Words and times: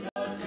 Dios. 0.00 0.39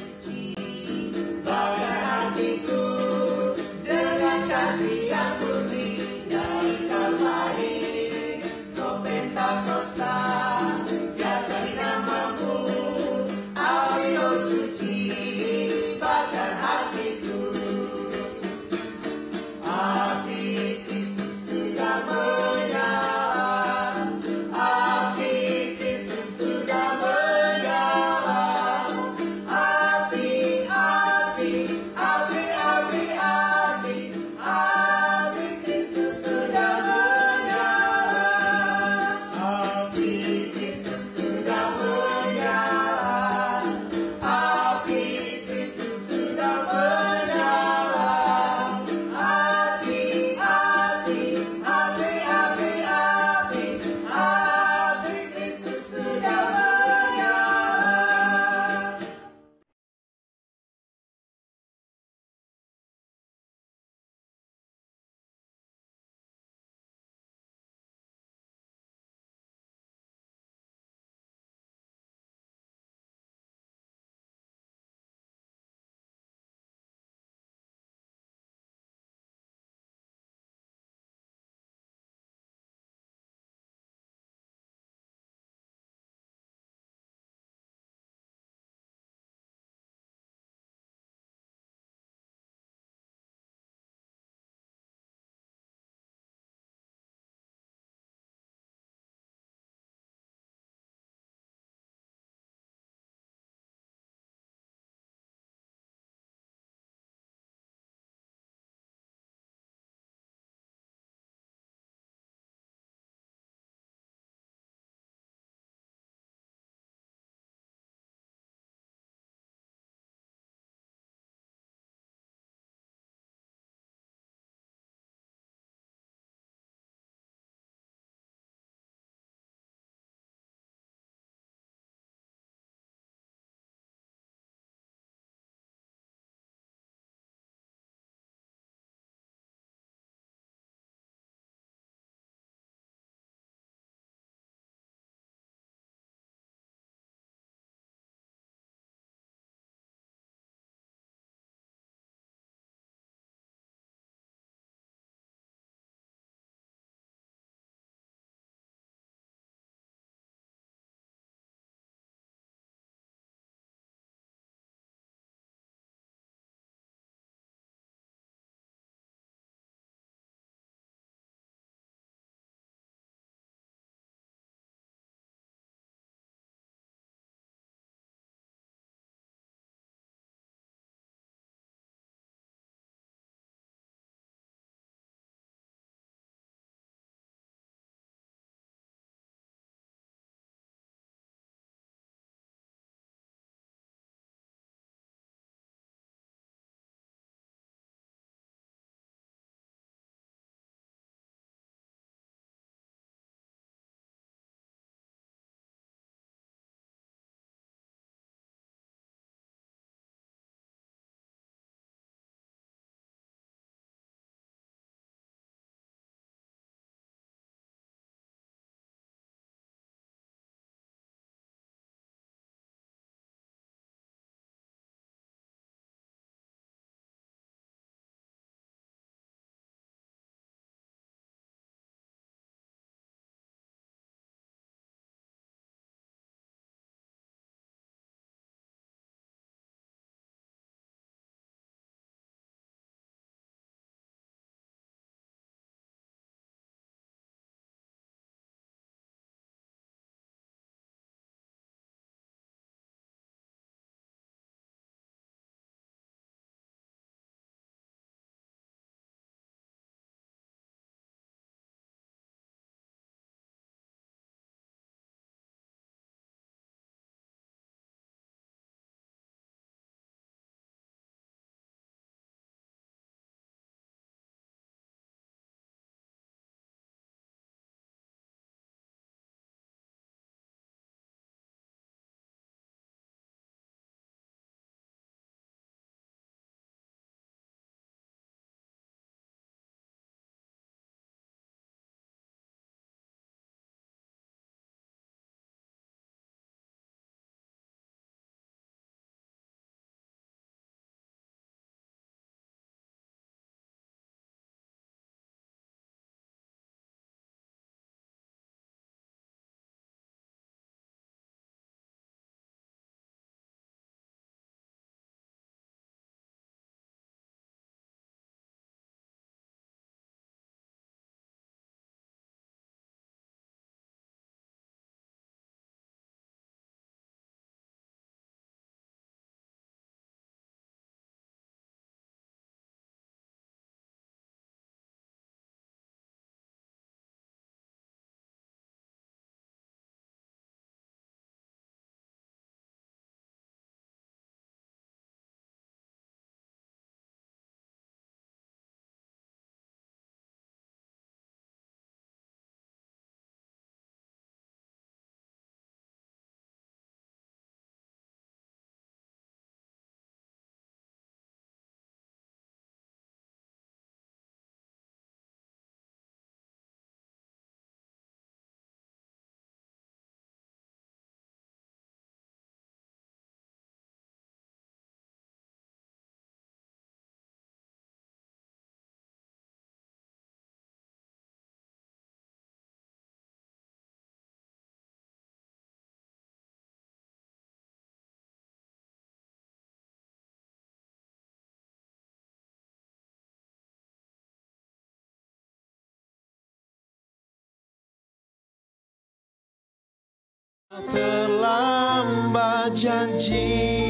Terlambat 400.73 402.73
janjimu 402.73 403.82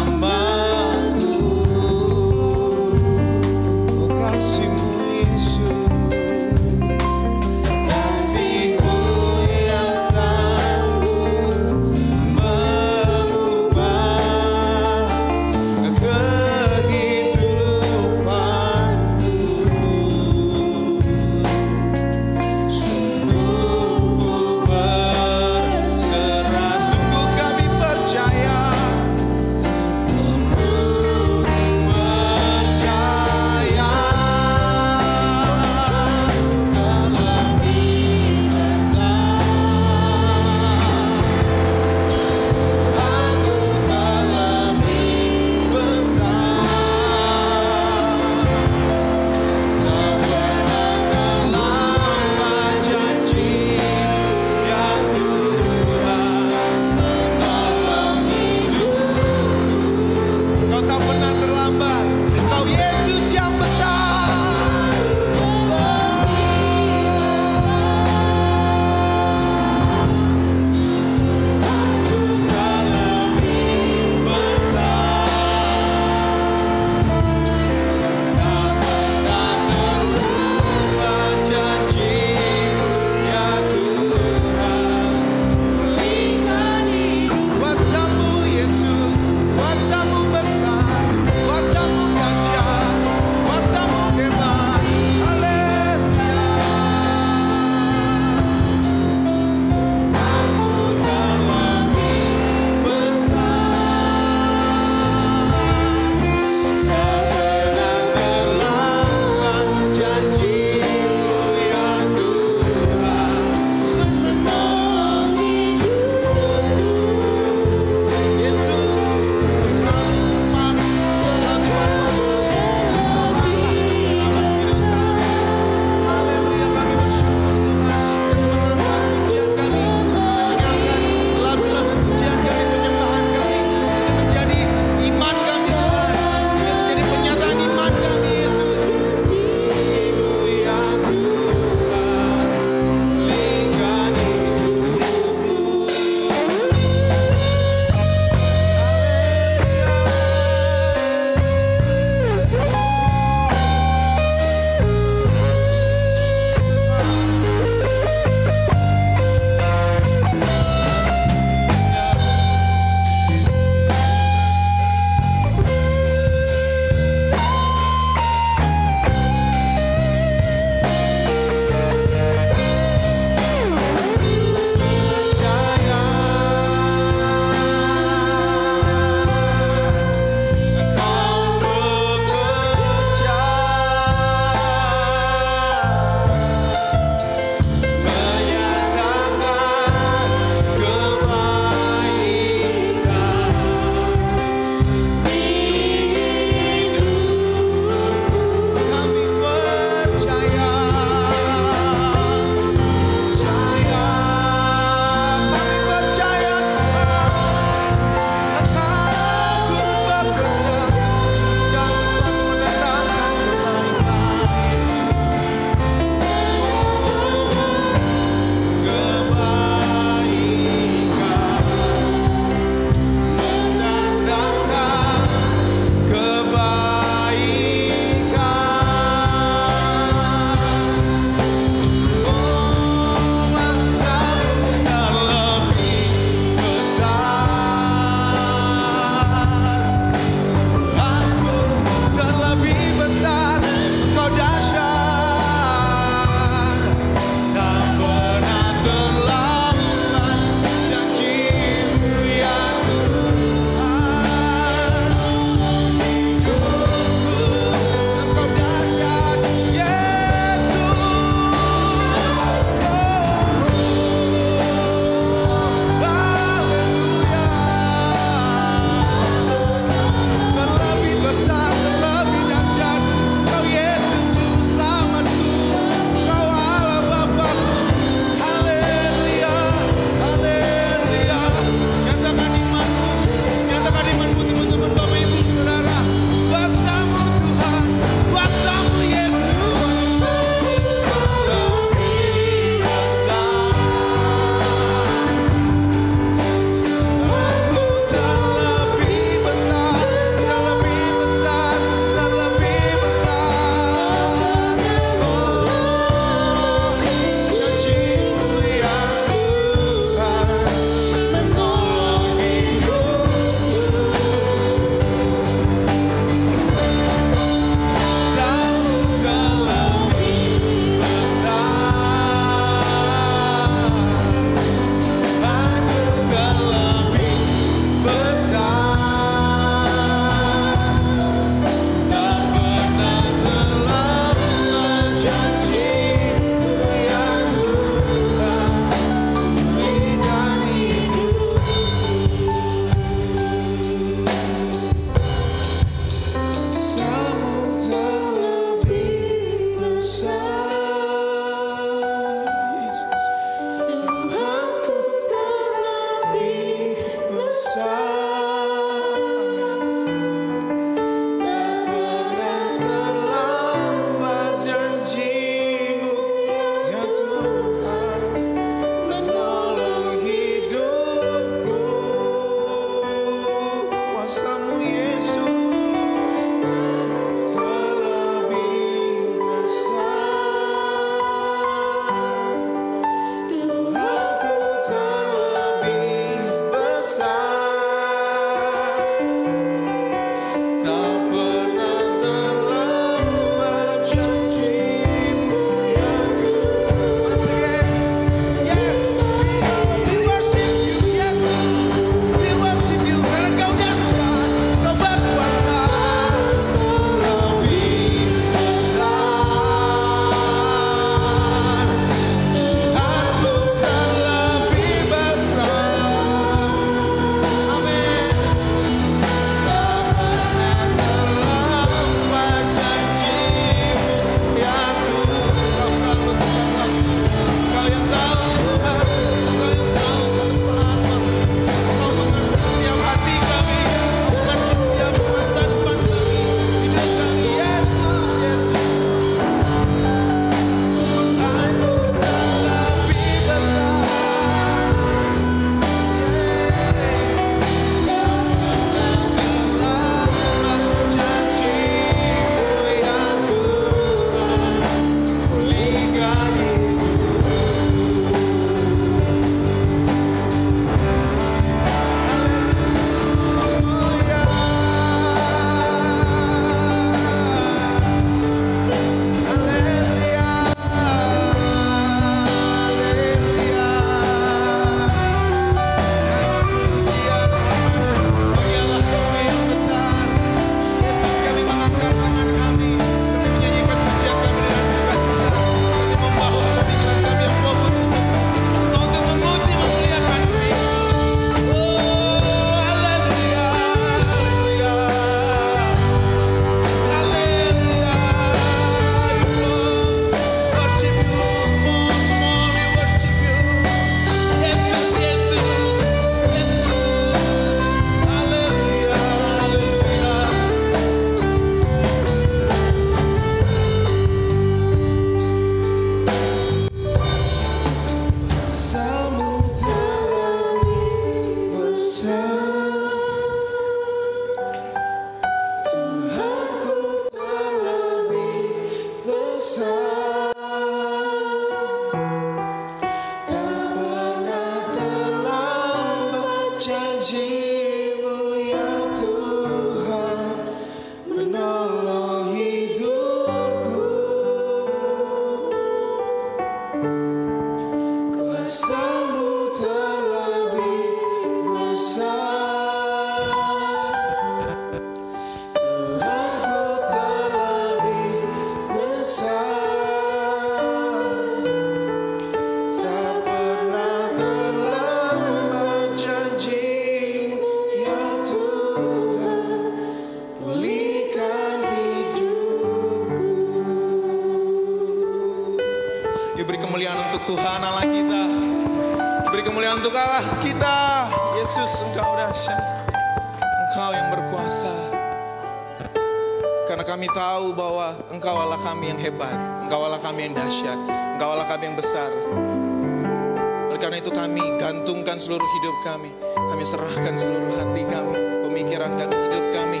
gantungkan 595.38 595.62
seluruh 595.62 595.70
hidup 595.78 595.96
kami. 596.02 596.30
Kami 596.58 596.82
serahkan 596.82 597.34
seluruh 597.38 597.74
hati 597.78 598.02
kami. 598.10 598.34
Pemikiran 598.66 599.14
kami, 599.14 599.34
hidup 599.48 599.66
kami 599.70 600.00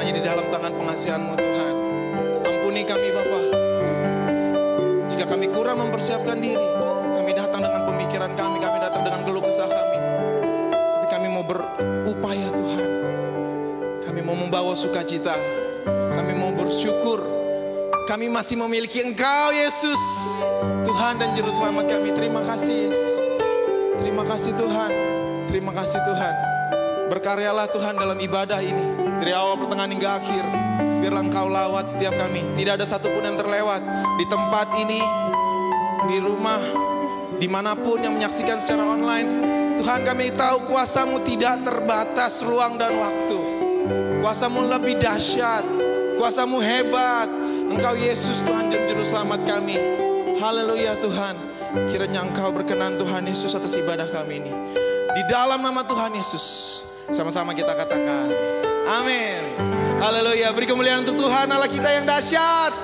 Hanya 0.00 0.12
di 0.16 0.22
dalam 0.24 0.46
tangan 0.48 0.72
pengasihanmu 0.80 1.34
Tuhan. 1.36 1.74
Ampuni 2.48 2.82
kami 2.88 3.08
Bapa. 3.12 3.40
Jika 5.12 5.24
kami 5.28 5.46
kurang 5.52 5.84
mempersiapkan 5.84 6.40
diri 6.40 6.68
Kami 7.12 7.30
datang 7.36 7.60
dengan 7.60 7.82
pemikiran 7.92 8.32
kami 8.32 8.56
Kami 8.62 8.76
datang 8.80 9.02
dengan 9.04 9.20
keluh 9.28 9.44
kesah 9.44 9.68
kami. 9.68 9.98
Tapi 10.72 11.06
kami 11.12 11.26
mau 11.28 11.44
berupaya 11.44 12.48
Tuhan. 12.56 12.86
Kami 14.08 14.20
mau 14.24 14.36
membawa 14.40 14.72
sukacita. 14.72 15.36
Kami 16.16 16.32
mau 16.32 16.56
bersyukur. 16.56 17.20
Kami 18.08 18.26
masih 18.26 18.58
memiliki 18.58 19.04
Engkau 19.04 19.54
Yesus 19.54 20.02
Tuhan 20.82 21.20
dan 21.20 21.30
Juru 21.36 21.52
Selamat 21.52 21.86
kami. 21.86 22.10
Terima 22.10 22.42
kasih 22.42 22.90
Yesus 22.90 22.99
Terima 24.20 24.36
kasih 24.36 24.52
Tuhan. 24.52 24.90
Terima 25.48 25.72
kasih 25.72 26.00
Tuhan. 26.04 26.34
Berkaryalah 27.08 27.72
Tuhan 27.72 27.96
dalam 27.96 28.20
ibadah 28.20 28.60
ini. 28.60 29.16
Dari 29.16 29.32
awal 29.32 29.56
pertengahan 29.56 29.96
hingga 29.96 30.20
akhir. 30.20 30.44
Biarlah 31.00 31.24
engkau 31.24 31.48
lawat 31.48 31.88
setiap 31.88 32.12
kami. 32.20 32.44
Tidak 32.52 32.76
ada 32.76 32.84
satupun 32.84 33.24
yang 33.24 33.40
terlewat. 33.40 33.80
Di 34.20 34.28
tempat 34.28 34.76
ini 34.76 35.00
Di 36.04 36.20
rumah 36.20 36.60
Di 37.40 37.48
mana 37.48 37.72
pun 37.72 38.04
yang 38.04 38.20
menyaksikan 38.20 38.60
secara 38.60 38.84
online. 38.92 39.28
Tuhan 39.80 40.04
kami 40.04 40.36
tahu 40.36 40.68
kuasamu 40.68 41.24
tidak 41.24 41.64
terbatas 41.64 42.44
ruang 42.44 42.76
dan 42.76 43.00
waktu. 43.00 43.40
Kuasamu 44.20 44.68
lebih 44.68 45.00
dahsyat. 45.00 45.64
Kuasamu 46.20 46.60
hebat. 46.60 47.32
Engkau 47.72 47.96
Yesus 47.96 48.44
Tuhan 48.44 48.68
dan 48.68 48.84
Juru 48.84 49.00
Selamat 49.00 49.40
kami. 49.48 49.80
Haleluya 50.36 51.00
Tuhan 51.00 51.49
Kiranya 51.86 52.26
Engkau 52.26 52.50
berkenan 52.50 52.98
Tuhan 52.98 53.22
Yesus 53.30 53.54
atas 53.54 53.78
ibadah 53.78 54.10
kami 54.10 54.42
ini. 54.42 54.52
Di 55.10 55.22
dalam 55.26 55.58
nama 55.58 55.82
Tuhan 55.82 56.14
Yesus 56.14 56.42
Sama-sama 57.10 57.50
kita 57.50 57.74
katakan 57.74 58.30
Amin. 58.86 59.54
Haleluya. 60.02 60.50
Beri 60.50 60.66
kemuliaan 60.66 61.06
untuk 61.06 61.20
Tuhan 61.22 61.46
Allah 61.46 61.70
kita 61.70 61.86
yang 61.94 62.08
dahsyat. 62.08 62.74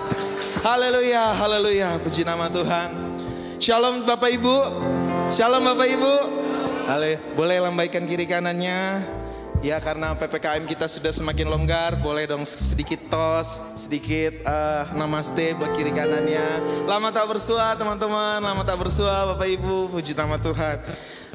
Haleluya 0.62 1.34
Haleluya. 1.34 1.98
Puji 1.98 2.22
nama 2.22 2.46
Tuhan. 2.46 2.94
Shalom 3.58 4.06
Bapak 4.06 4.30
Ibu. 4.30 4.56
Shalom 5.34 5.66
Bapak 5.66 5.88
Ibu. 5.90 6.14
Hale, 6.86 7.18
boleh 7.34 7.58
lambaikan 7.58 8.06
kiri 8.06 8.30
kanannya 8.30 9.02
Ya 9.66 9.82
karena 9.82 10.14
PPKM 10.14 10.62
kita 10.62 10.86
sudah 10.86 11.10
semakin 11.10 11.50
longgar 11.50 11.98
Boleh 11.98 12.30
dong 12.30 12.46
sedikit 12.46 13.02
tos 13.10 13.58
Sedikit 13.74 14.46
eh, 14.46 14.82
namaste 14.94 15.58
buat 15.58 15.74
kiri 15.74 15.90
kanannya 15.90 16.62
Lama 16.86 17.10
tak 17.10 17.26
bersua 17.26 17.74
teman-teman 17.74 18.38
Lama 18.38 18.62
tak 18.62 18.78
bersua 18.78 19.34
Bapak 19.34 19.50
Ibu 19.50 19.90
Puji 19.90 20.14
nama 20.14 20.38
Tuhan 20.38 20.78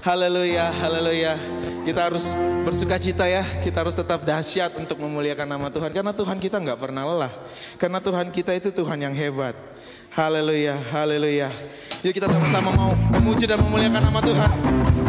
Haleluya, 0.01 0.73
haleluya. 0.81 1.37
Kita 1.85 2.09
harus 2.09 2.33
bersuka 2.65 2.97
cita 2.97 3.29
ya. 3.29 3.45
Kita 3.61 3.85
harus 3.85 3.93
tetap 3.93 4.25
dahsyat 4.25 4.73
untuk 4.73 4.97
memuliakan 4.97 5.45
nama 5.45 5.69
Tuhan. 5.69 5.93
Karena 5.93 6.09
Tuhan 6.09 6.41
kita 6.41 6.57
nggak 6.57 6.81
pernah 6.81 7.05
lelah. 7.05 7.29
Karena 7.77 8.01
Tuhan 8.01 8.33
kita 8.33 8.49
itu 8.57 8.73
Tuhan 8.73 8.97
yang 8.97 9.13
hebat. 9.13 9.53
Haleluya, 10.09 10.73
haleluya. 10.89 11.53
Yuk 12.01 12.17
kita 12.17 12.25
sama-sama 12.33 12.73
mau 12.73 12.97
memuji 13.13 13.45
dan 13.45 13.61
memuliakan 13.61 14.01
nama 14.01 14.19
Tuhan. 14.25 15.00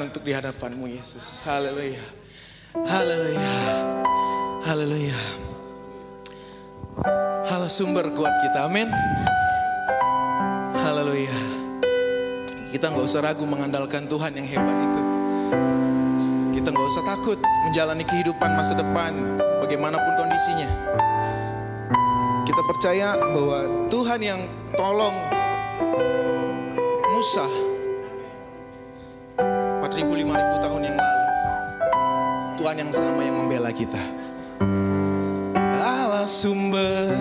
untuk 0.00 0.26
di 0.26 0.32
hadapanmu 0.34 0.90
Yesus. 0.90 1.44
Haleluya. 1.44 2.02
Haleluya. 2.74 3.54
Haleluya. 4.64 5.18
Halo 7.46 7.68
sumber 7.70 8.10
kuat 8.16 8.34
kita. 8.42 8.66
Amin. 8.66 8.90
Haleluya. 10.74 11.36
Kita 12.72 12.90
nggak 12.90 13.04
usah 13.06 13.22
ragu 13.22 13.46
mengandalkan 13.46 14.10
Tuhan 14.10 14.34
yang 14.34 14.48
hebat 14.50 14.76
itu. 14.82 15.02
Kita 16.58 16.68
nggak 16.74 16.88
usah 16.90 17.04
takut 17.06 17.38
menjalani 17.68 18.02
kehidupan 18.02 18.50
masa 18.58 18.74
depan 18.74 19.38
bagaimanapun 19.62 20.12
kondisinya. 20.18 20.70
Kita 22.42 22.62
percaya 22.66 23.14
bahwa 23.20 23.88
Tuhan 23.92 24.20
yang 24.24 24.40
tolong 24.74 25.14
Musa 27.14 27.73
4.000, 29.84 30.00
5.000 30.00 30.64
tahun 30.64 30.80
yang 30.80 30.96
lalu. 30.96 31.20
Tuhan 32.56 32.76
yang 32.80 32.88
sama 32.88 33.20
yang 33.20 33.36
membela 33.36 33.68
kita. 33.68 34.00
Allah 35.84 36.24
sumber 36.24 37.12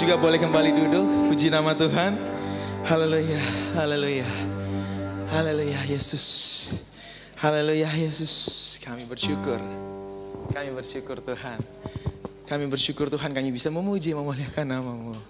juga 0.00 0.16
boleh 0.16 0.40
kembali 0.40 0.70
duduk. 0.72 1.04
Puji 1.28 1.52
nama 1.52 1.76
Tuhan. 1.76 2.16
Haleluya, 2.88 3.42
haleluya. 3.76 4.24
Haleluya 5.28 5.76
Yesus. 5.84 6.24
Haleluya 7.36 7.92
Yesus. 7.92 8.80
Kami 8.80 9.04
bersyukur. 9.04 9.60
Kami 10.56 10.72
bersyukur 10.72 11.20
Tuhan. 11.20 11.60
Kami 12.48 12.64
bersyukur 12.72 13.12
Tuhan 13.12 13.36
kami 13.36 13.52
bisa 13.52 13.68
memuji 13.68 14.16
memuliakan 14.16 14.64
namamu. 14.72 15.20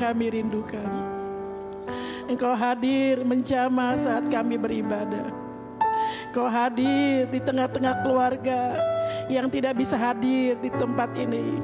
Kami 0.00 0.40
rindukan. 0.40 0.88
Engkau 2.24 2.56
hadir 2.56 3.20
menjamah 3.20 4.00
saat 4.00 4.32
kami 4.32 4.56
beribadah. 4.56 5.28
Engkau 6.32 6.48
hadir 6.48 7.28
di 7.28 7.36
tengah-tengah 7.36 8.00
keluarga 8.00 8.80
yang 9.28 9.52
tidak 9.52 9.76
bisa 9.76 10.00
hadir 10.00 10.56
di 10.56 10.72
tempat 10.72 11.12
ini. 11.20 11.60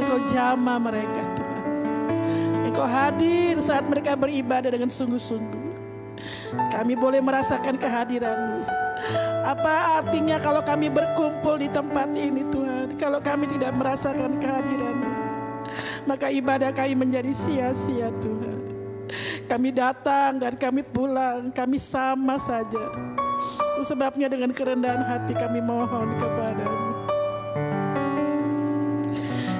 Engkau 0.00 0.24
jamah 0.32 0.80
mereka 0.80 1.22
Tuhan. 1.36 1.64
Engkau 2.72 2.86
hadir 2.88 3.60
saat 3.60 3.84
mereka 3.84 4.16
beribadah 4.16 4.72
dengan 4.72 4.88
sungguh-sungguh. 4.88 5.68
Kami 6.72 6.94
boleh 6.96 7.20
merasakan 7.20 7.76
kehadiran-Mu. 7.76 8.64
Apa 9.44 10.02
artinya 10.02 10.40
kalau 10.40 10.62
kami 10.64 10.88
berkumpul 10.88 11.60
di 11.60 11.68
tempat 11.68 12.08
ini 12.16 12.46
Tuhan. 12.48 12.96
Kalau 12.96 13.20
kami 13.20 13.50
tidak 13.50 13.74
merasakan 13.74 14.38
kehadiran-Mu. 14.40 15.07
Maka 16.08 16.32
ibadah 16.32 16.72
kami 16.72 16.96
menjadi 16.96 17.36
sia-sia 17.36 18.08
Tuhan. 18.16 18.58
Kami 19.44 19.68
datang 19.76 20.40
dan 20.40 20.56
kami 20.56 20.80
pulang. 20.80 21.52
Kami 21.52 21.76
sama 21.76 22.40
saja. 22.40 22.88
Sebabnya 23.84 24.32
dengan 24.32 24.56
kerendahan 24.56 25.04
hati 25.04 25.36
kami 25.36 25.60
mohon 25.60 26.16
kepadamu. 26.16 26.88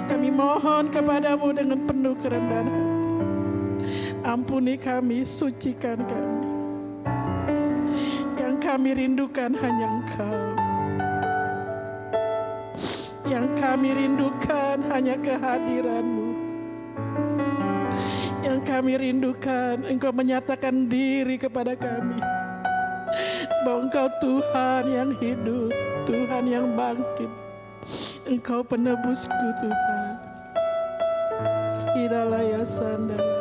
Kami 0.09 0.29
mohon 0.33 0.85
kepadamu 0.89 1.49
dengan 1.53 1.79
penuh 1.85 2.17
kerendahan 2.17 2.67
hati. 2.67 2.89
Ampuni 4.25 4.75
kami, 4.81 5.23
sucikan 5.29 6.01
kami. 6.01 6.49
Yang 8.41 8.55
kami 8.59 8.91
rindukan 8.97 9.53
hanya 9.53 9.87
Engkau. 9.87 10.41
Yang 13.29 13.47
kami 13.61 13.89
rindukan 13.95 14.77
hanya 14.91 15.15
kehadiranmu. 15.21 16.18
Kami 18.79 18.95
rindukan 18.95 19.91
Engkau 19.91 20.15
menyatakan 20.15 20.87
diri 20.87 21.35
kepada 21.35 21.75
kami. 21.75 22.15
Bahwa 23.67 23.91
Engkau 23.91 24.07
Tuhan 24.23 24.83
yang 24.87 25.11
hidup, 25.19 25.75
Tuhan 26.07 26.47
yang 26.47 26.79
bangkit. 26.79 27.27
Engkau 28.23 28.63
penebusku 28.63 29.35
Tuhan. 29.59 30.15
Iralaya 32.07 32.63
sandalala. 32.63 33.38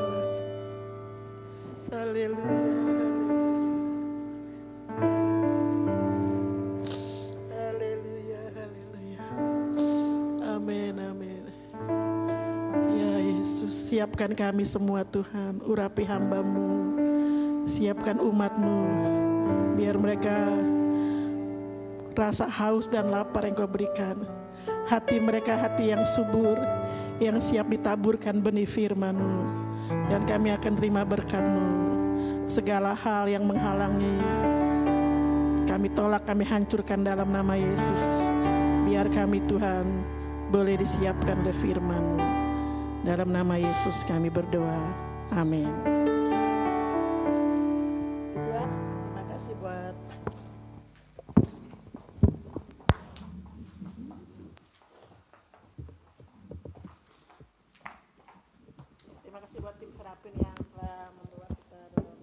Siapkan 13.97 14.29
kami 14.29 14.61
semua 14.61 15.01
Tuhan, 15.01 15.57
urapi 15.65 16.05
hambamu, 16.05 16.93
siapkan 17.65 18.21
umatmu, 18.21 18.85
biar 19.73 19.97
mereka 19.97 20.37
rasa 22.13 22.45
haus 22.45 22.85
dan 22.85 23.09
lapar 23.09 23.49
yang 23.49 23.57
kau 23.57 23.65
berikan. 23.65 24.21
Hati 24.85 25.17
mereka 25.17 25.57
hati 25.57 25.89
yang 25.89 26.05
subur, 26.05 26.61
yang 27.17 27.41
siap 27.41 27.73
ditaburkan 27.73 28.37
benih 28.37 28.69
firman-Mu. 28.69 29.65
Dan 30.13 30.29
kami 30.29 30.53
akan 30.53 30.73
terima 30.77 31.01
berkat-Mu. 31.01 31.65
Segala 32.45 32.93
hal 32.93 33.25
yang 33.25 33.49
menghalangi, 33.49 34.21
kami 35.65 35.89
tolak, 35.97 36.21
kami 36.29 36.45
hancurkan 36.45 37.01
dalam 37.01 37.33
nama 37.33 37.57
Yesus. 37.57 38.29
Biar 38.85 39.09
kami 39.09 39.41
Tuhan 39.49 39.89
boleh 40.53 40.77
disiapkan 40.77 41.41
oleh 41.41 41.57
firman-Mu. 41.57 42.16
Dalam 43.07 43.31
nama 43.31 43.55
Yesus 43.55 44.03
kami 44.03 44.27
berdoa. 44.27 44.83
Amin. 45.31 45.71
Terima 48.35 49.23
kasih 49.31 49.55
buat 49.63 49.95
Terima 59.23 59.39
kasih 59.39 59.57
buat 59.63 59.75
tim 59.79 59.91
Serapin 59.95 60.35
yang 60.35 60.59
telah 60.75 61.07
membawa 61.15 61.47
kita 61.55 61.79
dalam 61.95 62.19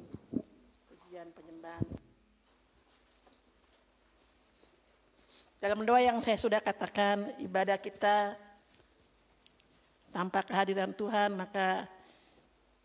ujian 0.93 1.33
penyembahan. 1.33 1.87
Dalam 5.65 5.81
doa 5.89 6.05
yang 6.05 6.21
saya 6.21 6.37
sudah 6.37 6.61
katakan, 6.61 7.41
ibadah 7.41 7.81
kita 7.81 8.37
tanpa 10.15 10.47
kehadiran 10.47 10.95
Tuhan, 10.95 11.35
maka 11.35 11.91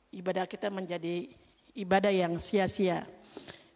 ibadah 0.10 0.50
kita 0.50 0.74
menjadi 0.74 1.30
ibadah 1.78 2.10
yang 2.10 2.42
sia-sia. 2.42 3.06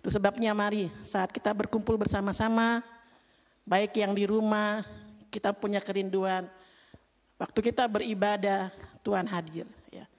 Itu 0.02 0.10
sebabnya 0.10 0.58
mari 0.58 0.90
saat 1.06 1.30
kita 1.30 1.54
berkumpul 1.54 1.94
bersama-sama, 2.02 2.82
baik 3.62 3.94
yang 4.02 4.18
di 4.18 4.26
rumah, 4.26 4.82
kita 5.30 5.54
punya 5.54 5.78
kerinduan. 5.78 6.50
Waktu 7.38 7.60
kita 7.62 7.86
beribadah, 7.86 8.74
Tuhan 9.06 9.30
hadir. 9.30 9.70
Ya. 9.94 10.10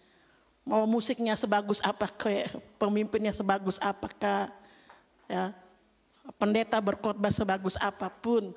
Mau 0.62 0.86
musiknya 0.86 1.34
sebagus 1.34 1.82
apa, 1.82 2.06
pemimpinnya 2.78 3.34
sebagus 3.34 3.82
apakah, 3.82 4.54
ya, 5.26 5.50
pendeta 6.38 6.78
berkhotbah 6.78 7.34
sebagus 7.34 7.74
apa 7.82 8.06
pun, 8.06 8.54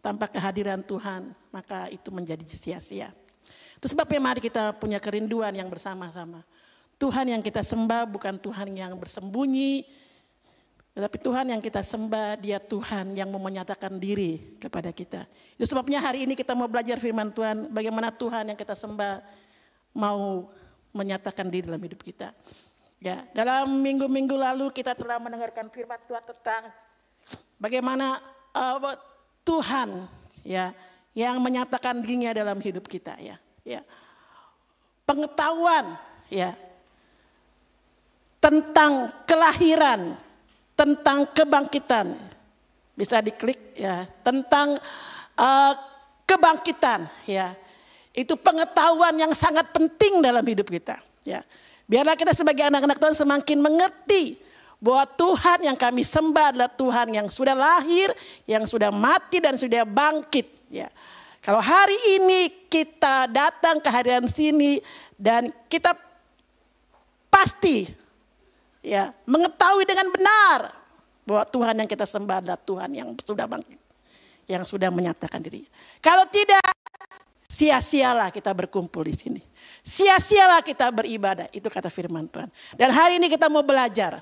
tanpa 0.00 0.32
kehadiran 0.32 0.80
Tuhan, 0.80 1.36
maka 1.52 1.92
itu 1.92 2.08
menjadi 2.08 2.48
sia-sia. 2.56 3.12
Itu 3.78 3.86
sebabnya 3.86 4.18
mari 4.18 4.42
kita 4.42 4.74
punya 4.74 4.98
kerinduan 4.98 5.54
yang 5.54 5.70
bersama-sama. 5.70 6.42
Tuhan 6.98 7.30
yang 7.30 7.42
kita 7.46 7.62
sembah 7.62 8.10
bukan 8.10 8.34
Tuhan 8.42 8.74
yang 8.74 8.98
bersembunyi, 8.98 9.86
Tetapi 10.98 11.14
Tuhan 11.22 11.46
yang 11.54 11.62
kita 11.62 11.78
sembah, 11.78 12.42
dia 12.42 12.58
Tuhan 12.58 13.14
yang 13.14 13.30
mau 13.30 13.38
menyatakan 13.38 14.02
diri 14.02 14.58
kepada 14.58 14.90
kita. 14.90 15.30
Itu 15.54 15.70
sebabnya 15.70 16.02
hari 16.02 16.26
ini 16.26 16.34
kita 16.34 16.58
mau 16.58 16.66
belajar 16.66 16.98
firman 16.98 17.30
Tuhan, 17.30 17.70
bagaimana 17.70 18.10
Tuhan 18.10 18.50
yang 18.50 18.58
kita 18.58 18.74
sembah 18.74 19.22
mau 19.94 20.50
menyatakan 20.90 21.46
diri 21.46 21.70
dalam 21.70 21.78
hidup 21.78 22.02
kita. 22.02 22.34
Ya, 22.98 23.22
dalam 23.30 23.78
minggu-minggu 23.78 24.34
lalu 24.34 24.74
kita 24.74 24.98
telah 24.98 25.22
mendengarkan 25.22 25.70
firman 25.70 26.02
Tuhan 26.10 26.24
tentang 26.34 26.74
bagaimana 27.62 28.18
uh, 28.50 28.98
Tuhan 29.46 30.02
ya 30.42 30.74
yang 31.14 31.38
menyatakan 31.38 32.02
dirinya 32.02 32.34
dalam 32.34 32.58
hidup 32.58 32.90
kita 32.90 33.14
ya. 33.22 33.38
Ya. 33.68 33.84
Pengetahuan 35.04 36.00
ya 36.32 36.56
tentang 38.40 39.12
kelahiran, 39.28 40.16
tentang 40.72 41.28
kebangkitan. 41.36 42.16
Bisa 42.96 43.22
diklik 43.22 43.78
ya, 43.78 44.08
tentang 44.24 44.80
uh, 45.36 45.72
kebangkitan 46.24 47.06
ya. 47.28 47.52
Itu 48.16 48.34
pengetahuan 48.34 49.14
yang 49.14 49.30
sangat 49.36 49.70
penting 49.70 50.18
dalam 50.24 50.42
hidup 50.42 50.66
kita 50.66 50.98
ya. 51.22 51.44
Biarlah 51.88 52.18
kita 52.18 52.34
sebagai 52.34 52.66
anak-anak 52.66 52.98
Tuhan 52.98 53.16
semakin 53.16 53.58
mengerti 53.62 54.36
bahwa 54.78 55.06
Tuhan 55.08 55.58
yang 55.66 55.78
kami 55.78 56.02
sembah 56.02 56.54
adalah 56.54 56.70
Tuhan 56.70 57.08
yang 57.14 57.26
sudah 57.30 57.54
lahir, 57.54 58.10
yang 58.46 58.66
sudah 58.66 58.90
mati 58.90 59.38
dan 59.38 59.54
sudah 59.54 59.86
bangkit 59.86 60.46
ya. 60.70 60.90
Kalau 61.48 61.64
hari 61.64 61.96
ini 62.20 62.68
kita 62.68 63.24
datang 63.24 63.80
ke 63.80 63.88
hadiran 63.88 64.28
sini 64.28 64.84
dan 65.16 65.48
kita 65.72 65.96
pasti 67.32 67.88
ya 68.84 69.16
mengetahui 69.24 69.88
dengan 69.88 70.12
benar 70.12 70.76
bahwa 71.24 71.48
Tuhan 71.48 71.72
yang 71.80 71.88
kita 71.88 72.04
sembah 72.04 72.44
adalah 72.44 72.60
Tuhan 72.60 72.92
yang 72.92 73.08
sudah 73.24 73.48
bangkit, 73.48 73.80
yang 74.44 74.60
sudah 74.68 74.92
menyatakan 74.92 75.40
diri. 75.40 75.64
Kalau 76.04 76.28
tidak, 76.28 76.60
sia-sialah 77.48 78.28
kita 78.28 78.52
berkumpul 78.52 79.08
di 79.08 79.16
sini. 79.16 79.40
Sia-sialah 79.80 80.60
kita 80.60 80.92
beribadah, 80.92 81.48
itu 81.56 81.72
kata 81.72 81.88
firman 81.88 82.28
Tuhan. 82.28 82.52
Dan 82.76 82.92
hari 82.92 83.16
ini 83.16 83.32
kita 83.32 83.48
mau 83.48 83.64
belajar. 83.64 84.20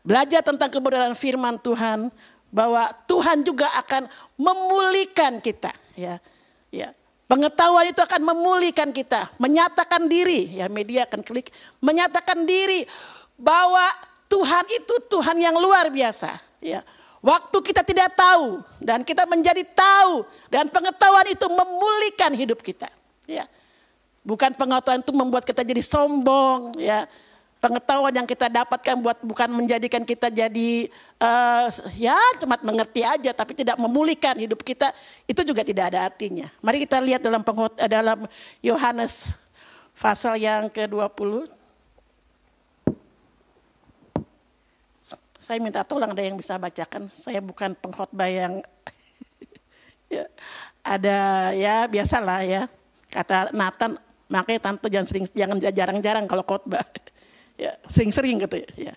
Belajar 0.00 0.40
tentang 0.40 0.72
kebenaran 0.72 1.12
firman 1.12 1.60
Tuhan 1.60 2.08
bahwa 2.54 2.86
Tuhan 3.10 3.42
juga 3.42 3.66
akan 3.82 4.06
memulihkan 4.38 5.42
kita, 5.42 5.74
ya. 5.98 6.22
Ya. 6.70 6.94
Pengetahuan 7.26 7.90
itu 7.90 7.98
akan 7.98 8.22
memulihkan 8.22 8.94
kita, 8.94 9.34
menyatakan 9.42 10.06
diri, 10.06 10.54
ya 10.54 10.70
media 10.70 11.02
akan 11.02 11.26
klik, 11.26 11.50
menyatakan 11.82 12.46
diri 12.46 12.86
bahwa 13.34 13.82
Tuhan 14.30 14.70
itu 14.70 14.94
Tuhan 15.10 15.34
yang 15.42 15.58
luar 15.58 15.90
biasa, 15.90 16.38
ya. 16.62 16.86
Waktu 17.24 17.58
kita 17.58 17.82
tidak 17.82 18.14
tahu 18.14 18.62
dan 18.78 19.02
kita 19.02 19.26
menjadi 19.26 19.64
tahu 19.74 20.22
dan 20.46 20.70
pengetahuan 20.70 21.26
itu 21.26 21.50
memulihkan 21.50 22.30
hidup 22.38 22.62
kita, 22.62 22.86
ya. 23.26 23.50
Bukan 24.22 24.54
pengetahuan 24.54 25.02
itu 25.02 25.10
membuat 25.10 25.42
kita 25.42 25.66
jadi 25.66 25.82
sombong, 25.82 26.78
ya. 26.78 27.10
Pengetahuan 27.64 28.12
yang 28.12 28.28
kita 28.28 28.52
dapatkan 28.52 28.92
buat 29.00 29.24
bukan 29.24 29.48
menjadikan 29.48 30.04
kita 30.04 30.28
jadi 30.28 30.92
uh, 31.16 31.72
ya 31.96 32.12
cuma 32.36 32.60
mengerti 32.60 33.00
aja 33.00 33.32
tapi 33.32 33.56
tidak 33.56 33.80
memulihkan 33.80 34.36
hidup 34.36 34.60
kita 34.60 34.92
itu 35.24 35.40
juga 35.40 35.64
tidak 35.64 35.88
ada 35.88 36.04
artinya. 36.04 36.52
Mari 36.60 36.84
kita 36.84 37.00
lihat 37.00 37.24
dalam 37.24 37.40
penghot, 37.40 37.72
eh, 37.80 37.88
dalam 37.88 38.28
Yohanes 38.60 39.32
pasal 39.96 40.36
yang 40.36 40.68
ke-20. 40.68 41.48
Saya 45.40 45.56
minta 45.56 45.80
tolong 45.88 46.12
ada 46.12 46.20
yang 46.20 46.36
bisa 46.36 46.60
bacakan. 46.60 47.08
Saya 47.08 47.40
bukan 47.40 47.72
pengkhotbah 47.80 48.28
yang 48.28 48.60
ya, 50.12 50.28
ada 50.84 51.48
ya 51.56 51.88
biasalah 51.88 52.44
ya. 52.44 52.68
Kata 53.08 53.56
Nathan, 53.56 53.96
makanya 54.28 54.60
tante 54.68 54.92
jangan 54.92 55.08
sering 55.08 55.24
jangan 55.32 55.56
jarang-jarang 55.64 56.28
kalau 56.28 56.44
khotbah 56.44 56.84
ya 57.54 57.78
sering-sering 57.86 58.42
gitu 58.42 58.62
ya. 58.78 58.94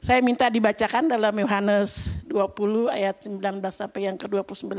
Saya 0.00 0.24
minta 0.24 0.48
dibacakan 0.48 1.12
dalam 1.12 1.34
Yohanes 1.36 2.08
20 2.24 2.88
ayat 2.88 3.20
19 3.20 3.36
sampai 3.68 4.08
yang 4.08 4.16
ke-29. 4.16 4.72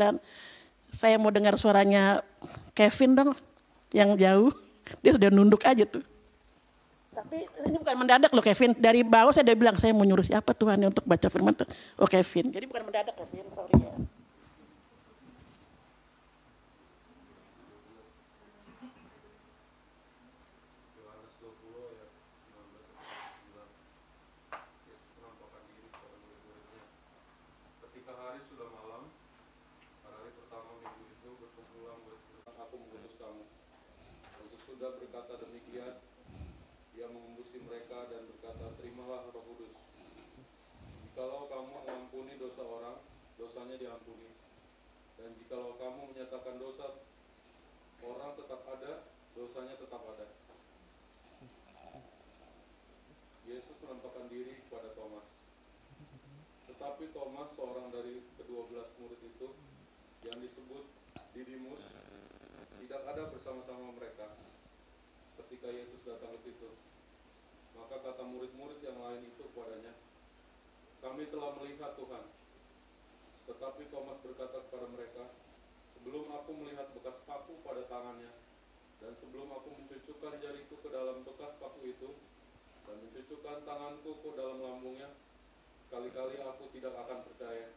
Saya 0.89 1.15
mau 1.21 1.29
dengar 1.29 1.55
suaranya 1.61 2.25
Kevin 2.73 3.13
dong 3.13 3.31
yang 3.93 4.17
jauh. 4.17 4.49
Dia 5.05 5.13
sudah 5.15 5.29
nunduk 5.29 5.61
aja 5.61 5.85
tuh. 5.85 6.01
Tapi 7.11 7.43
ini 7.67 7.77
bukan 7.77 7.95
mendadak 8.01 8.31
loh 8.33 8.41
Kevin. 8.41 8.73
Dari 8.73 9.05
bawah 9.05 9.29
saya 9.29 9.45
udah 9.51 9.57
bilang 9.59 9.75
saya 9.77 9.93
mau 9.93 10.07
nyuruh 10.07 10.25
siapa 10.25 10.57
Tuhan 10.57 10.79
untuk 10.89 11.05
baca 11.05 11.27
firman 11.29 11.53
Tuhan. 11.53 11.69
Oh 12.01 12.09
Kevin. 12.09 12.49
Jadi 12.49 12.65
bukan 12.65 12.83
mendadak 12.87 13.13
Kevin, 13.13 13.45
sorry 13.53 13.77
ya. 13.77 13.93
Ketika 27.91 28.11
hari 28.15 28.39
sudah 28.47 28.71
malam, 28.71 29.11
pada 29.99 30.15
hari 30.15 30.31
pertama 30.31 30.79
minggu 30.79 31.03
itu 31.11 31.29
berkumpulan 31.43 31.99
murid-murid, 32.07 32.43
aku 32.55 32.75
mengutus 32.79 33.13
kamu. 33.19 33.43
Dan 34.31 34.45
sesudah 34.55 34.89
berkata 34.95 35.33
demikian, 35.43 35.93
ia 36.91 37.07
mengembusi 37.07 37.57
mereka 37.63 38.09
dan 38.11 38.27
berkata, 38.29 38.73
terimalah 38.77 39.31
roh 39.31 39.43
kudus. 39.47 39.73
Jikalau 41.07 41.47
kamu 41.47 41.69
mengampuni 41.81 42.35
dosa 42.35 42.63
orang, 42.67 42.99
dosanya 43.39 43.75
diampuni. 43.79 44.29
Dan 45.31 45.39
jikalau 45.47 45.79
kamu 45.79 46.11
menyatakan 46.11 46.59
dosa 46.59 46.91
orang 48.03 48.35
tetap 48.35 48.67
ada, 48.67 49.07
dosanya 49.31 49.79
tetap 49.79 50.03
ada. 50.03 50.27
Yesus 53.47 53.79
menampakkan 53.79 54.27
diri 54.27 54.59
kepada 54.67 54.91
Thomas. 54.91 55.31
Tetapi 56.67 57.15
Thomas, 57.15 57.47
seorang 57.55 57.95
dari 57.95 58.27
kedua 58.35 58.67
belas 58.67 58.91
murid 58.99 59.23
itu, 59.23 59.55
yang 60.27 60.35
disebut 60.43 60.83
Didimus, 61.31 61.79
tidak 62.83 63.01
ada 63.07 63.31
bersama-sama 63.31 63.95
mereka 63.95 64.35
ketika 65.39 65.71
Yesus 65.71 66.03
datang 66.03 66.35
ke 66.43 66.51
situ. 66.51 66.75
Maka 67.79 68.03
kata 68.03 68.27
murid-murid 68.27 68.83
yang 68.83 68.99
lain 68.99 69.31
itu 69.31 69.47
kepadanya, 69.47 69.95
kami 70.99 71.31
telah 71.31 71.55
melihat 71.55 71.95
Tuhan. 71.95 72.40
Tetapi 73.51 73.91
Thomas 73.91 74.15
berkata 74.23 74.63
kepada 74.63 74.87
mereka, 74.95 75.27
sebelum 75.91 76.31
aku 76.31 76.55
melihat 76.55 76.87
bekas 76.95 77.19
paku 77.27 77.59
pada 77.67 77.83
tangannya, 77.91 78.31
dan 79.03 79.11
sebelum 79.19 79.51
aku 79.51 79.75
mencucukkan 79.75 80.39
jariku 80.39 80.79
ke 80.79 80.87
dalam 80.87 81.27
bekas 81.27 81.59
paku 81.59 81.83
itu, 81.83 82.15
dan 82.87 82.95
mencucukkan 83.03 83.67
tanganku 83.67 84.23
ke 84.23 84.29
dalam 84.39 84.63
lambungnya, 84.63 85.11
sekali-kali 85.83 86.39
aku 86.39 86.71
tidak 86.71 86.95
akan 86.95 87.27
percaya. 87.27 87.75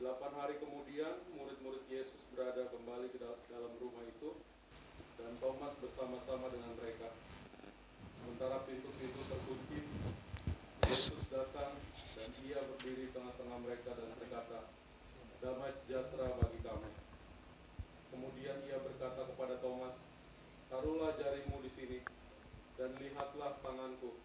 Delapan 0.00 0.32
hari 0.32 0.56
kemudian, 0.64 1.20
murid-murid 1.36 1.84
Yesus 1.92 2.24
berada 2.32 2.72
kembali 2.72 3.12
ke 3.12 3.20
dal- 3.20 3.44
dalam 3.52 3.76
rumah 3.76 4.04
itu, 4.08 4.32
dan 5.20 5.36
Thomas 5.44 5.76
bersama-sama 5.76 6.48
dengan 6.48 6.72
mereka. 6.80 7.12
Sementara 8.16 8.64
pintu-pintu 8.64 9.20
terkunci, 9.28 9.80
Yesus 10.88 11.20
datang 11.28 11.76
berdiri 12.86 13.10
tengah-tengah 13.10 13.58
mereka 13.66 13.98
dan 13.98 14.14
berkata, 14.14 14.70
Damai 15.42 15.74
sejahtera 15.74 16.38
bagi 16.38 16.62
kamu. 16.62 16.86
Kemudian 18.14 18.62
ia 18.62 18.78
berkata 18.78 19.26
kepada 19.26 19.58
Thomas, 19.58 20.06
Taruhlah 20.70 21.18
jarimu 21.18 21.66
di 21.66 21.70
sini, 21.74 21.98
dan 22.78 22.94
lihatlah 22.94 23.58
tanganku. 23.58 24.22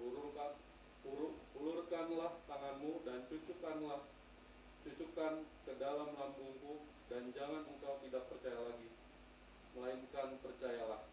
Ulurkan, 0.00 0.56
ulu- 1.04 1.36
ulurkanlah 1.60 2.40
tanganmu 2.48 3.04
dan 3.04 3.28
cucukkanlah, 3.28 4.00
cucukkan 4.88 5.44
ke 5.68 5.72
dalam 5.76 6.16
lambungku, 6.16 6.88
dan 7.12 7.36
jangan 7.36 7.68
engkau 7.68 8.00
tidak 8.00 8.32
percaya 8.32 8.64
lagi, 8.64 8.88
melainkan 9.76 10.40
percayalah. 10.40 11.04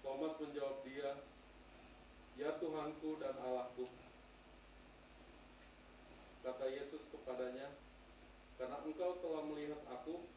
Thomas 0.00 0.32
menjawab 0.40 0.80
dia, 0.88 1.20
Ya 2.40 2.56
Tuhanku 2.56 3.20
dan 3.20 3.36
Allahku. 3.44 4.03
Kata 6.44 6.68
Yesus 6.68 7.08
kepadanya, 7.08 7.72
Karena 8.60 8.76
engkau 8.84 9.16
telah 9.18 9.42
melihat 9.48 9.80
aku, 9.88 10.28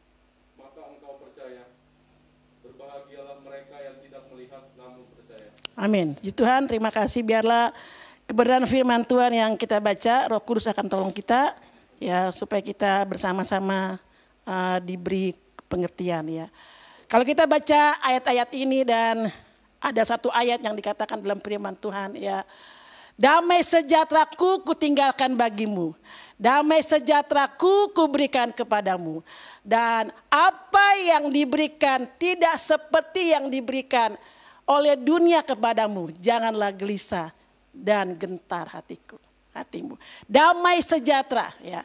maka 0.56 0.82
engkau 0.88 1.20
percaya. 1.20 1.68
Berbahagialah 2.64 3.44
mereka 3.44 3.76
yang 3.84 4.00
tidak 4.00 4.24
melihat 4.32 4.64
namun 4.80 5.04
percaya. 5.12 5.52
Amin. 5.76 6.16
Puji 6.16 6.32
Tuhan, 6.32 6.64
terima 6.66 6.96
kasih. 6.96 7.28
Biarlah 7.28 7.76
kebenaran 8.24 8.64
firman 8.66 9.04
Tuhan 9.04 9.36
yang 9.36 9.52
kita 9.60 9.84
baca, 9.84 10.32
Roh 10.32 10.40
Kudus 10.40 10.72
akan 10.72 10.88
tolong 10.88 11.12
kita 11.12 11.54
ya 12.00 12.32
supaya 12.32 12.64
kita 12.64 13.04
bersama-sama 13.04 14.00
uh, 14.48 14.80
diberi 14.80 15.36
pengertian 15.68 16.24
ya. 16.32 16.48
Kalau 17.12 17.28
kita 17.28 17.44
baca 17.44 18.00
ayat-ayat 18.00 18.50
ini 18.56 18.88
dan 18.88 19.28
ada 19.78 20.02
satu 20.08 20.32
ayat 20.32 20.64
yang 20.64 20.74
dikatakan 20.74 21.20
dalam 21.20 21.44
firman 21.44 21.76
Tuhan 21.78 22.16
ya 22.16 22.48
Damai 23.18 23.66
sejahteraku 23.66 24.62
kutinggalkan 24.62 25.34
bagimu. 25.34 25.98
Damai 26.38 26.86
sejahteraku 26.86 27.90
kuberikan 27.98 28.54
kepadamu. 28.54 29.26
Dan 29.66 30.14
apa 30.30 30.88
yang 31.02 31.34
diberikan 31.34 32.06
tidak 32.22 32.62
seperti 32.62 33.34
yang 33.34 33.50
diberikan 33.50 34.14
oleh 34.70 34.94
dunia 34.94 35.42
kepadamu. 35.42 36.14
Janganlah 36.22 36.70
gelisah 36.70 37.34
dan 37.74 38.14
gentar 38.14 38.70
hatiku, 38.70 39.18
hatimu. 39.50 39.98
Damai 40.30 40.78
sejahtera 40.86 41.50
ya. 41.66 41.82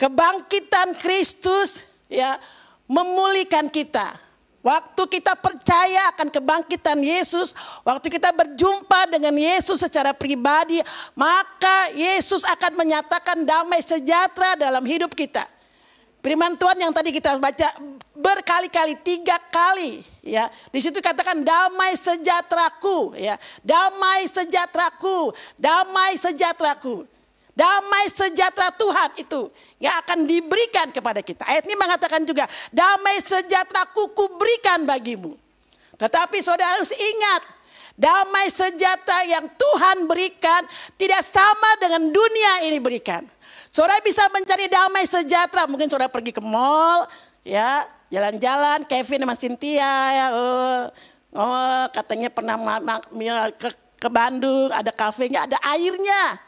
Kebangkitan 0.00 0.96
Kristus 0.96 1.84
ya 2.08 2.40
memulihkan 2.88 3.68
kita. 3.68 4.16
Waktu 4.64 5.02
kita 5.20 5.36
percaya 5.36 6.08
akan 6.16 6.32
kebangkitan 6.32 6.96
Yesus, 6.96 7.52
waktu 7.84 8.08
kita 8.08 8.32
berjumpa 8.32 9.12
dengan 9.12 9.36
Yesus 9.36 9.84
secara 9.84 10.16
pribadi, 10.16 10.80
maka 11.12 11.92
Yesus 11.92 12.48
akan 12.48 12.80
menyatakan 12.80 13.44
damai 13.44 13.84
sejahtera 13.84 14.56
dalam 14.56 14.80
hidup 14.88 15.12
kita. 15.12 15.44
Firman 16.24 16.56
Tuhan 16.56 16.80
yang 16.80 16.88
tadi 16.96 17.12
kita 17.12 17.36
baca 17.36 17.76
berkali-kali 18.16 18.96
tiga 19.04 19.36
kali 19.52 20.00
ya. 20.24 20.48
Di 20.72 20.80
situ 20.80 20.96
katakan 21.04 21.44
damai 21.44 21.92
sejahteraku 22.00 23.12
ya. 23.20 23.36
Damai 23.60 24.24
sejahteraku 24.24 25.36
damai 25.60 26.16
sejahteraku 26.16 27.04
Damai 27.54 28.10
sejahtera 28.10 28.74
Tuhan 28.74 29.14
itu 29.14 29.46
yang 29.78 29.94
akan 30.02 30.26
diberikan 30.26 30.90
kepada 30.90 31.22
kita. 31.22 31.46
Ayat 31.46 31.62
ini 31.70 31.78
mengatakan 31.78 32.26
juga, 32.26 32.50
damai 32.74 33.22
sejahtera 33.22 33.86
ku 33.94 34.10
berikan 34.34 34.82
bagimu. 34.82 35.38
Tetapi 35.94 36.42
saudara 36.42 36.74
harus 36.74 36.90
ingat, 36.90 37.46
damai 37.94 38.50
sejahtera 38.50 39.22
yang 39.22 39.46
Tuhan 39.54 40.10
berikan 40.10 40.66
tidak 40.98 41.22
sama 41.22 41.78
dengan 41.78 42.10
dunia 42.10 42.66
ini 42.66 42.82
berikan. 42.82 43.22
Saudara 43.70 44.02
bisa 44.02 44.26
mencari 44.34 44.66
damai 44.66 45.06
sejahtera, 45.06 45.70
mungkin 45.70 45.86
saudara 45.86 46.10
pergi 46.10 46.34
ke 46.34 46.42
mall, 46.42 47.06
ya 47.46 47.86
jalan-jalan, 48.10 48.82
Kevin 48.86 49.22
sama 49.22 49.34
Cynthia, 49.38 49.94
ya, 50.10 50.26
oh, 50.34 50.82
oh 51.38 51.84
katanya 51.94 52.34
pernah 52.34 52.58
ke, 53.54 53.70
ke 53.98 54.08
Bandung, 54.10 54.74
ada 54.74 54.90
kafenya, 54.90 55.46
ada 55.46 55.58
airnya. 55.62 56.38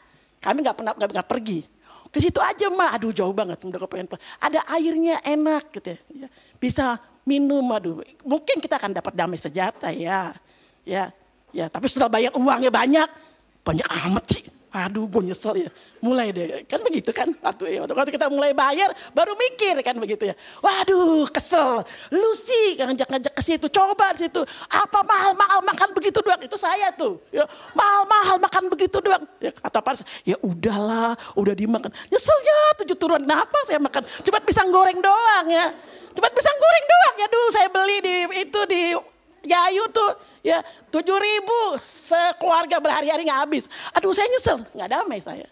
Kami 0.41 0.57
nggak 0.63 0.77
pernah 0.77 0.93
nggak 0.93 1.27
pergi. 1.27 1.65
Ke 2.07 2.23
situ 2.23 2.39
aja 2.39 2.71
mah, 2.71 2.95
aduh 2.95 3.11
jauh 3.11 3.35
banget, 3.35 3.59
udah 3.59 3.83
kepengen. 3.83 4.07
Ada 4.39 4.63
airnya 4.71 5.19
enak 5.21 5.75
gitu 5.75 5.99
ya. 5.99 6.27
Bisa 6.55 6.95
minum, 7.27 7.67
aduh. 7.75 7.99
Mungkin 8.23 8.63
kita 8.63 8.79
akan 8.79 8.95
dapat 8.95 9.11
damai 9.11 9.35
sejahtera 9.35 9.91
ya. 9.91 10.31
Ya, 10.87 11.11
ya. 11.51 11.67
Tapi 11.67 11.91
setelah 11.91 12.07
bayar 12.07 12.31
uangnya 12.31 12.71
banyak, 12.71 13.09
banyak 13.59 13.87
amat 14.07 14.25
sih. 14.31 14.43
Aduh 14.67 15.07
gue 15.07 15.31
nyesel 15.31 15.67
ya. 15.67 15.69
Mulai 16.03 16.35
deh. 16.35 16.67
Kan 16.67 16.83
begitu 16.83 17.15
kan. 17.15 17.31
Waktu, 17.39 17.79
ya, 17.79 17.79
waktu 17.87 18.11
kita 18.11 18.27
mulai 18.27 18.51
bayar 18.51 18.91
baru 19.15 19.31
mikir 19.39 19.79
kan 19.79 19.95
begitu 19.95 20.27
ya. 20.27 20.35
Waduh 20.59 21.23
kesel. 21.31 21.87
Lu 22.11 22.31
sih 22.35 22.75
ngajak-ngajak 22.75 23.31
ke 23.31 23.41
situ. 23.41 23.65
Coba 23.71 24.11
di 24.13 24.27
situ. 24.27 24.43
Apa 24.67 25.07
mahal-mahal 25.07 25.63
makan 25.63 25.89
begitu 25.95 26.19
doang. 26.19 26.41
Itu 26.43 26.59
saya 26.59 26.91
tuh. 26.91 27.23
Ya, 27.31 27.47
mahal-mahal 27.71 28.37
makan 28.43 28.63
begitu 28.67 28.99
doang. 28.99 29.23
Ya, 29.39 29.55
kata 29.55 29.79
Paris. 29.79 30.03
Ya 30.27 30.35
udahlah. 30.43 31.15
Udah 31.39 31.55
dimakan. 31.55 31.89
Nyeselnya 32.11 32.57
tujuh 32.83 32.97
turun. 32.99 33.23
Kenapa 33.23 33.57
saya 33.63 33.79
makan. 33.79 34.03
Cuma 34.21 34.43
pisang 34.43 34.67
goreng 34.67 34.99
doang 34.99 35.45
ya. 35.47 35.71
Cuma 36.11 36.27
pisang 36.35 36.57
goreng 36.59 36.85
doang 36.85 37.15
ya. 37.23 37.27
Duh 37.31 37.49
saya 37.55 37.67
beli 37.71 37.97
di 38.03 38.15
itu 38.43 38.59
di 38.67 38.83
Yayu 39.47 39.87
tuh 39.89 40.11
ya 40.43 40.59
tujuh 40.91 41.15
ribu 41.15 41.59
sekeluarga 41.79 42.83
berhari-hari 42.83 43.23
nggak 43.23 43.41
habis. 43.47 43.71
Aduh 43.95 44.11
saya 44.11 44.27
nyesel, 44.27 44.59
nggak 44.75 44.89
damai 44.91 45.19
saya. 45.23 45.47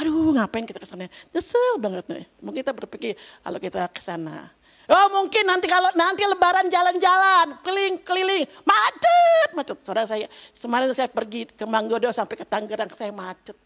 Aduh 0.00 0.34
ngapain 0.34 0.64
kita 0.66 0.80
ke 0.80 0.88
sana? 0.88 1.06
Nyesel 1.30 1.78
banget 1.78 2.04
nih. 2.08 2.24
Mungkin 2.40 2.60
kita 2.64 2.72
berpikir 2.72 3.14
kalau 3.44 3.58
kita 3.60 3.86
ke 3.92 4.00
sana. 4.02 4.50
Oh 4.84 5.08
mungkin 5.16 5.48
nanti 5.48 5.64
kalau 5.64 5.88
nanti 5.96 6.28
lebaran 6.28 6.68
jalan-jalan, 6.68 7.56
keliling-keliling, 7.64 8.44
macet, 8.68 9.48
macet. 9.56 9.78
Saudara 9.80 10.04
saya, 10.04 10.28
semarin 10.52 10.92
saya 10.92 11.08
pergi 11.08 11.48
ke 11.48 11.64
Manggodo 11.64 12.12
sampai 12.12 12.36
ke 12.36 12.44
Tangerang, 12.44 12.92
saya 12.92 13.08
macet. 13.08 13.56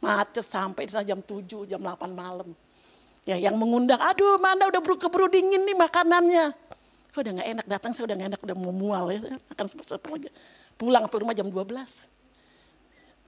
Macet 0.00 0.46
sampai 0.48 0.88
di 0.88 0.92
sana 0.96 1.04
jam 1.04 1.20
7, 1.20 1.68
jam 1.68 1.80
8 1.84 2.00
malam. 2.16 2.56
Ya, 3.28 3.36
yang 3.36 3.60
mengundang, 3.60 4.00
aduh 4.00 4.40
mana 4.40 4.72
udah 4.72 4.80
keburu 4.80 5.28
dingin 5.28 5.68
nih 5.68 5.76
makanannya. 5.76 6.56
Oh, 7.16 7.20
udah 7.24 7.32
nggak 7.40 7.48
enak 7.56 7.66
datang, 7.66 7.90
saya 7.96 8.04
udah 8.04 8.16
nggak 8.20 8.28
enak, 8.36 8.40
udah 8.44 8.56
mau 8.58 8.74
mual 8.74 9.10
ya. 9.10 9.18
Akan 9.50 9.66
seperti 9.66 9.96
pulang 10.78 11.04
ke 11.10 11.16
rumah 11.18 11.34
jam 11.34 11.50
12. 11.50 11.66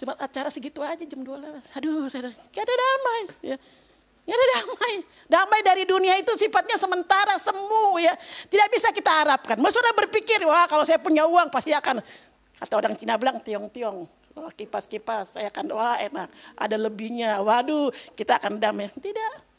Cuma 0.00 0.16
acara 0.16 0.48
segitu 0.48 0.80
aja 0.80 1.04
jam 1.04 1.20
12. 1.20 1.60
Aduh, 1.76 2.08
saya 2.08 2.32
gak 2.32 2.64
ada 2.64 2.72
damai. 2.72 3.22
Ya. 3.52 3.56
Gak 4.24 4.36
ada 4.38 4.46
damai. 4.56 4.94
Damai 5.28 5.60
dari 5.60 5.84
dunia 5.84 6.16
itu 6.16 6.32
sifatnya 6.40 6.80
sementara, 6.80 7.36
semu 7.36 8.00
ya. 8.00 8.16
Tidak 8.48 8.68
bisa 8.72 8.88
kita 8.96 9.12
harapkan. 9.12 9.60
Mas 9.60 9.76
sudah 9.76 9.92
berpikir, 9.92 10.40
wah 10.48 10.64
kalau 10.70 10.88
saya 10.88 10.96
punya 10.96 11.28
uang 11.28 11.52
pasti 11.52 11.76
akan, 11.76 12.00
kata 12.56 12.74
orang 12.80 12.96
Cina 12.96 13.20
bilang 13.20 13.44
tiong-tiong. 13.44 14.08
Kipas-kipas, 14.56 15.36
saya 15.36 15.52
akan, 15.52 15.68
wah 15.76 16.00
enak. 16.00 16.32
Ada 16.56 16.80
lebihnya, 16.80 17.36
waduh 17.44 17.92
kita 18.16 18.40
akan 18.40 18.56
damai. 18.56 18.88
Tidak. 18.88 19.49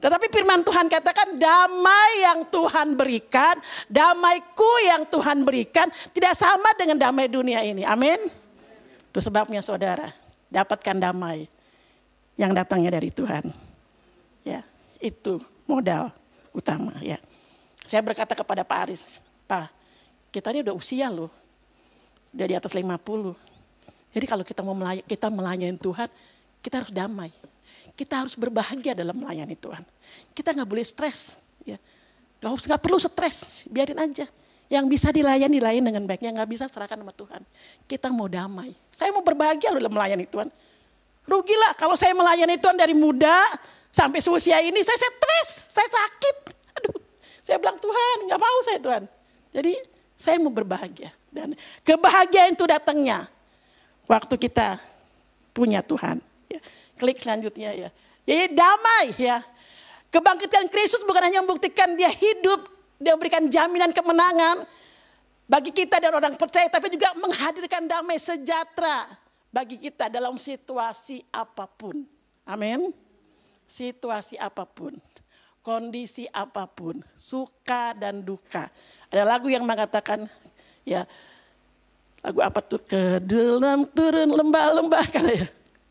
Tetapi 0.00 0.32
firman 0.32 0.64
Tuhan 0.64 0.88
katakan 0.88 1.36
damai 1.36 2.24
yang 2.24 2.48
Tuhan 2.48 2.96
berikan, 2.96 3.60
damaiku 3.84 4.72
yang 4.88 5.04
Tuhan 5.04 5.44
berikan 5.44 5.92
tidak 6.16 6.32
sama 6.32 6.72
dengan 6.80 6.96
damai 6.96 7.28
dunia 7.28 7.60
ini. 7.60 7.84
Amin. 7.84 8.16
Itu 9.12 9.20
sebabnya 9.20 9.60
saudara, 9.60 10.08
dapatkan 10.48 10.96
damai 10.96 11.44
yang 12.40 12.56
datangnya 12.56 12.96
dari 12.96 13.12
Tuhan. 13.12 13.52
Ya, 14.40 14.64
itu 15.04 15.36
modal 15.68 16.08
utama 16.56 16.96
ya. 17.04 17.20
Saya 17.84 18.00
berkata 18.00 18.32
kepada 18.32 18.64
Pak 18.64 18.78
Aris, 18.88 19.20
Pak, 19.44 19.68
kita 20.32 20.48
ini 20.56 20.64
udah 20.64 20.74
usia 20.78 21.12
loh. 21.12 21.28
Udah 22.32 22.46
di 22.48 22.54
atas 22.56 22.72
50. 22.72 22.96
Jadi 24.16 24.26
kalau 24.26 24.44
kita 24.46 24.64
mau 24.64 24.72
melayani, 24.72 25.04
kita 25.04 25.26
melayani 25.28 25.76
Tuhan, 25.76 26.08
kita 26.64 26.80
harus 26.80 26.92
damai. 26.94 27.28
Kita 28.00 28.24
harus 28.24 28.32
berbahagia 28.32 28.96
dalam 28.96 29.12
melayani 29.12 29.52
Tuhan. 29.52 29.84
Kita 30.32 30.56
nggak 30.56 30.64
boleh 30.64 30.80
stres. 30.88 31.36
Ya. 31.68 31.76
Gak, 32.40 32.64
nggak 32.64 32.80
perlu 32.80 32.96
stres, 32.96 33.68
biarin 33.68 34.00
aja. 34.00 34.24
Yang 34.72 34.84
bisa 34.88 35.12
dilayani, 35.12 35.60
dilayani 35.60 35.84
dengan 35.92 36.08
baik. 36.08 36.24
Yang 36.24 36.40
nggak 36.40 36.48
bisa, 36.48 36.64
serahkan 36.72 36.96
sama 36.96 37.12
Tuhan. 37.12 37.44
Kita 37.84 38.08
mau 38.08 38.24
damai. 38.24 38.72
Saya 38.88 39.12
mau 39.12 39.20
berbahagia 39.20 39.76
dalam 39.76 39.92
melayani 39.92 40.24
Tuhan. 40.24 40.48
Rugilah 41.28 41.76
kalau 41.76 41.92
saya 41.92 42.16
melayani 42.16 42.56
Tuhan 42.56 42.80
dari 42.80 42.96
muda 42.96 43.36
sampai 43.92 44.24
seusia 44.24 44.64
ini, 44.64 44.80
saya 44.80 44.96
stres, 44.96 45.68
saya 45.68 45.84
sakit. 45.92 46.36
Aduh, 46.80 46.96
saya 47.44 47.60
bilang 47.60 47.76
Tuhan, 47.76 48.16
nggak 48.32 48.40
mau 48.40 48.58
saya 48.64 48.78
Tuhan. 48.80 49.02
Jadi 49.52 49.72
saya 50.16 50.40
mau 50.40 50.48
berbahagia. 50.48 51.12
Dan 51.28 51.52
kebahagiaan 51.84 52.56
itu 52.56 52.64
datangnya 52.64 53.28
waktu 54.08 54.40
kita 54.40 54.80
punya 55.52 55.84
Tuhan. 55.84 56.24
Ya. 56.48 56.64
Klik 57.00 57.24
selanjutnya 57.24 57.72
ya. 57.72 57.88
Jadi 58.28 58.52
damai 58.52 59.16
ya. 59.16 59.40
Kebangkitan 60.12 60.68
Kristus 60.68 61.00
bukan 61.08 61.24
hanya 61.24 61.40
membuktikan 61.40 61.96
dia 61.96 62.12
hidup, 62.12 62.68
dia 63.00 63.16
memberikan 63.16 63.48
jaminan 63.48 63.94
kemenangan 63.94 64.68
bagi 65.48 65.72
kita 65.72 66.02
dan 66.02 66.12
orang 66.12 66.34
percaya, 66.36 66.68
tapi 66.68 66.92
juga 66.92 67.14
menghadirkan 67.16 67.88
damai 67.88 68.20
sejahtera 68.20 69.08
bagi 69.54 69.78
kita 69.78 70.12
dalam 70.12 70.34
situasi 70.38 71.24
apa 71.30 71.66
pun. 71.66 72.06
Amin. 72.46 72.90
Situasi 73.70 74.34
apa 74.34 74.66
pun, 74.66 74.98
kondisi 75.62 76.26
apa 76.34 76.66
pun, 76.66 76.98
suka 77.14 77.94
dan 77.94 78.18
duka. 78.26 78.66
Ada 79.14 79.22
lagu 79.22 79.46
yang 79.46 79.62
mengatakan 79.62 80.26
ya 80.82 81.06
lagu 82.18 82.42
apa 82.42 82.58
tuh 82.66 82.82
ke 82.82 83.22
dalam 83.22 83.86
turun 83.94 84.26
lembah-lembah 84.26 85.06
kan 85.06 85.24
ya. 85.30 85.46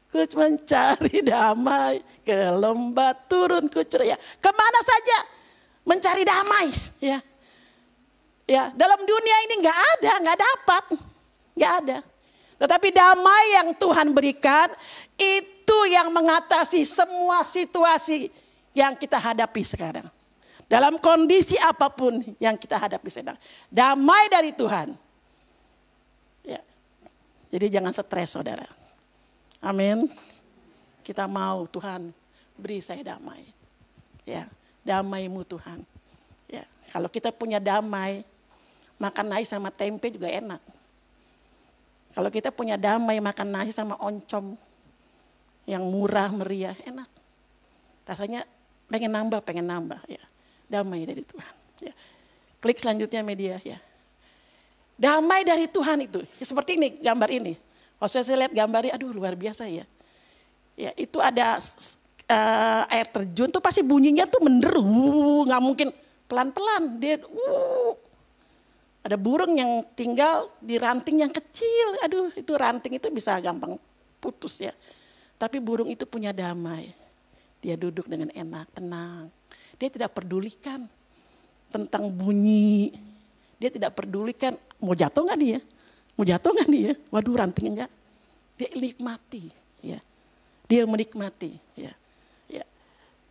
Ku 0.09 0.17
mencari 0.17 1.21
damai 1.21 2.01
ke 2.25 2.33
lembah 2.33 3.13
turun 3.29 3.69
ku 3.69 3.85
curi 3.85 4.09
ya. 4.09 4.17
Ke 4.41 4.49
mana 4.49 4.79
saja 4.81 5.17
mencari 5.85 6.25
damai 6.25 6.67
ya. 6.97 7.21
Ya 8.49 8.73
dalam 8.73 9.05
dunia 9.05 9.37
ini 9.45 9.61
nggak 9.61 9.79
ada, 9.97 10.13
nggak 10.17 10.39
dapat, 10.41 10.83
nggak 11.53 11.73
ada. 11.85 11.97
Tetapi 12.59 12.89
damai 12.89 13.43
yang 13.53 13.69
Tuhan 13.77 14.09
berikan 14.09 14.73
itu 15.13 15.79
yang 15.87 16.09
mengatasi 16.09 16.81
semua 16.81 17.45
situasi 17.45 18.33
yang 18.73 18.97
kita 18.97 19.21
hadapi 19.21 19.61
sekarang. 19.61 20.09
Dalam 20.65 20.97
kondisi 20.97 21.57
apa 21.61 21.89
pun 21.89 22.21
yang 22.41 22.57
kita 22.57 22.77
hadapi 22.77 23.09
sekarang. 23.09 23.37
Damai 23.69 24.29
dari 24.29 24.53
Tuhan. 24.53 24.93
Ya. 26.45 26.61
Jadi 27.49 27.65
jangan 27.73 27.93
stres 27.93 28.33
saudara. 28.33 28.78
Amin. 29.59 30.07
Kita 31.03 31.27
mau 31.27 31.67
Tuhan 31.67 32.15
beri 32.55 32.79
saya 32.79 33.03
damai. 33.03 33.43
Ya, 34.23 34.47
damaimu 34.83 35.43
Tuhan. 35.43 35.83
Ya, 36.47 36.63
kalau 36.91 37.11
kita 37.11 37.31
punya 37.31 37.59
damai, 37.59 38.23
makan 38.99 39.25
nasi 39.31 39.47
sama 39.47 39.71
tempe 39.71 40.11
juga 40.11 40.27
enak. 40.27 40.61
Kalau 42.13 42.29
kita 42.33 42.51
punya 42.51 42.75
damai 42.75 43.21
makan 43.21 43.47
nasi 43.47 43.71
sama 43.71 43.95
oncom 44.01 44.57
yang 45.69 45.85
murah 45.85 46.33
meriah 46.33 46.75
enak. 46.83 47.07
Rasanya 48.09 48.43
pengen 48.89 49.13
nambah, 49.13 49.39
pengen 49.45 49.69
nambah 49.69 50.01
ya. 50.09 50.23
Damai 50.65 51.05
dari 51.05 51.21
Tuhan. 51.21 51.53
Ya. 51.85 51.93
Klik 52.59 52.81
selanjutnya 52.81 53.21
media 53.21 53.61
ya. 53.61 53.77
Damai 54.99 55.45
dari 55.47 55.69
Tuhan 55.69 56.03
itu. 56.03 56.25
Seperti 56.41 56.75
ini 56.75 56.99
gambar 56.99 57.29
ini. 57.31 57.53
Waktu 57.99 58.23
saya 58.23 58.47
lihat 58.47 58.55
gambarnya, 58.55 58.95
aduh 58.95 59.11
luar 59.11 59.35
biasa 59.35 59.67
ya. 59.67 59.83
Ya 60.79 60.95
itu 60.95 61.19
ada 61.19 61.59
eh, 62.25 62.83
air 62.95 63.07
terjun 63.11 63.51
tuh 63.51 63.59
pasti 63.59 63.83
bunyinya 63.83 64.23
tuh 64.23 64.39
menderu, 64.39 65.43
nggak 65.43 65.61
mungkin 65.61 65.87
pelan-pelan. 66.31 66.97
Dia, 67.03 67.19
wuh. 67.27 67.99
ada 68.99 69.15
burung 69.15 69.55
yang 69.55 69.83
tinggal 69.95 70.51
di 70.63 70.79
ranting 70.79 71.27
yang 71.27 71.31
kecil. 71.31 71.99
Aduh 72.03 72.31
itu 72.35 72.51
ranting 72.55 72.95
itu 72.95 73.11
bisa 73.11 73.35
gampang 73.43 73.75
putus 74.23 74.63
ya. 74.63 74.71
Tapi 75.39 75.59
burung 75.59 75.91
itu 75.91 76.07
punya 76.07 76.31
damai. 76.35 76.91
Dia 77.59 77.75
duduk 77.75 78.07
dengan 78.07 78.31
enak, 78.31 78.71
tenang. 78.75 79.27
Dia 79.75 79.91
tidak 79.91 80.15
pedulikan 80.15 80.87
tentang 81.71 82.07
bunyi. 82.11 82.95
Dia 83.59 83.67
tidak 83.71 83.99
pedulikan 83.99 84.55
mau 84.79 84.95
jatuh 84.95 85.27
nggak 85.27 85.39
dia? 85.39 85.59
Mau 86.19 86.27
jatuh 86.27 86.51
nggak 86.51 86.67
dia? 86.67 86.91
Waduh 87.15 87.31
ranting 87.39 87.79
enggak. 87.79 87.91
Dia 88.59 88.67
nikmati, 88.75 89.55
ya. 89.79 90.03
Dia 90.67 90.83
menikmati, 90.83 91.55
ya. 91.79 91.95
Ya. 92.51 92.67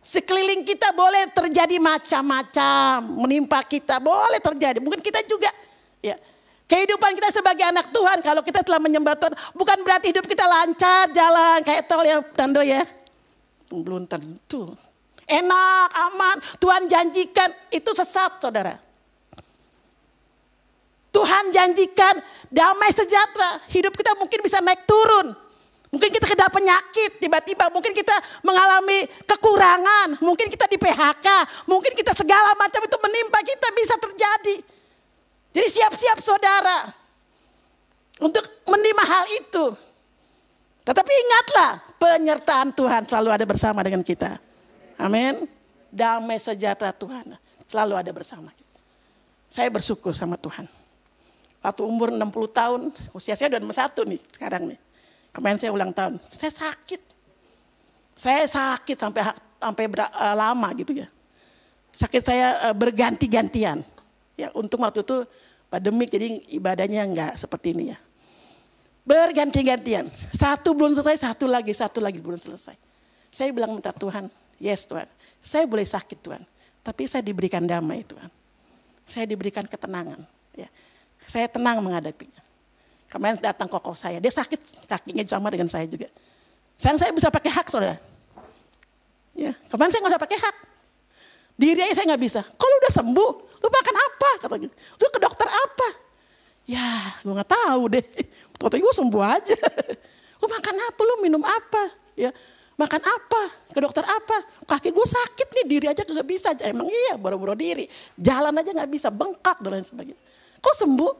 Sekeliling 0.01 0.65
kita 0.65 0.89
boleh 0.89 1.29
terjadi 1.29 1.77
macam-macam, 1.77 3.05
menimpa 3.13 3.61
kita 3.61 4.01
boleh 4.01 4.41
terjadi. 4.41 4.81
Mungkin 4.81 5.05
kita 5.05 5.21
juga, 5.29 5.53
ya. 6.01 6.17
Kehidupan 6.65 7.13
kita 7.13 7.29
sebagai 7.29 7.61
anak 7.61 7.93
Tuhan, 7.93 8.25
kalau 8.25 8.41
kita 8.41 8.65
telah 8.65 8.81
menyembah 8.81 9.13
Tuhan, 9.21 9.37
bukan 9.53 9.77
berarti 9.85 10.09
hidup 10.09 10.25
kita 10.25 10.49
lancar 10.49 11.13
jalan 11.13 11.61
kayak 11.61 11.85
tol 11.85 12.01
ya, 12.01 12.25
Dando 12.33 12.65
ya. 12.65 12.89
Belum 13.69 14.09
tentu. 14.09 14.73
Enak, 15.29 15.89
aman, 15.93 16.41
Tuhan 16.57 16.89
janjikan 16.89 17.53
itu 17.69 17.93
sesat 17.93 18.41
saudara. 18.41 18.88
Tuhan 21.09 21.49
janjikan 21.49 22.21
damai 22.53 22.93
sejahtera. 22.93 23.61
Hidup 23.73 23.97
kita 23.97 24.13
mungkin 24.17 24.39
bisa 24.45 24.61
naik 24.61 24.85
turun. 24.85 25.33
Mungkin 25.89 26.09
kita 26.13 26.29
kena 26.29 26.53
penyakit 26.53 27.17
tiba-tiba. 27.17 27.73
Mungkin 27.73 27.97
kita 27.97 28.13
mengalami 28.45 29.09
kekurangan. 29.25 30.21
Mungkin 30.21 30.53
kita 30.53 30.69
di 30.69 30.77
PHK. 30.77 31.27
Mungkin 31.65 31.97
kita 31.97 32.13
segala 32.13 32.53
macam 32.53 32.85
itu 32.85 32.97
menimpa 33.01 33.41
kita 33.41 33.67
bisa 33.73 33.95
terjadi. 33.97 34.55
Jadi 35.49 35.67
siap-siap 35.67 36.21
saudara. 36.21 36.93
Untuk 38.21 38.45
menerima 38.69 39.03
hal 39.09 39.25
itu. 39.33 39.65
Tetapi 40.85 41.09
ingatlah 41.09 41.71
penyertaan 41.97 42.69
Tuhan 42.73 43.09
selalu 43.09 43.29
ada 43.33 43.45
bersama 43.49 43.81
dengan 43.81 44.05
kita. 44.05 44.37
Amin. 44.97 45.49
Damai 45.89 46.37
sejahtera 46.37 46.93
Tuhan 46.93 47.33
selalu 47.65 47.93
ada 47.97 48.11
bersama 48.13 48.53
kita. 48.53 48.77
Saya 49.49 49.73
bersyukur 49.73 50.13
sama 50.13 50.37
Tuhan. 50.37 50.78
Waktu 51.59 51.81
umur 51.83 52.07
60 52.07 52.23
tahun, 52.55 52.81
usia 53.11 53.35
saya 53.35 53.51
udah 53.55 53.61
61 53.91 54.11
nih 54.15 54.21
sekarang 54.31 54.63
nih. 54.71 54.79
Kemarin 55.35 55.57
saya 55.59 55.71
ulang 55.75 55.91
tahun, 55.91 56.17
saya 56.31 56.51
sakit. 56.55 57.01
Saya 58.15 58.43
sakit 58.47 58.97
sampai 58.99 59.21
sampai 59.59 59.83
eh, 59.91 60.35
lama 60.35 60.69
gitu 60.79 60.91
ya. 61.03 61.07
Sakit 61.91 62.23
saya 62.23 62.71
eh, 62.71 62.75
berganti-gantian. 62.75 63.83
Ya, 64.39 64.47
untung 64.55 64.87
waktu 64.87 65.03
itu 65.03 65.27
pandemik 65.67 66.09
jadi 66.09 66.39
ibadahnya 66.47 67.03
enggak 67.03 67.33
seperti 67.35 67.75
ini 67.75 67.91
ya. 67.91 67.99
Berganti-gantian. 69.03 70.07
Satu 70.31 70.71
belum 70.71 70.95
selesai, 70.95 71.27
satu 71.27 71.43
lagi, 71.43 71.75
satu 71.75 71.99
lagi 71.99 72.23
belum 72.23 72.39
selesai. 72.39 72.77
Saya 73.29 73.51
bilang 73.51 73.75
minta 73.75 73.91
Tuhan, 73.91 74.31
yes 74.57 74.87
Tuhan. 74.87 75.05
Saya 75.43 75.67
boleh 75.67 75.83
sakit 75.83 76.19
Tuhan, 76.23 76.41
tapi 76.81 77.03
saya 77.03 77.19
diberikan 77.19 77.67
damai 77.67 78.07
Tuhan. 78.07 78.31
Saya 79.09 79.25
diberikan 79.27 79.65
ketenangan. 79.67 80.23
Ya. 80.55 80.69
Saya 81.29 81.45
tenang 81.45 81.77
menghadapinya. 81.85 82.41
Kemarin 83.05 83.37
datang 83.37 83.69
kokoh 83.69 83.93
saya, 83.93 84.17
dia 84.17 84.33
sakit 84.33 84.89
kakinya 84.89 85.21
sama 85.29 85.53
dengan 85.53 85.69
saya 85.69 85.85
juga. 85.85 86.09
Sekarang 86.73 86.97
saya 86.97 87.13
bisa 87.13 87.29
pakai 87.29 87.51
hak 87.53 87.67
saudara. 87.69 88.01
Ya, 89.37 89.53
kemarin 89.69 89.93
saya 89.93 90.01
nggak 90.01 90.13
bisa 90.17 90.25
pakai 90.25 90.39
hak. 90.41 90.55
Diri 91.53 91.79
aja 91.85 92.01
saya 92.01 92.05
nggak 92.13 92.23
bisa. 92.25 92.41
Kalau 92.41 92.75
udah 92.81 92.91
sembuh, 92.93 93.31
lu 93.61 93.67
makan 93.69 93.95
apa? 93.97 94.29
Katanya. 94.41 94.69
Lu 94.73 95.07
ke 95.09 95.19
dokter 95.21 95.47
apa? 95.49 95.87
Ya, 96.65 97.17
gue 97.21 97.33
nggak 97.33 97.51
tahu 97.51 97.81
deh. 97.93 98.05
Katanya 98.57 98.83
gue 98.89 98.95
sembuh 98.97 99.23
aja. 99.25 99.57
Lu 100.41 100.45
makan 100.49 100.75
apa? 100.81 101.01
Lu 101.05 101.13
minum 101.21 101.43
apa? 101.45 101.83
Ya, 102.17 102.33
makan 102.73 103.01
apa? 103.05 103.41
Ke 103.69 103.79
dokter 103.81 104.05
apa? 104.05 104.37
Kaki 104.65 104.89
gue 104.93 105.05
sakit 105.05 105.47
nih, 105.61 105.65
diri 105.65 105.85
aja 105.89 106.01
nggak 106.01 106.27
bisa. 106.29 106.53
Emang 106.65 106.89
iya, 106.89 107.17
boro-boro 107.21 107.53
diri. 107.53 107.85
Jalan 108.17 108.53
aja 108.53 108.69
nggak 108.73 108.89
bisa, 108.89 109.13
bengkak 109.13 109.61
dan 109.61 109.77
lain 109.77 109.85
sebagainya. 109.85 110.21
Kok 110.59 110.75
sembuh? 110.75 111.13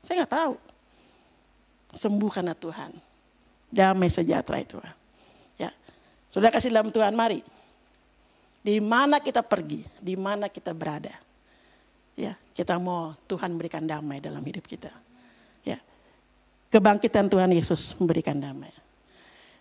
Saya 0.00 0.24
nggak 0.24 0.34
tahu. 0.34 0.54
Sembuh 1.96 2.30
karena 2.32 2.52
Tuhan. 2.56 2.92
Damai 3.72 4.08
sejahtera 4.08 4.60
itu. 4.60 4.80
Ya, 5.56 5.72
sudah 6.28 6.52
kasih 6.52 6.72
dalam 6.72 6.92
Tuhan, 6.92 7.12
mari. 7.16 7.40
Di 8.60 8.82
mana 8.82 9.22
kita 9.22 9.46
pergi, 9.46 9.86
di 10.02 10.18
mana 10.18 10.50
kita 10.50 10.74
berada. 10.74 11.14
Ya, 12.16 12.34
kita 12.56 12.80
mau 12.80 13.12
Tuhan 13.28 13.54
berikan 13.54 13.84
damai 13.84 14.18
dalam 14.18 14.40
hidup 14.42 14.64
kita. 14.64 14.90
Ya. 15.62 15.78
Kebangkitan 16.72 17.28
Tuhan 17.28 17.52
Yesus 17.52 17.94
memberikan 18.00 18.34
damai. 18.40 18.72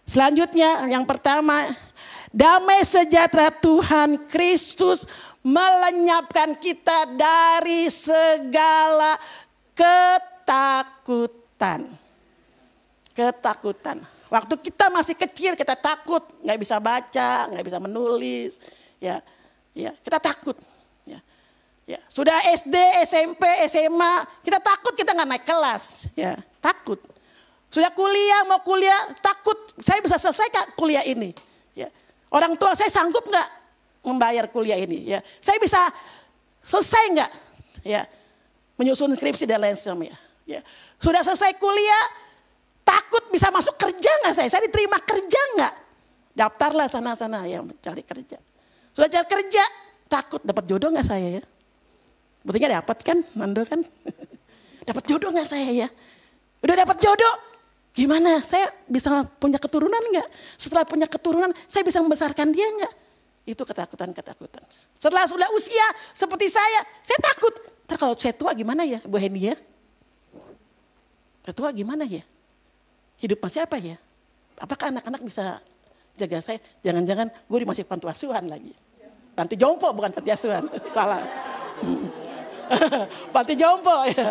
Selanjutnya 0.05 0.85
yang 0.85 1.03
pertama, 1.03 1.73
damai 2.29 2.85
sejahtera 2.85 3.49
Tuhan 3.49 4.29
Kristus 4.29 5.09
melenyapkan 5.45 6.57
kita 6.57 7.05
dari 7.13 7.85
segala 7.93 9.13
ketakutan. 9.77 11.85
Ketakutan. 13.13 14.01
Waktu 14.25 14.57
kita 14.57 14.89
masih 14.89 15.13
kecil 15.13 15.53
kita 15.53 15.77
takut, 15.77 16.25
nggak 16.41 16.57
bisa 16.57 16.81
baca, 16.81 17.45
nggak 17.53 17.61
bisa 17.61 17.77
menulis, 17.77 18.57
ya, 18.97 19.21
ya 19.77 19.93
kita 20.01 20.17
takut. 20.17 20.57
Ya, 21.05 21.21
ya. 21.85 22.01
Sudah 22.09 22.41
SD, 22.57 22.73
SMP, 23.05 23.45
SMA, 23.69 24.25
kita 24.41 24.57
takut 24.57 24.97
kita 24.97 25.13
nggak 25.13 25.29
naik 25.29 25.45
kelas, 25.45 26.09
ya 26.17 26.41
takut. 26.57 26.97
Sudah 27.69 27.93
kuliah 27.93 28.49
mau 28.49 28.65
kuliah 28.65 29.13
takut, 29.21 29.77
saya 29.77 30.01
bisa 30.01 30.17
selesai 30.17 30.73
kuliah 30.73 31.05
ini. 31.05 31.37
Ya. 31.77 31.93
Orang 32.33 32.57
tua 32.57 32.73
saya 32.73 32.89
sanggup 32.89 33.29
nggak 33.29 33.64
membayar 34.05 34.45
kuliah 34.47 34.77
ini? 34.77 35.17
Ya, 35.17 35.19
saya 35.41 35.57
bisa 35.57 35.89
selesai 36.61 37.03
nggak? 37.17 37.31
Ya, 37.81 38.05
menyusun 38.77 39.13
skripsi 39.17 39.49
dan 39.49 39.61
lain 39.61 39.75
sebagainya. 39.75 40.17
Ya. 40.45 40.61
Sudah 41.01 41.25
selesai 41.25 41.57
kuliah, 41.57 42.03
takut 42.85 43.25
bisa 43.33 43.49
masuk 43.49 43.73
kerja 43.75 44.11
nggak 44.23 44.35
saya? 44.37 44.47
Saya 44.49 44.63
diterima 44.69 45.01
kerja 45.01 45.41
nggak? 45.57 45.73
Daftarlah 46.35 46.87
sana-sana 46.87 47.49
ya 47.49 47.65
cari 47.81 48.03
kerja. 48.05 48.37
Sudah 48.93 49.09
cari 49.09 49.27
kerja, 49.27 49.63
takut 50.07 50.41
dapat 50.45 50.63
jodoh 50.69 50.93
nggak 50.93 51.07
saya 51.07 51.41
ya? 51.41 51.43
Buktinya 52.45 52.79
dapat 52.79 52.97
kan, 53.01 53.17
Nando 53.33 53.65
kan? 53.65 53.81
dapat 54.89 55.03
jodoh 55.09 55.33
nggak 55.33 55.49
saya 55.49 55.69
ya? 55.73 55.87
Udah 56.61 56.75
dapat 56.85 56.97
jodoh, 57.01 57.35
gimana? 57.93 58.41
Saya 58.45 58.69
bisa 58.85 59.25
punya 59.41 59.57
keturunan 59.57 60.01
nggak? 60.13 60.29
Setelah 60.57 60.85
punya 60.85 61.09
keturunan, 61.09 61.51
saya 61.65 61.81
bisa 61.81 62.01
membesarkan 62.05 62.53
dia 62.53 62.69
nggak? 62.69 62.93
Itu 63.45 63.61
ketakutan-ketakutan. 63.61 64.65
Setelah 64.97 65.29
sudah 65.29 65.45
usia 65.53 65.85
seperti 66.17 66.49
saya, 66.49 66.81
saya 67.05 67.19
takut. 67.21 67.53
Ntar 67.85 67.97
kalau 68.01 68.17
saya 68.17 68.33
tua 68.33 68.51
gimana 68.57 68.81
ya, 68.81 68.97
Bu 69.05 69.21
Hendy 69.21 69.53
ya? 69.53 69.55
Tua 71.53 71.69
gimana 71.69 72.09
ya? 72.09 72.25
Hidup 73.21 73.37
masih 73.37 73.61
apa 73.61 73.77
ya? 73.77 74.01
Apakah 74.57 74.89
anak-anak 74.89 75.21
bisa 75.21 75.61
jaga 76.17 76.41
saya? 76.41 76.57
Jangan-jangan 76.81 77.29
gue 77.29 77.57
masih 77.69 77.85
panti 77.85 78.09
asuhan 78.09 78.49
lagi. 78.49 78.73
Panti 79.37 79.53
jompo 79.53 79.93
bukan 79.93 80.09
panti 80.09 80.33
asuhan. 80.33 80.65
Salah. 80.95 81.21
panti 83.35 83.53
jompo 83.53 83.93
ya. 84.15 84.29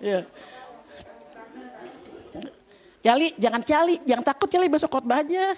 ya. 0.00 0.18
Jali, 3.00 3.32
jangan 3.36 3.60
Cali, 3.64 3.96
jangan 4.08 4.24
takut 4.24 4.48
Cali 4.48 4.66
besok 4.72 4.88
khotbah 4.88 5.20
aja. 5.20 5.52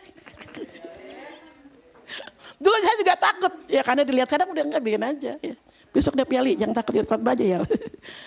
Dulu 2.63 2.77
saya 2.79 2.95
juga 2.95 3.15
takut, 3.19 3.53
ya 3.67 3.83
karena 3.83 4.07
dilihat 4.07 4.31
kadang 4.31 4.55
udah 4.55 4.63
enggak 4.63 4.83
bikin 4.87 5.03
aja. 5.03 5.33
Ya. 5.43 5.57
Besok 5.91 6.15
dia 6.15 6.23
piali, 6.23 6.55
jangan 6.55 6.79
takut 6.79 6.95
lihat 6.95 7.11
khotbah 7.11 7.35
aja 7.35 7.45
ya. 7.45 7.59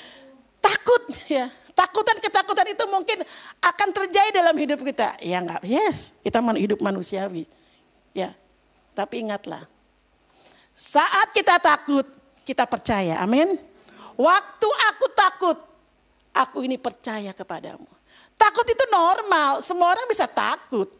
takut 0.67 1.03
ya, 1.31 1.45
takutan 1.71 2.19
ketakutan 2.19 2.67
itu 2.67 2.83
mungkin 2.91 3.23
akan 3.63 3.89
terjadi 3.95 4.43
dalam 4.43 4.55
hidup 4.59 4.83
kita. 4.83 5.15
Ya 5.23 5.39
enggak, 5.39 5.63
yes, 5.63 6.11
kita 6.19 6.43
hidup 6.59 6.83
manusiawi. 6.83 7.47
Ya, 8.11 8.36
tapi 8.91 9.23
ingatlah, 9.23 9.67
saat 10.75 11.31
kita 11.31 11.55
takut, 11.55 12.03
kita 12.43 12.67
percaya, 12.67 13.15
amin. 13.23 13.55
Waktu 14.19 14.69
aku 14.91 15.05
takut, 15.15 15.57
aku 16.36 16.63
ini 16.67 16.75
percaya 16.75 17.31
kepadamu. 17.31 17.88
takut 18.36 18.67
itu 18.67 18.83
normal, 18.91 19.63
semua 19.63 19.95
orang 19.95 20.11
bisa 20.11 20.27
takut. 20.27 20.91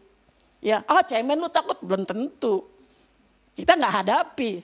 Ya, 0.64 0.82
oh 0.88 1.04
cemen 1.04 1.36
lu 1.36 1.52
takut 1.52 1.76
belum 1.84 2.08
tentu. 2.08 2.64
Kita 3.56 3.80
nggak 3.80 3.94
hadapi, 4.04 4.60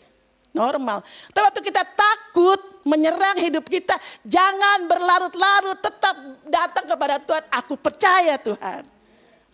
normal. 0.51 0.99
Tapi 1.31 1.43
waktu 1.47 1.61
kita 1.63 1.83
takut 1.95 2.59
menyerang 2.83 3.39
hidup 3.39 3.63
kita, 3.65 3.95
jangan 4.27 4.85
berlarut-larut, 4.85 5.79
tetap 5.79 6.15
datang 6.43 6.85
kepada 6.85 7.15
Tuhan. 7.23 7.43
Aku 7.55 7.73
percaya 7.79 8.35
Tuhan, 8.35 8.83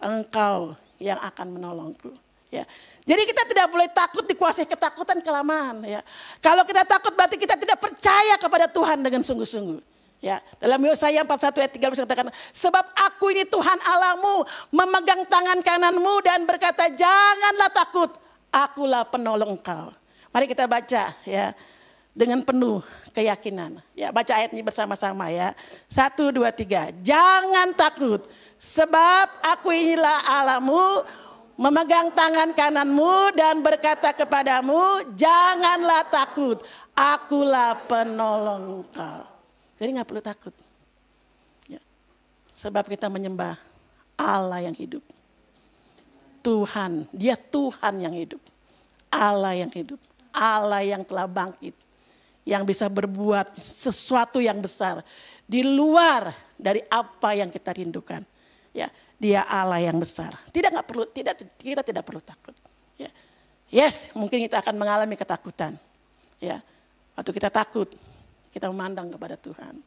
Engkau 0.01 0.73
yang 0.97 1.21
akan 1.21 1.47
menolongku. 1.53 2.11
Ya. 2.47 2.63
Jadi 3.03 3.27
kita 3.27 3.43
tidak 3.45 3.67
boleh 3.69 3.91
takut 3.91 4.23
dikuasai 4.23 4.65
ketakutan 4.65 5.19
kelamaan. 5.19 5.83
Ya. 5.83 6.01
Kalau 6.39 6.63
kita 6.63 6.88
takut 6.88 7.11
berarti 7.13 7.35
kita 7.35 7.59
tidak 7.59 7.77
percaya 7.77 8.39
kepada 8.39 8.65
Tuhan 8.71 9.03
dengan 9.03 9.21
sungguh-sungguh. 9.21 9.99
Ya, 10.17 10.41
dalam 10.57 10.81
Yesaya 10.81 11.21
41 11.21 11.61
ayat 11.61 11.73
13 11.77 12.01
katakan, 12.09 12.33
sebab 12.49 12.81
aku 12.97 13.29
ini 13.38 13.45
Tuhan 13.45 13.77
Allahmu, 13.85 14.49
memegang 14.73 15.21
tangan 15.29 15.61
kananmu 15.61 16.25
dan 16.25 16.41
berkata, 16.41 16.89
janganlah 16.89 17.69
takut, 17.69 18.09
akulah 18.52 19.04
penolong 19.08 19.56
engkau. 19.56 19.93
Mari 20.32 20.45
kita 20.48 20.68
baca 20.70 21.16
ya 21.24 21.56
dengan 22.18 22.41
penuh 22.41 22.82
keyakinan. 23.14 23.78
Ya, 23.93 24.10
baca 24.10 24.34
ayat 24.34 24.50
ini 24.50 24.66
bersama-sama 24.66 25.30
ya. 25.30 25.54
Satu, 25.86 26.34
dua, 26.34 26.50
tiga. 26.50 26.89
Jangan 27.06 27.78
takut, 27.78 28.26
sebab 28.58 29.30
aku 29.45 29.70
inilah 29.70 30.26
Allahmu, 30.26 31.06
memegang 31.62 32.10
tangan 32.14 32.58
kananmu 32.58 33.38
dan 33.38 33.62
berkata 33.62 34.14
kepadamu, 34.18 35.14
janganlah 35.14 36.10
takut, 36.10 36.58
akulah 36.98 37.78
penolong 37.86 38.82
engkau. 38.82 39.22
Jadi 39.78 39.89
nggak 39.93 40.10
perlu 40.10 40.24
takut. 40.26 40.54
Ya. 41.70 41.82
Sebab 42.58 42.89
kita 42.89 43.14
menyembah 43.14 43.62
Allah 44.18 44.66
yang 44.66 44.74
hidup. 44.74 45.06
Tuhan, 46.48 47.04
dia 47.12 47.36
Tuhan 47.36 47.93
yang 48.00 48.16
hidup. 48.16 48.39
Allah 49.12 49.52
yang 49.52 49.68
hidup. 49.68 50.00
Allah 50.32 50.80
yang 50.80 51.04
telah 51.04 51.28
bangkit. 51.28 51.76
Yang 52.48 52.64
bisa 52.72 52.88
berbuat 52.88 53.60
sesuatu 53.60 54.39
yang 54.39 54.56
besar. 54.64 55.04
Di 55.43 55.60
luar 55.60 56.32
dari 56.56 56.80
apa 56.88 57.36
yang 57.36 57.52
kita 57.52 57.76
rindukan. 57.76 58.24
Ya, 58.72 58.88
dia 59.20 59.43
Allah 59.43 59.84
yang 59.84 60.00
besar. 60.00 60.39
Tidak 60.48 60.72
nggak 60.72 60.88
perlu, 60.88 61.04
tidak 61.12 61.36
kita 61.60 61.84
tidak 61.84 62.08
perlu 62.08 62.24
takut. 62.24 62.56
Ya. 62.95 63.12
Yes, 63.68 64.16
mungkin 64.16 64.39
kita 64.48 64.64
akan 64.64 64.80
mengalami 64.80 65.20
ketakutan. 65.20 65.76
Ya, 66.39 66.64
waktu 67.20 67.36
kita 67.36 67.52
takut, 67.52 67.91
kita 68.56 68.72
memandang 68.72 69.12
kepada 69.12 69.36
Tuhan. 69.36 69.84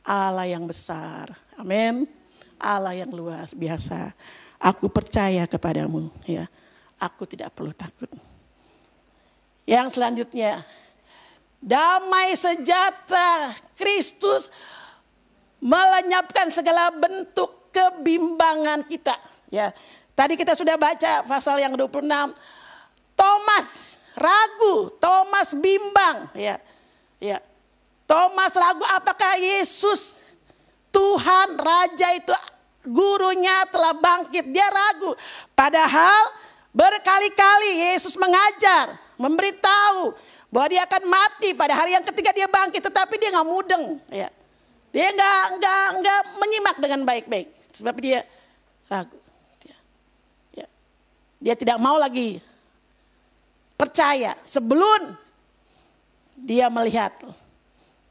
Allah 0.00 0.48
yang 0.48 0.64
besar. 0.64 1.36
Amin. 1.60 2.08
Allah 2.56 2.96
yang 2.96 3.12
luar 3.12 3.50
biasa. 3.52 4.14
Aku 4.62 4.86
percaya 4.86 5.42
kepadamu, 5.50 6.06
ya. 6.22 6.46
Aku 7.02 7.26
tidak 7.26 7.50
perlu 7.50 7.74
takut. 7.74 8.06
Yang 9.66 9.98
selanjutnya, 9.98 10.62
damai 11.58 12.38
sejahtera 12.38 13.58
Kristus 13.74 14.46
melenyapkan 15.58 16.54
segala 16.54 16.94
bentuk 16.94 17.74
kebimbangan 17.74 18.86
kita. 18.86 19.18
Ya, 19.50 19.74
tadi 20.14 20.38
kita 20.38 20.54
sudah 20.54 20.78
baca 20.78 21.26
pasal 21.26 21.58
yang 21.58 21.74
26. 21.74 22.06
Thomas 23.18 23.98
ragu, 24.14 24.94
Thomas 25.02 25.58
bimbang, 25.58 26.30
ya. 26.38 26.62
Ya, 27.18 27.38
Thomas 28.06 28.54
ragu 28.54 28.82
apakah 28.86 29.38
Yesus 29.38 30.22
Tuhan 30.90 31.56
Raja 31.56 32.12
itu 32.18 32.34
gurunya 32.86 33.66
telah 33.70 33.94
bangkit. 33.94 34.50
Dia 34.50 34.66
ragu. 34.68 35.14
Padahal 35.54 36.34
berkali-kali 36.74 37.94
Yesus 37.94 38.18
mengajar, 38.18 38.98
memberitahu 39.16 40.14
bahwa 40.52 40.66
dia 40.68 40.82
akan 40.84 41.02
mati 41.08 41.56
pada 41.56 41.72
hari 41.72 41.96
yang 41.96 42.04
ketiga 42.04 42.34
dia 42.34 42.50
bangkit. 42.50 42.82
Tetapi 42.82 43.14
dia 43.18 43.30
nggak 43.32 43.48
mudeng. 43.48 43.84
Ya. 44.10 44.28
Dia 44.92 45.08
nggak 45.08 45.42
nggak 45.56 45.86
nggak 46.04 46.20
menyimak 46.36 46.76
dengan 46.76 47.00
baik-baik. 47.08 47.48
Sebab 47.72 47.94
dia 48.02 48.26
ragu. 48.90 49.16
Ya. 49.64 49.76
Ya. 50.64 50.68
Dia 51.40 51.54
tidak 51.56 51.80
mau 51.80 51.96
lagi 51.96 52.42
percaya 53.80 54.38
sebelum 54.46 55.16
dia 56.38 56.70
melihat 56.70 57.10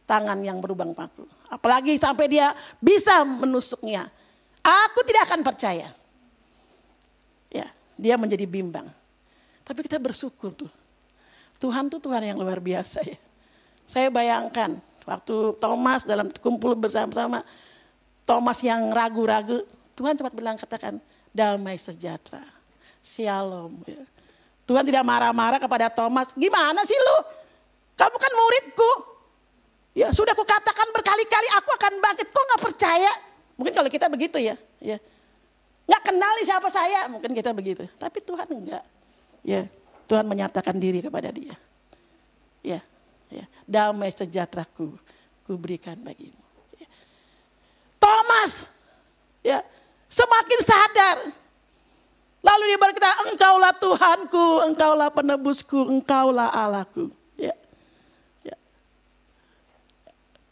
tangan 0.03 0.39
yang 0.43 0.59
berubang 0.59 0.91
paku. 0.91 1.23
Apalagi 1.47 1.95
sampai 1.95 2.27
dia 2.27 2.51
bisa 2.79 3.23
menusuknya. 3.23 4.11
Aku 4.61 5.01
tidak 5.05 5.25
akan 5.29 5.41
percaya. 5.41 5.89
Ya, 7.49 7.67
dia 7.97 8.15
menjadi 8.15 8.45
bimbang. 8.45 8.87
Tapi 9.65 9.85
kita 9.85 9.97
bersyukur 9.97 10.53
tuh. 10.53 10.71
Tuhan 11.61 11.89
tuh 11.89 12.01
Tuhan 12.01 12.25
yang 12.25 12.37
luar 12.37 12.57
biasa 12.57 13.05
ya. 13.05 13.17
Saya 13.85 14.09
bayangkan 14.09 14.81
waktu 15.05 15.35
Thomas 15.57 16.01
dalam 16.05 16.29
kumpul 16.41 16.73
bersama-sama. 16.77 17.45
Thomas 18.25 18.61
yang 18.61 18.89
ragu-ragu. 18.93 19.65
Tuhan 19.97 20.17
cepat 20.17 20.33
bilang 20.33 20.57
katakan 20.57 20.97
damai 21.33 21.77
sejahtera. 21.77 22.45
Shalom. 23.01 23.81
Ya. 23.85 24.01
Tuhan 24.65 24.85
tidak 24.85 25.03
marah-marah 25.03 25.59
kepada 25.59 25.89
Thomas. 25.89 26.31
Gimana 26.37 26.85
sih 26.85 26.95
lu? 26.95 27.17
Kamu 27.97 28.17
kan 28.17 28.31
muridku. 28.33 28.91
Ya 29.91 30.07
sudah 30.15 30.31
kukatakan 30.31 30.87
berkali-kali 30.95 31.49
aku 31.59 31.69
akan 31.75 31.93
bangkit. 31.99 32.27
Kok 32.31 32.43
nggak 32.47 32.63
percaya? 32.63 33.11
Mungkin 33.61 33.77
kalau 33.77 33.93
kita 33.93 34.09
begitu 34.09 34.41
ya. 34.41 34.57
ya. 34.81 34.97
Nggak 35.85 36.01
kenali 36.01 36.41
siapa 36.41 36.65
saya. 36.73 37.05
Mungkin 37.05 37.29
kita 37.29 37.53
begitu. 37.53 37.85
Tapi 38.01 38.17
Tuhan 38.25 38.49
enggak. 38.49 38.81
Ya, 39.45 39.69
Tuhan 40.09 40.25
menyatakan 40.25 40.81
diri 40.81 40.97
kepada 41.05 41.29
dia. 41.29 41.53
Ya, 42.65 42.81
ya. 43.29 43.45
Damai 43.69 44.09
sejahteraku 44.09 44.97
ku 45.45 45.53
berikan 45.61 45.93
bagimu. 46.01 46.41
Ya. 46.81 46.89
Thomas 48.01 48.65
ya 49.45 49.61
semakin 50.09 50.59
sadar. 50.65 51.17
Lalu 52.41 52.73
dia 52.73 52.79
berkata, 52.81 53.29
engkaulah 53.29 53.69
Tuhanku, 53.77 54.65
engkaulah 54.65 55.13
penebusku, 55.13 55.85
engkaulah 55.85 56.49
Allahku. 56.49 57.13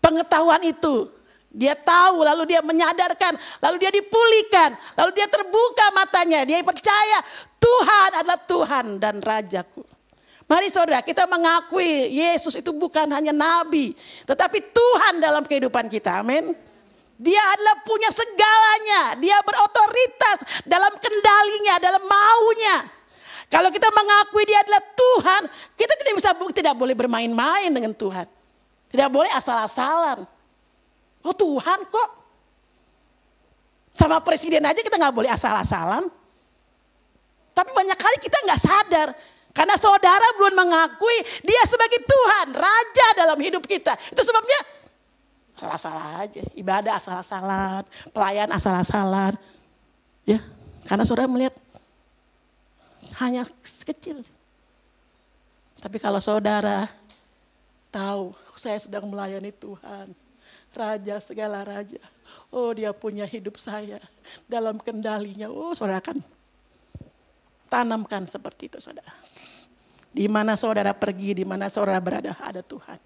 pengetahuan 0.09 0.63
itu. 0.65 1.05
Dia 1.49 1.73
tahu, 1.73 2.21
lalu 2.21 2.53
dia 2.53 2.61
menyadarkan, 2.61 3.33
lalu 3.57 3.81
dia 3.81 3.89
dipulihkan, 3.89 4.77
lalu 4.93 5.11
dia 5.17 5.25
terbuka 5.25 5.89
matanya. 5.97 6.45
Dia 6.45 6.61
percaya 6.61 7.25
Tuhan 7.57 8.09
adalah 8.21 8.39
Tuhan 8.45 8.85
dan 9.01 9.17
Rajaku. 9.17 9.81
Mari 10.49 10.69
saudara, 10.69 11.01
kita 11.05 11.29
mengakui 11.29 12.09
Yesus 12.09 12.57
itu 12.57 12.73
bukan 12.73 13.05
hanya 13.13 13.29
nabi, 13.29 13.93
tetapi 14.25 14.61
Tuhan 14.73 15.21
dalam 15.21 15.45
kehidupan 15.45 15.89
kita. 15.89 16.21
Amin. 16.21 16.53
Dia 17.19 17.43
adalah 17.53 17.81
punya 17.83 18.09
segalanya. 18.09 19.19
Dia 19.19 19.43
berotoritas 19.45 20.63
dalam 20.63 20.89
kendalinya, 20.97 21.75
dalam 21.77 22.01
maunya. 22.01 22.87
Kalau 23.49 23.73
kita 23.73 23.89
mengakui 23.91 24.45
dia 24.45 24.61
adalah 24.61 24.81
Tuhan, 24.93 25.41
kita 25.75 25.93
tidak 25.99 26.13
bisa 26.15 26.29
tidak 26.53 26.73
boleh 26.77 26.95
bermain-main 26.95 27.69
dengan 27.73 27.91
Tuhan. 27.91 28.29
Tidak 28.89 29.09
boleh 29.09 29.29
asal-asalan. 29.33 30.38
Oh 31.23 31.35
Tuhan 31.35 31.79
kok. 31.87 32.09
Sama 33.95 34.23
presiden 34.23 34.63
aja 34.63 34.79
kita 34.79 34.95
nggak 34.95 35.15
boleh 35.15 35.31
asal-asalan. 35.31 36.07
Tapi 37.51 37.69
banyak 37.75 37.99
kali 37.99 38.17
kita 38.23 38.37
nggak 38.47 38.61
sadar. 38.61 39.09
Karena 39.51 39.75
saudara 39.75 40.23
belum 40.39 40.55
mengakui 40.55 41.19
dia 41.43 41.63
sebagai 41.67 41.99
Tuhan, 42.05 42.55
Raja 42.55 43.07
dalam 43.17 43.35
hidup 43.35 43.67
kita. 43.67 43.97
Itu 44.07 44.21
sebabnya 44.23 44.59
asal-asalan 45.59 46.07
aja. 46.23 46.41
Ibadah 46.55 46.93
asal-asalan, 46.95 47.83
pelayan 48.15 48.47
asal-asalan. 48.55 49.35
Ya, 50.23 50.39
karena 50.87 51.03
saudara 51.03 51.27
melihat 51.27 51.57
hanya 53.19 53.43
kecil. 53.59 54.23
Tapi 55.79 55.97
kalau 55.99 56.23
saudara 56.23 56.87
tahu 57.91 58.31
saya 58.55 58.79
sedang 58.79 59.11
melayani 59.11 59.51
Tuhan. 59.51 60.28
Raja 60.69 61.17
segala 61.17 61.65
raja. 61.65 61.99
Oh 62.53 62.69
dia 62.71 62.93
punya 62.93 63.25
hidup 63.25 63.57
saya 63.57 63.97
dalam 64.45 64.77
kendalinya. 64.77 65.49
Oh 65.49 65.73
saudara 65.73 65.97
kan 65.99 66.21
tanamkan 67.69 68.29
seperti 68.29 68.69
itu 68.69 68.77
saudara. 68.77 69.09
Di 70.09 70.25
mana 70.25 70.57
saudara 70.57 70.93
pergi, 70.93 71.37
di 71.37 71.45
mana 71.45 71.69
saudara 71.69 72.01
berada, 72.01 72.33
ada 72.41 72.61
Tuhan. 72.65 72.97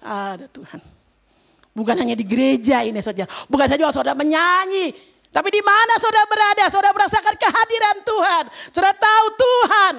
Ada 0.00 0.48
Tuhan. 0.48 0.80
Bukan 1.76 1.96
hanya 2.00 2.16
di 2.16 2.24
gereja 2.24 2.80
ini 2.80 3.00
saja. 3.04 3.28
Bukan 3.48 3.68
saja 3.68 3.92
saudara 3.92 4.16
menyanyi. 4.16 4.92
Tapi 5.28 5.48
di 5.50 5.60
mana 5.60 5.98
saudara 6.00 6.24
berada, 6.30 6.64
saudara 6.72 6.96
merasakan 6.96 7.34
kehadiran 7.36 7.96
Tuhan. 8.06 8.44
Saudara 8.72 8.94
tahu 8.96 9.26
Tuhan 9.36 9.94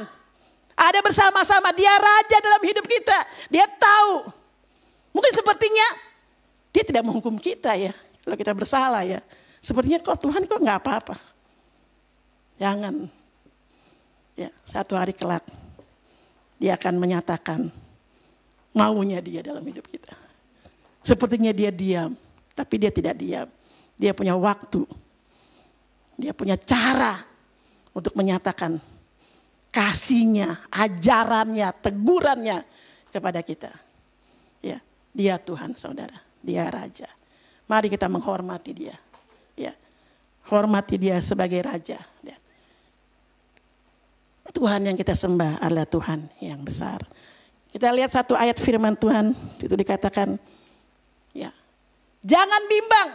ada 0.73 0.99
bersama-sama. 1.01 1.69
Dia 1.75 1.93
raja 1.97 2.37
dalam 2.41 2.61
hidup 2.63 2.85
kita. 2.87 3.17
Dia 3.51 3.67
tahu 3.67 4.31
Mungkin 5.15 5.31
sepertinya 5.31 5.87
dia 6.75 6.83
tidak 6.83 7.07
menghukum 7.07 7.39
kita 7.39 7.71
ya. 7.79 7.95
Kalau 8.19 8.35
kita 8.35 8.51
bersalah 8.51 9.07
ya. 9.07 9.23
Sepertinya 9.63 10.03
kok 10.03 10.19
Tuhan 10.19 10.43
kok 10.43 10.59
nggak 10.59 10.79
apa-apa. 10.83 11.15
Jangan. 12.59 13.07
Ya, 14.35 14.51
satu 14.67 14.99
hari 14.99 15.15
kelak 15.15 15.47
dia 16.59 16.75
akan 16.75 16.99
menyatakan 16.99 17.71
maunya 18.75 19.23
dia 19.23 19.39
dalam 19.39 19.63
hidup 19.63 19.87
kita. 19.87 20.11
Sepertinya 20.99 21.55
dia 21.55 21.71
diam, 21.71 22.11
tapi 22.51 22.75
dia 22.75 22.91
tidak 22.91 23.15
diam. 23.15 23.47
Dia 23.95 24.11
punya 24.11 24.35
waktu. 24.35 24.83
Dia 26.19 26.35
punya 26.35 26.59
cara 26.59 27.23
untuk 27.95 28.11
menyatakan 28.19 28.83
kasihnya, 29.71 30.67
ajarannya, 30.67 31.71
tegurannya 31.79 32.67
kepada 33.15 33.39
kita. 33.39 33.71
Ya, 34.59 34.83
dia 35.15 35.39
Tuhan, 35.39 35.79
saudara. 35.79 36.24
Dia 36.45 36.69
Raja. 36.69 37.09
Mari 37.65 37.89
kita 37.89 38.05
menghormati 38.05 38.71
dia. 38.77 38.93
Ya, 39.57 39.73
hormati 40.45 41.01
dia 41.01 41.17
sebagai 41.25 41.65
Raja. 41.65 41.97
Ya. 42.21 42.37
Tuhan 44.53 44.87
yang 44.87 44.95
kita 44.95 45.17
sembah 45.17 45.59
adalah 45.59 45.89
Tuhan 45.89 46.29
yang 46.39 46.61
besar. 46.61 47.01
Kita 47.73 47.91
lihat 47.91 48.13
satu 48.13 48.39
ayat 48.39 48.55
firman 48.55 48.95
Tuhan, 48.95 49.35
itu 49.59 49.75
dikatakan, 49.75 50.39
ya, 51.35 51.51
jangan 52.23 52.63
bimbang. 52.71 53.09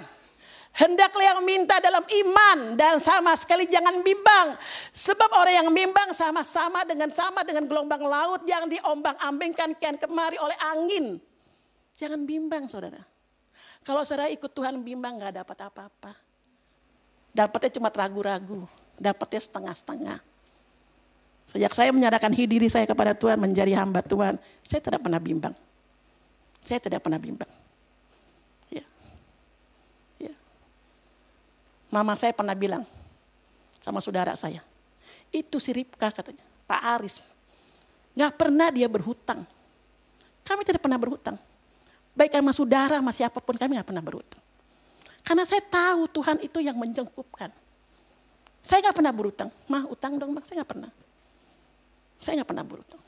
Hendaklah 0.70 1.34
yang 1.34 1.40
minta 1.42 1.82
dalam 1.82 2.06
iman 2.06 2.78
dan 2.78 3.02
sama 3.02 3.34
sekali 3.34 3.66
jangan 3.66 4.06
bimbang. 4.06 4.54
Sebab 4.94 5.32
orang 5.34 5.64
yang 5.64 5.68
bimbang 5.74 6.14
sama-sama 6.14 6.86
dengan 6.86 7.10
sama 7.10 7.42
dengan 7.42 7.66
gelombang 7.66 8.04
laut 8.06 8.46
yang 8.46 8.70
diombang-ambingkan 8.70 9.74
kian 9.82 9.98
kemari 9.98 10.38
oleh 10.38 10.54
angin. 10.62 11.18
Jangan 11.98 12.22
bimbang 12.22 12.70
saudara. 12.70 13.02
Kalau 13.90 14.06
saudara 14.06 14.30
ikut 14.30 14.54
Tuhan 14.54 14.78
bimbang 14.86 15.18
nggak 15.18 15.42
dapat 15.42 15.66
apa-apa. 15.66 16.14
Dapatnya 17.34 17.74
cuma 17.74 17.90
ragu-ragu, 17.90 18.70
dapatnya 18.94 19.42
setengah-setengah. 19.42 20.22
Sejak 21.50 21.74
saya 21.74 21.90
menyerahkan 21.90 22.30
diri 22.30 22.70
saya 22.70 22.86
kepada 22.86 23.18
Tuhan 23.18 23.34
menjadi 23.42 23.74
hamba 23.82 23.98
Tuhan, 24.06 24.38
saya 24.62 24.78
tidak 24.78 25.02
pernah 25.02 25.18
bimbang. 25.18 25.50
Saya 26.62 26.78
tidak 26.78 27.02
pernah 27.02 27.18
bimbang. 27.18 27.50
Ya. 28.70 28.86
Ya. 30.22 30.38
Mama 31.90 32.14
saya 32.14 32.30
pernah 32.30 32.54
bilang 32.54 32.86
sama 33.82 33.98
saudara 33.98 34.38
saya, 34.38 34.62
itu 35.34 35.58
si 35.58 35.74
Ripka 35.74 36.14
katanya, 36.14 36.46
Pak 36.70 36.82
Aris. 36.94 37.26
Gak 38.14 38.38
pernah 38.38 38.70
dia 38.70 38.86
berhutang. 38.86 39.42
Kami 40.46 40.62
tidak 40.62 40.78
pernah 40.78 40.98
berhutang. 41.02 41.49
Baik 42.14 42.36
sama 42.36 42.52
saudara, 42.52 42.98
sama 42.98 43.12
siapa 43.14 43.38
pun 43.38 43.54
kami 43.54 43.78
gak 43.78 43.88
pernah 43.88 44.04
berhutang. 44.04 44.42
Karena 45.22 45.44
saya 45.46 45.62
tahu 45.62 46.10
Tuhan 46.10 46.42
itu 46.42 46.58
yang 46.58 46.74
menjengkupkan. 46.74 47.52
Saya 48.60 48.90
gak 48.90 48.96
pernah 48.98 49.14
berhutang. 49.14 49.48
Mah 49.70 49.86
utang 49.88 50.18
dong, 50.18 50.34
mak 50.34 50.44
saya 50.44 50.66
gak 50.66 50.70
pernah. 50.74 50.90
Saya 52.20 52.36
nggak 52.40 52.50
pernah 52.52 52.64
berutang. 52.68 53.02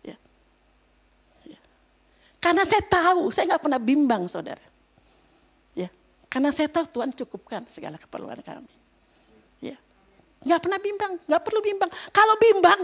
Ya. 0.00 0.16
Ya. 1.44 1.60
Karena 2.40 2.64
saya 2.64 2.80
tahu, 2.80 3.28
saya 3.28 3.44
nggak 3.54 3.62
pernah 3.62 3.80
bimbang 3.80 4.24
saudara. 4.24 4.64
Ya. 5.76 5.92
Karena 6.32 6.48
saya 6.48 6.72
tahu 6.72 6.88
Tuhan 6.88 7.12
cukupkan 7.12 7.68
segala 7.68 8.00
keperluan 8.00 8.40
kami. 8.40 8.72
Ya. 9.60 9.76
Nggak 10.42 10.60
pernah 10.64 10.80
bimbang, 10.80 11.12
nggak 11.28 11.42
perlu 11.44 11.60
bimbang. 11.60 11.90
Kalau 12.08 12.34
bimbang, 12.40 12.80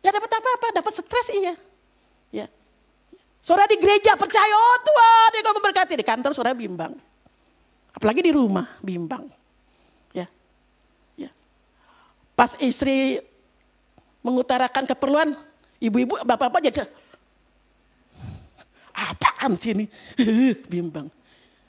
nggak 0.00 0.12
dapat 0.16 0.30
apa-apa, 0.32 0.66
dapat 0.80 0.92
stres 0.96 1.28
iya. 1.36 1.54
Ya. 2.32 2.48
Saudara 3.44 3.68
di 3.68 3.76
gereja 3.76 4.16
percaya, 4.16 4.56
oh 4.56 4.78
Tuhan 4.80 5.28
dia 5.36 5.44
kau 5.44 5.52
memberkati. 5.60 6.00
Di 6.00 6.06
kantor 6.06 6.32
saudara 6.32 6.56
bimbang. 6.56 6.96
Apalagi 7.92 8.24
di 8.24 8.32
rumah, 8.32 8.72
bimbang. 8.80 9.28
Ya. 10.16 10.24
Ya. 11.12 11.28
Pas 12.32 12.56
istri 12.56 13.20
mengutarakan 14.24 14.88
keperluan 14.88 15.36
ibu-ibu, 15.76 16.24
bapak-bapak 16.24 16.72
jadi 16.72 16.88
apaan 19.12 19.60
sih 19.60 19.76
ini? 19.76 19.92
Bimbang. 20.72 21.12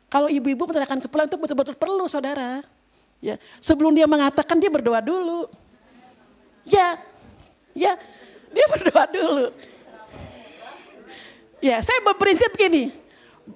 Kalau 0.07 0.31
ibu-ibu 0.31 0.63
mengutarakan 0.63 1.03
keperluan 1.03 1.27
itu 1.27 1.35
betul-betul 1.35 1.75
perlu 1.75 2.07
saudara. 2.07 2.63
Ya, 3.19 3.35
sebelum 3.59 3.91
dia 3.91 4.07
mengatakan 4.07 4.63
dia 4.63 4.71
berdoa 4.71 5.03
dulu. 5.03 5.51
Ya, 6.63 7.03
ya, 7.75 7.99
dia 8.55 8.65
berdoa 8.71 9.03
dulu. 9.11 9.74
Ya, 11.65 11.81
saya 11.81 11.97
berprinsip 12.05 12.53
begini. 12.53 12.93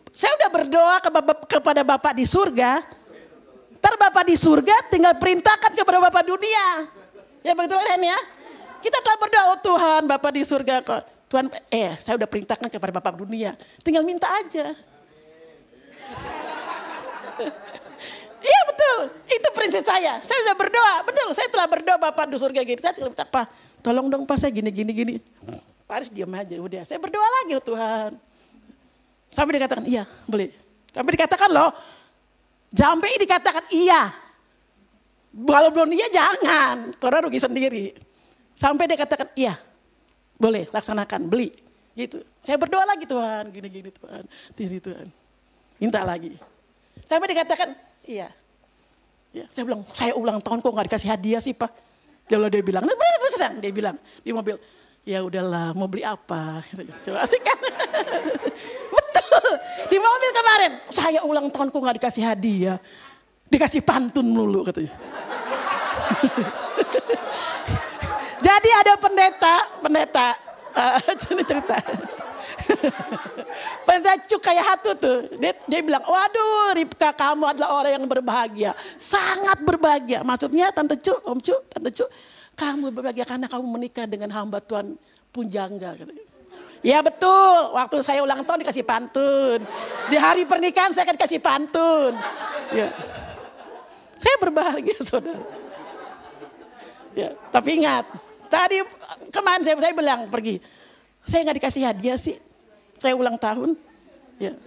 Saya 0.09 0.33
udah 0.41 0.49
berdoa 0.49 0.95
ke 0.97 1.09
bapak, 1.13 1.37
kepada 1.45 1.81
Bapak 1.85 2.17
di 2.17 2.25
surga. 2.25 2.81
Ntar 3.77 3.93
Bapak 4.01 4.25
di 4.25 4.33
surga 4.33 4.89
tinggal 4.89 5.13
perintahkan 5.21 5.77
kepada 5.77 6.01
Bapak 6.01 6.25
dunia. 6.25 6.89
Ya 7.45 7.53
begitu 7.53 7.77
kan 7.77 8.01
ya? 8.01 8.17
Kita 8.81 8.97
telah 9.05 9.17
berdoa, 9.21 9.43
oh 9.53 9.59
Tuhan 9.61 10.01
Bapak 10.09 10.31
di 10.33 10.41
surga 10.41 10.81
kok. 10.81 11.05
Tuhan, 11.29 11.53
eh 11.69 11.93
saya 12.01 12.17
udah 12.17 12.25
perintahkan 12.25 12.65
kepada 12.73 12.91
Bapak 12.97 13.13
dunia. 13.13 13.53
Tinggal 13.85 14.01
minta 14.01 14.25
aja. 14.25 14.73
Iya 18.39 18.61
betul, 18.71 18.99
itu 19.27 19.47
prinsip 19.51 19.83
saya. 19.83 20.23
Saya 20.23 20.39
sudah 20.47 20.55
berdoa, 20.55 21.03
betul. 21.03 21.27
Saya 21.35 21.51
telah 21.51 21.67
berdoa 21.67 21.99
Bapak 21.99 22.31
di 22.31 22.39
surga 22.39 22.63
gini. 22.63 22.79
Saya 22.79 22.95
tinggal 22.95 23.11
minta, 23.11 23.27
Pak 23.27 23.51
tolong 23.83 24.07
dong 24.07 24.23
Pak 24.27 24.39
saya 24.39 24.51
gini, 24.51 24.71
gini, 24.71 24.91
gini. 24.95 25.15
Pak 25.89 26.05
Aris 26.05 26.09
diam 26.13 26.29
aja, 26.37 26.53
udah. 26.53 26.85
Saya 26.85 27.01
berdoa 27.01 27.25
lagi 27.25 27.57
oh 27.57 27.63
Tuhan. 27.65 28.13
Sampai 29.33 29.57
dikatakan 29.57 29.85
iya, 29.89 30.05
boleh. 30.29 30.53
Sampai 30.93 31.11
dikatakan 31.17 31.49
loh, 31.49 31.73
sampai 32.69 33.17
dikatakan 33.17 33.65
iya. 33.73 34.13
Kalau 35.33 35.69
belum 35.73 35.89
iya 35.93 36.09
jangan, 36.13 36.93
Tuhan 36.93 37.21
rugi 37.25 37.41
sendiri. 37.41 37.85
Sampai 38.57 38.89
dia 38.89 38.97
katakan, 38.99 39.29
iya 39.39 39.55
boleh 40.35 40.67
laksanakan, 40.69 41.25
beli. 41.25 41.53
Gitu. 41.93 42.21
Saya 42.43 42.59
berdoa 42.59 42.83
lagi 42.83 43.05
Tuhan, 43.05 43.49
gini-gini 43.53 43.89
Tuhan, 43.93 44.23
diri 44.57 44.77
Tuhan. 44.81 45.07
Minta 45.79 46.01
lagi. 46.03 46.35
Sampai 47.05 47.31
dikatakan, 47.31 47.71
iya. 48.03 48.29
Ya, 49.29 49.45
saya 49.53 49.63
bilang, 49.69 49.85
saya 49.93 50.17
ulang 50.17 50.41
tahun 50.41 50.59
kok 50.59 50.71
nggak 50.73 50.87
dikasih 50.89 51.09
hadiah 51.13 51.41
sih 51.41 51.53
Pak. 51.53 51.71
Dia, 52.25 52.37
dia 52.49 52.63
bilang, 52.65 52.83
nah. 52.83 52.97
Dia 53.61 53.71
bilang 53.71 53.95
di 54.25 54.31
mobil, 54.33 54.57
ya 55.09 55.25
udahlah 55.25 55.73
mau 55.73 55.89
beli 55.89 56.05
apa. 56.05 56.61
Coba 57.01 57.25
asik 57.25 57.41
kan. 57.41 57.57
Betul. 58.93 59.49
Di 59.89 59.97
mobil 59.97 60.31
kemarin, 60.37 60.71
saya 60.93 61.25
ulang 61.25 61.49
tahun 61.49 61.73
kok 61.73 61.81
nggak 61.81 61.97
dikasih 61.97 62.21
hadiah. 62.29 62.77
Dikasih 63.49 63.81
pantun 63.81 64.29
mulu 64.29 64.61
katanya. 64.69 64.93
Jadi 68.45 68.69
ada 68.71 68.93
pendeta, 69.01 69.55
pendeta, 69.81 70.29
uh, 70.79 71.01
cerita. 71.17 71.75
pendeta 73.83 74.13
cuk 74.29 74.41
kayak 74.45 74.65
hatu 74.77 74.93
tuh. 74.93 75.25
Dia, 75.41 75.57
dia 75.65 75.81
bilang, 75.81 76.05
waduh 76.05 76.77
Ripka 76.77 77.09
kamu 77.17 77.57
adalah 77.57 77.81
orang 77.81 77.97
yang 77.97 78.05
berbahagia. 78.05 78.71
Sangat 78.95 79.57
berbahagia. 79.65 80.21
Maksudnya 80.21 80.69
Tante 80.69 81.01
Cuk, 81.01 81.19
Om 81.25 81.41
Cuk, 81.41 81.61
Tante 81.73 81.89
Cuk. 81.89 82.09
Kamu 82.59 82.91
berbahagia 82.91 83.23
karena 83.23 83.47
kamu 83.47 83.63
menikah 83.63 84.03
dengan 84.03 84.27
hamba 84.35 84.59
Tuhan 84.59 84.99
Punjangga. 85.31 85.95
Ya 86.83 86.99
betul, 86.99 87.75
waktu 87.75 88.03
saya 88.03 88.19
ulang 88.19 88.43
tahun 88.43 88.67
dikasih 88.67 88.83
pantun. 88.83 89.63
Di 90.11 90.17
hari 90.19 90.43
pernikahan 90.43 90.91
saya 90.91 91.07
akan 91.07 91.17
kasih 91.19 91.39
pantun. 91.39 92.11
Ya. 92.75 92.91
Saya 94.19 94.35
berbahagia 94.43 94.99
saudara. 95.07 95.39
Ya, 97.15 97.33
tapi 97.51 97.79
ingat, 97.79 98.05
Tadi 98.49 98.81
kemarin 99.29 99.61
saya, 99.61 99.77
saya 99.77 99.93
bilang 99.93 100.27
pergi. 100.27 100.57
Saya 101.21 101.45
nggak 101.45 101.57
dikasih 101.61 101.83
hadiah 101.85 102.17
sih. 102.17 102.41
Saya 102.97 103.13
ulang 103.15 103.37
tahun. 103.37 103.77
Ya. 104.41 104.57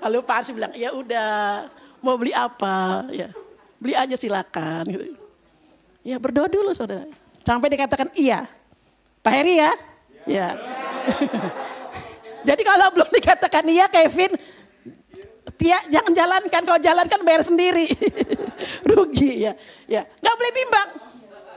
Lalu 0.00 0.18
Pak 0.24 0.36
Arsi 0.42 0.50
bilang, 0.56 0.72
ya 0.72 0.90
udah 0.96 1.28
mau 2.00 2.16
beli 2.16 2.32
apa? 2.32 3.04
Ya 3.12 3.30
beli 3.80 3.94
aja 3.94 4.16
silakan. 4.16 4.82
Gitu. 4.88 5.25
Ya 6.06 6.22
berdoa 6.22 6.46
dulu 6.46 6.70
saudara. 6.70 7.10
Sampai 7.42 7.66
dikatakan 7.66 8.14
iya. 8.14 8.46
Pak 9.26 9.32
Heri 9.34 9.58
ya? 9.58 9.72
Ya. 10.22 10.48
Jadi 12.48 12.62
kalau 12.62 12.94
belum 12.94 13.10
dikatakan 13.10 13.66
iya 13.66 13.90
Kevin, 13.90 14.38
Tia 15.58 15.82
jangan 15.90 16.14
jalankan. 16.14 16.62
Kalau 16.62 16.78
jalankan 16.78 17.20
bayar 17.26 17.42
sendiri. 17.42 17.90
Rugi 18.94 19.50
ya. 19.50 19.58
Ya, 19.90 20.06
nggak 20.22 20.34
boleh 20.38 20.52
bimbang. 20.54 20.88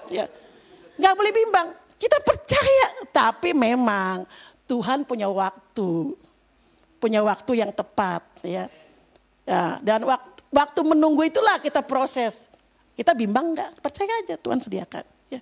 Ya. 0.09 0.25
Gak 0.99 1.15
boleh 1.15 1.31
bimbang. 1.31 1.67
Kita 1.95 2.19
percaya, 2.19 3.07
tapi 3.11 3.55
memang 3.55 4.27
Tuhan 4.67 5.07
punya 5.07 5.31
waktu, 5.31 6.15
punya 6.99 7.23
waktu 7.23 7.63
yang 7.63 7.71
tepat, 7.71 8.23
ya. 8.43 8.67
ya 9.47 9.79
dan 9.83 10.03
waktu, 10.03 10.39
waktu 10.51 10.79
menunggu 10.83 11.23
itulah 11.27 11.59
kita 11.59 11.79
proses. 11.83 12.51
Kita 12.99 13.15
bimbang 13.15 13.55
nggak? 13.55 13.79
Percaya 13.79 14.11
aja 14.19 14.35
Tuhan 14.35 14.59
sediakan. 14.59 15.07
Ya. 15.31 15.39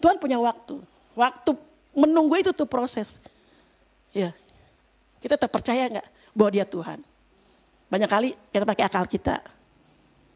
Tuhan 0.00 0.16
punya 0.16 0.40
waktu, 0.40 0.80
waktu 1.12 1.52
menunggu 1.92 2.40
itu 2.40 2.56
tuh 2.56 2.64
proses. 2.64 3.20
Ya, 4.16 4.32
kita 5.20 5.36
terpercaya 5.36 5.84
nggak 5.90 6.08
bahwa 6.32 6.50
Dia 6.52 6.64
Tuhan? 6.64 7.04
Banyak 7.92 8.08
kali 8.08 8.32
kita 8.48 8.64
pakai 8.64 8.84
akal 8.88 9.04
kita, 9.04 9.44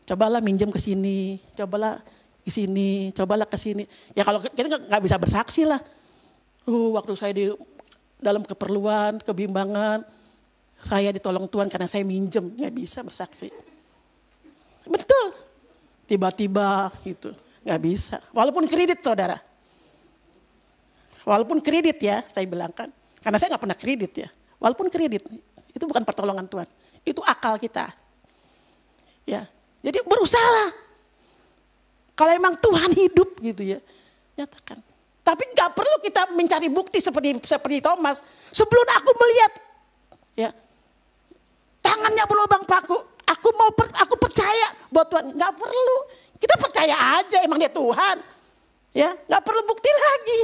cobalah 0.04 0.44
minjem 0.44 0.68
ke 0.68 0.76
sini, 0.76 1.40
cobalah 1.56 2.04
ke 2.44 2.50
sini, 2.52 3.12
cobalah 3.16 3.48
ke 3.48 3.56
sini. 3.56 3.88
Ya 4.12 4.28
kalau 4.28 4.44
kita 4.44 4.76
nggak 4.76 5.02
bisa 5.04 5.16
bersaksi 5.16 5.64
lah. 5.64 5.80
Uh, 6.68 6.92
waktu 6.92 7.16
saya 7.16 7.32
di 7.32 7.48
dalam 8.20 8.44
keperluan, 8.44 9.24
kebimbangan, 9.24 10.04
saya 10.84 11.08
ditolong 11.16 11.48
Tuhan 11.48 11.72
karena 11.72 11.88
saya 11.88 12.04
minjem, 12.04 12.44
nggak 12.44 12.72
bisa 12.76 13.00
bersaksi. 13.00 13.48
Betul. 14.84 15.47
Tiba-tiba 16.08 16.88
itu 17.04 17.28
nggak 17.68 17.80
bisa. 17.84 18.16
Walaupun 18.32 18.64
kredit 18.64 19.04
saudara. 19.04 19.36
Walaupun 21.28 21.60
kredit 21.60 22.00
ya, 22.00 22.24
saya 22.24 22.48
bilang 22.48 22.72
kan. 22.72 22.88
Karena 23.20 23.36
saya 23.36 23.52
nggak 23.52 23.62
pernah 23.68 23.76
kredit 23.76 24.12
ya. 24.16 24.28
Walaupun 24.56 24.88
kredit, 24.88 25.28
itu 25.70 25.84
bukan 25.84 26.02
pertolongan 26.02 26.48
Tuhan. 26.48 26.64
Itu 27.04 27.20
akal 27.20 27.60
kita. 27.60 27.92
Ya, 29.28 29.44
jadi 29.84 30.00
berusaha. 30.08 30.72
Kalau 32.16 32.32
emang 32.32 32.56
Tuhan 32.56 32.90
hidup 32.96 33.36
gitu 33.44 33.62
ya, 33.62 33.78
nyatakan. 34.34 34.80
Tapi 35.20 35.44
nggak 35.52 35.76
perlu 35.76 35.96
kita 36.00 36.32
mencari 36.32 36.72
bukti 36.72 37.04
seperti 37.04 37.36
seperti 37.44 37.84
Thomas. 37.84 38.18
Sebelum 38.48 38.86
aku 38.96 39.10
melihat, 39.12 39.52
ya, 40.34 40.50
tangannya 41.84 42.24
berlubang 42.24 42.64
paku. 42.64 42.98
Aku 43.38 43.54
mau 43.54 43.70
per- 43.70 43.94
aku 43.94 44.18
percaya 44.18 44.74
buat 44.90 45.06
Tuhan. 45.06 45.30
Nggak 45.30 45.52
perlu. 45.54 45.96
Kita 46.42 46.54
percaya 46.58 47.22
aja 47.22 47.38
emang 47.46 47.62
dia 47.62 47.70
Tuhan. 47.70 48.18
Ya, 48.90 49.14
nggak 49.14 49.42
perlu 49.46 49.62
bukti 49.62 49.86
lagi. 49.86 50.40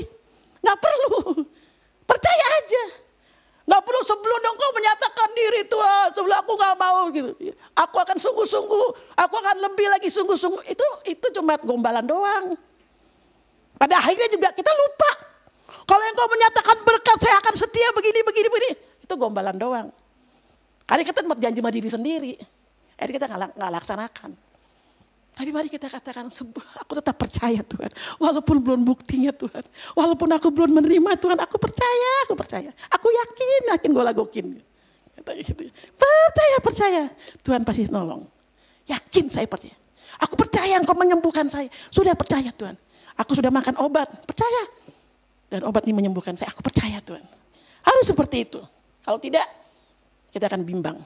Nggak 0.62 0.78
perlu. 0.78 1.42
Percaya 2.06 2.44
aja. 2.62 2.82
Nggak 3.64 3.82
perlu 3.82 4.00
sebelum 4.06 4.40
engkau 4.44 4.70
menyatakan 4.78 5.28
diri 5.34 5.62
Tuhan. 5.66 6.06
Sebelum 6.14 6.36
aku 6.38 6.52
nggak 6.54 6.76
mau 6.78 7.02
gitu. 7.10 7.30
Aku 7.74 7.96
akan 7.98 8.16
sungguh-sungguh. 8.20 8.88
Aku 9.18 9.34
akan 9.42 9.56
lebih 9.58 9.90
lagi 9.90 10.06
sungguh-sungguh. 10.06 10.62
Itu 10.70 10.86
itu 11.10 11.26
cuma 11.34 11.58
gombalan 11.58 12.06
doang. 12.06 12.54
Pada 13.74 13.98
akhirnya 13.98 14.30
juga 14.30 14.54
kita 14.54 14.70
lupa. 14.70 15.10
Kalau 15.84 16.04
engkau 16.06 16.28
menyatakan 16.30 16.76
berkat 16.86 17.18
saya 17.18 17.36
akan 17.42 17.54
setia 17.58 17.90
begini, 17.90 18.22
begini, 18.22 18.48
begini. 18.48 18.70
Itu 19.02 19.18
gombalan 19.18 19.58
doang. 19.58 19.90
Karena 20.84 21.02
kita 21.02 21.20
janji 21.40 21.58
sama 21.58 21.72
diri 21.72 21.88
sendiri. 21.88 22.34
Akhirnya 22.94 23.14
kita 23.18 23.26
nggak 23.28 23.72
laksanakan. 23.80 24.30
Tapi 25.34 25.50
mari 25.50 25.66
kita 25.66 25.90
katakan, 25.90 26.30
"Sebu- 26.30 26.62
aku 26.78 26.94
tetap 27.02 27.18
percaya 27.18 27.58
Tuhan. 27.66 27.90
Walaupun 28.22 28.56
belum 28.62 28.86
buktinya 28.86 29.34
Tuhan. 29.34 29.66
Walaupun 29.98 30.30
aku 30.30 30.46
belum 30.54 30.78
menerima 30.78 31.18
Tuhan, 31.18 31.38
aku 31.42 31.58
percaya, 31.58 32.10
aku 32.22 32.38
percaya. 32.38 32.70
Aku 32.70 33.10
yakin, 33.10 33.60
yakin 33.74 33.90
gue 33.90 34.04
lagokin. 34.06 34.46
Gitu. 35.18 35.64
Percaya, 35.98 36.56
percaya. 36.62 37.02
Tuhan 37.42 37.66
pasti 37.66 37.90
nolong. 37.90 38.22
Yakin 38.86 39.26
saya 39.26 39.50
percaya. 39.50 39.74
Aku 40.22 40.38
percaya 40.38 40.78
engkau 40.78 40.94
menyembuhkan 40.94 41.50
saya. 41.50 41.66
Sudah 41.90 42.14
percaya 42.14 42.54
Tuhan. 42.54 42.78
Aku 43.18 43.34
sudah 43.34 43.50
makan 43.50 43.74
obat, 43.82 44.06
percaya. 44.26 44.62
Dan 45.50 45.66
obat 45.66 45.82
ini 45.86 45.98
menyembuhkan 45.98 46.38
saya. 46.38 46.50
Aku 46.54 46.62
percaya 46.62 47.02
Tuhan. 47.02 47.22
Harus 47.82 48.06
seperti 48.06 48.46
itu. 48.46 48.62
Kalau 49.02 49.18
tidak, 49.18 49.46
kita 50.30 50.46
akan 50.46 50.62
bimbang. 50.62 50.98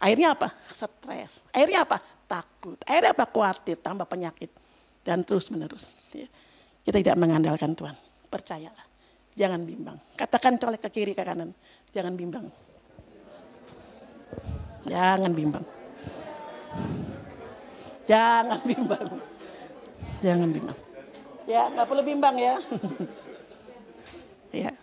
Akhirnya 0.00 0.32
apa? 0.32 0.48
Stres. 0.72 1.44
Akhirnya 1.52 1.84
apa? 1.84 2.00
Takut. 2.24 2.80
Akhirnya 2.88 3.12
apa? 3.12 3.28
Khawatir, 3.28 3.76
tambah 3.76 4.08
penyakit. 4.08 4.48
Dan 5.04 5.20
terus 5.28 5.52
menerus. 5.52 5.92
Ya. 6.16 6.24
Kita 6.80 7.04
tidak 7.04 7.20
mengandalkan 7.20 7.76
Tuhan. 7.76 7.92
Percayalah. 8.32 8.86
Jangan 9.36 9.60
bimbang. 9.62 10.00
Katakan 10.16 10.56
colek 10.56 10.80
ke 10.88 10.90
kiri, 10.90 11.12
ke 11.12 11.20
kanan. 11.20 11.52
Jangan 11.92 12.16
bimbang. 12.16 12.48
Jangan 14.88 15.32
bimbang. 15.36 15.64
Jangan 18.08 18.58
bimbang. 18.64 19.08
Jangan 20.24 20.48
bimbang. 20.48 20.78
Ya, 21.44 21.68
nggak 21.68 21.86
perlu 21.86 22.02
bimbang 22.02 22.36
ya. 22.40 22.56
ya. 24.64 24.72
Ya. 24.72 24.79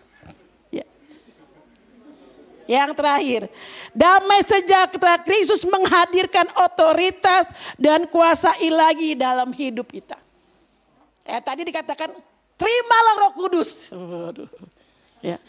Yang 2.68 3.00
terakhir, 3.00 3.42
damai 3.96 4.44
sejahtera 4.44 5.16
Kristus 5.24 5.64
menghadirkan 5.64 6.52
otoritas 6.52 7.48
dan 7.80 8.04
kuasa 8.04 8.52
ilahi 8.60 9.16
dalam 9.16 9.56
hidup 9.56 9.88
kita. 9.88 10.20
Eh 11.24 11.40
tadi 11.40 11.64
dikatakan 11.64 12.12
terimalah 12.60 13.14
Roh 13.24 13.32
Kudus. 13.32 13.88
Waduh. 13.88 14.52
Ya. 15.24 15.40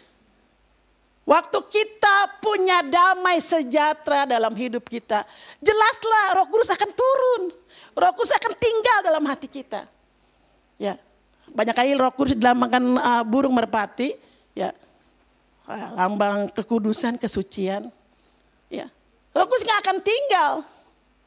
Waktu 1.27 1.59
kita 1.67 2.39
punya 2.41 2.81
damai 2.87 3.43
sejahtera 3.43 4.23
dalam 4.23 4.55
hidup 4.55 4.87
kita, 4.87 5.27
jelaslah 5.59 6.39
Roh 6.39 6.47
Kudus 6.47 6.71
akan 6.71 6.89
turun. 6.95 7.51
Roh 7.99 8.11
Kudus 8.15 8.31
akan 8.31 8.55
tinggal 8.55 8.99
dalam 9.03 9.27
hati 9.27 9.51
kita. 9.51 9.85
Ya. 10.79 10.95
Banyak 11.51 11.75
kali 11.75 11.99
Roh 11.99 12.15
Kudus 12.15 12.33
dilambangkan 12.33 12.81
uh, 12.95 13.23
burung 13.27 13.53
merpati, 13.53 14.15
ya. 14.55 14.71
Lambang 15.69 16.49
kekudusan, 16.49 17.21
kesucian. 17.21 17.93
Ya. 18.73 18.89
Roh 19.37 19.45
Kudus 19.45 19.61
nggak 19.61 19.81
akan 19.85 19.97
tinggal. 20.01 20.53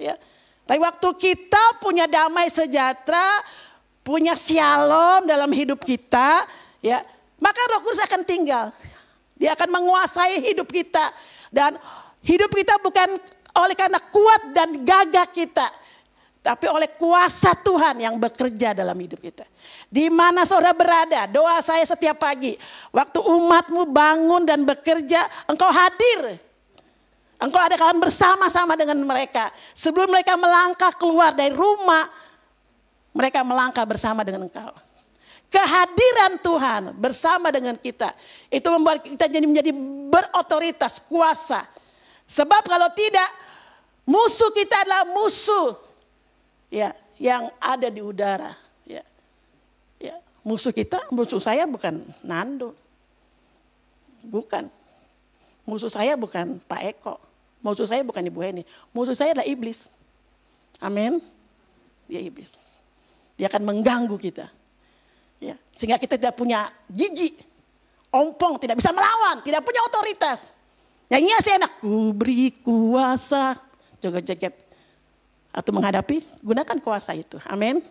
Ya. 0.03 0.19
Tapi 0.67 0.79
waktu 0.83 1.09
kita 1.15 1.79
punya 1.79 2.11
damai 2.11 2.51
sejahtera, 2.51 3.43
punya 4.03 4.35
shalom 4.35 5.31
dalam 5.31 5.51
hidup 5.55 5.83
kita, 5.87 6.47
ya, 6.83 7.07
maka 7.39 7.61
Roh 7.71 7.87
Kudus 7.87 8.03
akan 8.03 8.23
tinggal. 8.27 8.75
Dia 9.39 9.55
akan 9.55 9.69
menguasai 9.71 10.43
hidup 10.43 10.71
kita 10.71 11.11
dan 11.51 11.79
hidup 12.23 12.51
kita 12.55 12.79
bukan 12.83 13.19
oleh 13.53 13.75
karena 13.79 13.99
kuat 14.11 14.55
dan 14.55 14.83
gagah 14.83 15.29
kita, 15.31 15.67
tapi 16.43 16.67
oleh 16.67 16.91
kuasa 16.99 17.55
Tuhan 17.55 18.03
yang 18.03 18.19
bekerja 18.19 18.75
dalam 18.75 18.99
hidup 18.99 19.23
kita. 19.23 19.47
Di 19.87 20.11
mana 20.11 20.43
saudara 20.43 20.75
berada, 20.75 21.31
doa 21.31 21.63
saya 21.63 21.87
setiap 21.87 22.19
pagi, 22.19 22.59
waktu 22.91 23.23
umatmu 23.23 23.87
bangun 23.87 24.43
dan 24.43 24.67
bekerja, 24.67 25.31
engkau 25.47 25.71
hadir. 25.71 26.43
Engkau 27.39 27.63
ada 27.63 27.79
kalian 27.79 28.03
bersama-sama 28.03 28.75
dengan 28.75 28.99
mereka. 29.07 29.55
Sebelum 29.71 30.11
mereka 30.11 30.35
melangkah 30.35 30.91
keluar 30.99 31.31
dari 31.31 31.55
rumah, 31.55 32.11
mereka 33.15 33.47
melangkah 33.47 33.87
bersama 33.87 34.27
dengan 34.27 34.51
engkau. 34.51 34.75
Kehadiran 35.47 36.43
Tuhan 36.43 36.83
bersama 36.99 37.55
dengan 37.55 37.79
kita 37.79 38.19
itu 38.51 38.67
membuat 38.67 39.07
kita 39.07 39.31
jadi 39.31 39.47
menjadi 39.47 39.71
berotoritas, 40.11 40.99
kuasa. 41.07 41.71
Sebab 42.27 42.67
kalau 42.67 42.91
tidak 42.99 43.31
musuh 44.03 44.51
kita 44.51 44.83
adalah 44.83 45.07
musuh 45.07 45.92
ya 46.73 46.97
yang 47.21 47.53
ada 47.61 47.93
di 47.93 48.01
udara, 48.01 48.57
ya. 48.89 49.05
Ya, 50.01 50.17
musuh 50.41 50.73
kita, 50.73 51.05
musuh 51.13 51.39
saya 51.39 51.69
bukan 51.69 52.01
Nando. 52.25 52.73
Bukan. 54.25 54.73
Musuh 55.69 55.93
saya 55.93 56.17
bukan 56.17 56.59
Pak 56.65 56.83
Eko. 56.97 57.21
Musuh 57.63 57.87
saya 57.87 58.03
bukan 58.03 58.25
Ibu 58.27 58.39
Heni. 58.43 58.63
Musuh 58.91 59.15
saya 59.15 59.37
adalah 59.37 59.47
iblis. 59.47 59.87
Amin. 60.83 61.23
Dia 62.11 62.19
iblis. 62.19 62.63
Dia 63.39 63.47
akan 63.47 63.63
mengganggu 63.63 64.19
kita. 64.19 64.51
Ya, 65.43 65.59
sehingga 65.75 65.99
kita 65.99 66.15
tidak 66.15 66.39
punya 66.39 66.71
gigi, 66.87 67.35
ompong, 68.15 68.63
tidak 68.63 68.79
bisa 68.79 68.95
melawan, 68.95 69.43
tidak 69.43 69.67
punya 69.67 69.83
otoritas. 69.83 70.55
Nyanyinya 71.11 71.39
sih 71.43 71.53
enak, 71.59 71.73
ku 71.83 72.15
beri 72.15 72.55
kuasa, 72.63 73.59
joget-joget. 73.99 74.55
Atau 75.53 75.77
menghadapi, 75.77 76.25
gunakan 76.41 76.79
kuasa 76.81 77.13
itu. 77.13 77.37
Amin. 77.45 77.85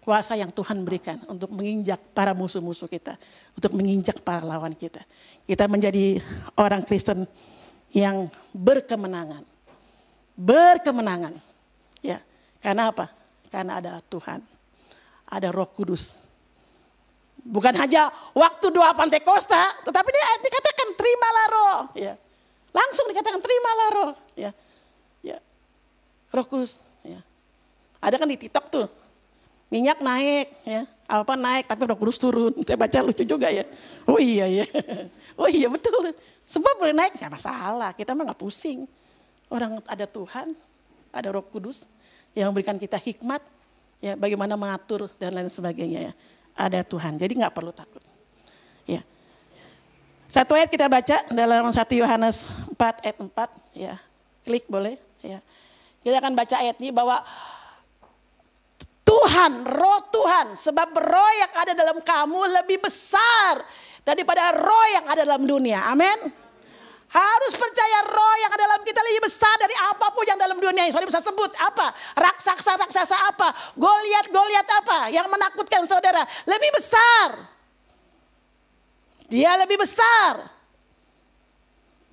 Kuasa 0.00 0.36
yang 0.36 0.48
Tuhan 0.52 0.80
berikan 0.84 1.20
untuk 1.28 1.52
menginjak 1.52 2.00
para 2.12 2.36
musuh-musuh 2.36 2.88
kita. 2.88 3.16
Untuk 3.56 3.72
menginjak 3.76 4.20
para 4.20 4.44
lawan 4.44 4.72
kita. 4.76 5.00
Kita 5.44 5.64
menjadi 5.68 6.20
orang 6.56 6.84
Kristen 6.84 7.24
yang 7.92 8.28
berkemenangan. 8.52 9.44
Berkemenangan. 10.36 11.36
Ya, 12.00 12.20
karena 12.60 12.92
apa? 12.92 13.12
Karena 13.48 13.80
ada 13.80 14.00
Tuhan. 14.04 14.40
Ada 15.28 15.52
Roh 15.52 15.68
Kudus 15.68 16.16
Bukan 17.40 17.72
hanya 17.72 18.12
waktu 18.36 18.66
doa 18.68 18.92
Pantekosta, 18.92 19.80
tetapi 19.84 20.08
dia 20.12 20.26
dikatakan 20.44 20.88
terimalah 20.92 21.46
roh. 21.48 21.80
Ya. 21.96 22.14
Langsung 22.70 23.08
dikatakan 23.08 23.40
terimalah 23.40 23.88
roh. 23.96 24.12
Ya. 24.36 24.50
Ya. 25.24 25.40
Roh 26.30 26.44
Kudus. 26.44 26.89
Ya. 28.00 28.08
Ada 28.08 28.16
kan 28.16 28.28
di 28.28 28.40
TikTok 28.40 28.66
tuh. 28.72 28.86
Minyak 29.70 30.02
naik, 30.02 30.50
ya. 30.66 30.82
Apa 31.06 31.38
naik, 31.38 31.68
tapi 31.70 31.86
roh 31.86 31.94
kudus 31.94 32.18
turun. 32.18 32.50
Saya 32.66 32.74
baca 32.74 32.98
lucu 33.06 33.22
juga 33.22 33.52
ya. 33.52 33.68
Oh 34.08 34.18
iya 34.18 34.48
ya. 34.48 34.66
Oh 35.40 35.48
iya 35.48 35.72
betul. 35.72 36.12
Sebab 36.44 36.76
boleh 36.76 36.92
naik, 36.92 37.16
nggak 37.16 37.32
masalah. 37.32 37.96
Kita 37.96 38.12
mah 38.12 38.28
nggak 38.28 38.40
pusing. 38.44 38.84
Orang 39.48 39.80
ada 39.88 40.04
Tuhan, 40.04 40.52
ada 41.08 41.28
roh 41.32 41.40
kudus 41.40 41.88
yang 42.36 42.52
memberikan 42.52 42.76
kita 42.76 43.00
hikmat. 43.00 43.40
Ya, 44.04 44.20
bagaimana 44.20 44.52
mengatur 44.56 45.08
dan 45.16 45.32
lain 45.32 45.48
sebagainya 45.48 46.12
ya 46.12 46.12
ada 46.60 46.84
Tuhan. 46.84 47.16
Jadi 47.16 47.32
nggak 47.40 47.54
perlu 47.56 47.72
takut. 47.72 48.04
Ya. 48.84 49.00
Satu 50.30 50.54
ayat 50.54 50.70
kita 50.70 50.86
baca 50.86 51.26
dalam 51.32 51.66
1 51.66 51.74
Yohanes 51.96 52.54
4 52.76 53.02
ayat 53.02 53.16
4 53.16 53.50
ya. 53.74 53.94
Klik 54.44 54.68
boleh 54.68 55.00
ya. 55.24 55.40
Kita 56.04 56.16
akan 56.20 56.32
baca 56.36 56.56
ayat 56.60 56.76
ini 56.78 56.92
bahwa 56.94 57.24
Tuhan, 59.10 59.66
roh 59.66 60.00
Tuhan, 60.14 60.54
sebab 60.54 60.94
roh 60.94 61.32
yang 61.34 61.52
ada 61.58 61.72
dalam 61.74 61.98
kamu 61.98 62.62
lebih 62.62 62.78
besar 62.78 63.58
daripada 64.06 64.54
roh 64.54 64.86
yang 64.94 65.10
ada 65.10 65.26
dalam 65.26 65.42
dunia. 65.42 65.82
Amin. 65.90 66.30
Harus 67.10 67.58
percaya 67.58 68.06
roh 68.06 68.34
yang 68.38 68.54
ada 68.54 68.70
dalam 68.70 68.86
kita 68.86 69.02
lebih 69.02 69.26
besar 69.26 69.50
dari 69.58 69.74
apa 69.74 70.14
pun 70.14 70.22
yang 70.22 70.38
dalam 70.38 70.62
dunia 70.62 70.86
ini. 70.86 70.94
Saudara 70.94 71.10
bisa 71.10 71.26
sebut 71.26 71.50
apa? 71.58 71.90
Raksasa-raksasa 72.14 73.34
apa? 73.34 73.50
Goliat-goliat 73.74 74.68
apa? 74.78 75.10
Yang 75.10 75.26
menakutkan 75.26 75.82
saudara. 75.90 76.22
Lebih 76.46 76.70
besar. 76.70 77.50
Dia 79.26 79.58
lebih 79.58 79.82
besar. 79.82 80.38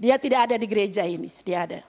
Dia 0.02 0.18
tidak 0.18 0.50
ada 0.50 0.56
di 0.58 0.66
gereja 0.66 1.06
ini. 1.06 1.30
Dia 1.46 1.70
ada. 1.70 1.86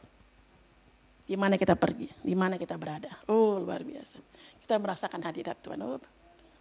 Di 1.24 1.32
mana 1.32 1.56
kita 1.56 1.72
pergi, 1.80 2.12
di 2.20 2.36
mana 2.36 2.60
kita 2.60 2.76
berada. 2.76 3.24
Oh 3.24 3.56
luar 3.56 3.80
biasa. 3.80 4.27
Kita 4.68 4.76
merasakan 4.76 5.24
hadirat 5.24 5.56
Tuhan. 5.64 5.80
Oh 5.80 5.96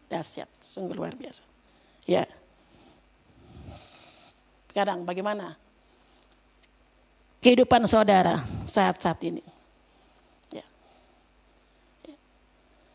dahsyat, 0.08 0.48
sungguh 0.64 0.96
luar 0.96 1.12
biasa. 1.12 1.44
Ya. 2.08 2.24
Sekarang 4.72 5.04
bagaimana 5.04 5.60
kehidupan 7.44 7.84
saudara 7.84 8.48
saat-saat 8.64 9.20
ini? 9.28 9.44
Ya. 10.56 10.64
Ya. 12.08 12.16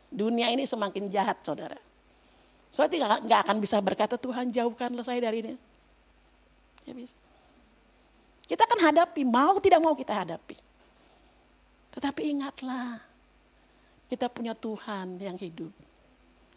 Dunia 0.09 0.49
ini 0.49 0.65
semakin 0.65 1.13
jahat 1.13 1.45
saudara. 1.45 1.77
Soalnya 2.73 2.93
tidak 2.97 3.09
nggak 3.29 3.41
akan 3.45 3.57
bisa 3.61 3.77
berkata 3.85 4.17
Tuhan 4.17 4.49
jauhkanlah 4.49 5.05
saya 5.05 5.21
dari 5.21 5.45
ini. 5.45 5.55
Ya 6.89 6.97
bisa. 6.97 7.13
Kita 8.49 8.65
akan 8.65 8.81
hadapi, 8.81 9.29
mau 9.29 9.61
tidak 9.61 9.85
mau 9.85 9.93
kita 9.93 10.25
hadapi. 10.25 10.57
Tetapi 11.93 12.21
ingatlah, 12.33 13.12
kita 14.13 14.29
punya 14.29 14.53
Tuhan 14.53 15.17
yang 15.17 15.41
hidup. 15.41 15.73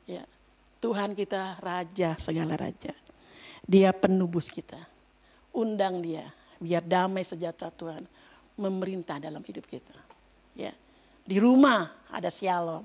Ya, 0.03 0.27
Tuhan 0.84 1.15
kita 1.15 1.56
raja 1.64 2.19
segala 2.19 2.60
raja. 2.60 2.91
Dia 3.64 3.95
penubus 3.95 4.52
kita. 4.52 4.84
Undang 5.56 6.03
dia, 6.03 6.36
biar 6.60 6.84
damai 6.84 7.23
sejahtera 7.23 7.72
Tuhan 7.72 8.03
memerintah 8.60 9.23
dalam 9.23 9.40
hidup 9.40 9.64
kita. 9.72 9.95
Ya, 10.52 10.76
di 11.23 11.40
rumah 11.40 11.95
ada 12.11 12.27
shalom. 12.27 12.84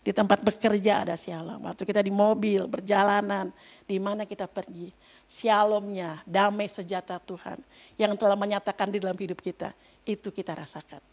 Di 0.00 0.16
tempat 0.16 0.40
bekerja 0.40 1.04
ada 1.04 1.12
shalom. 1.12 1.68
Waktu 1.68 1.84
kita 1.84 2.00
di 2.00 2.08
mobil, 2.08 2.64
perjalanan, 2.64 3.52
di 3.84 4.00
mana 4.00 4.24
kita 4.24 4.48
pergi. 4.48 4.88
Shalomnya, 5.28 6.24
damai 6.24 6.64
sejahtera 6.64 7.20
Tuhan. 7.20 7.60
Yang 8.00 8.16
telah 8.16 8.40
menyatakan 8.40 8.88
di 8.88 9.04
dalam 9.04 9.20
hidup 9.20 9.36
kita. 9.44 9.76
Itu 10.08 10.32
kita 10.32 10.56
rasakan. 10.56 11.04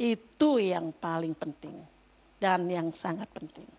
Itu 0.00 0.56
yang 0.56 0.96
paling 0.96 1.36
penting. 1.36 1.91
Dan 2.42 2.66
yang 2.66 2.90
sangat 2.90 3.30
penting. 3.30 3.70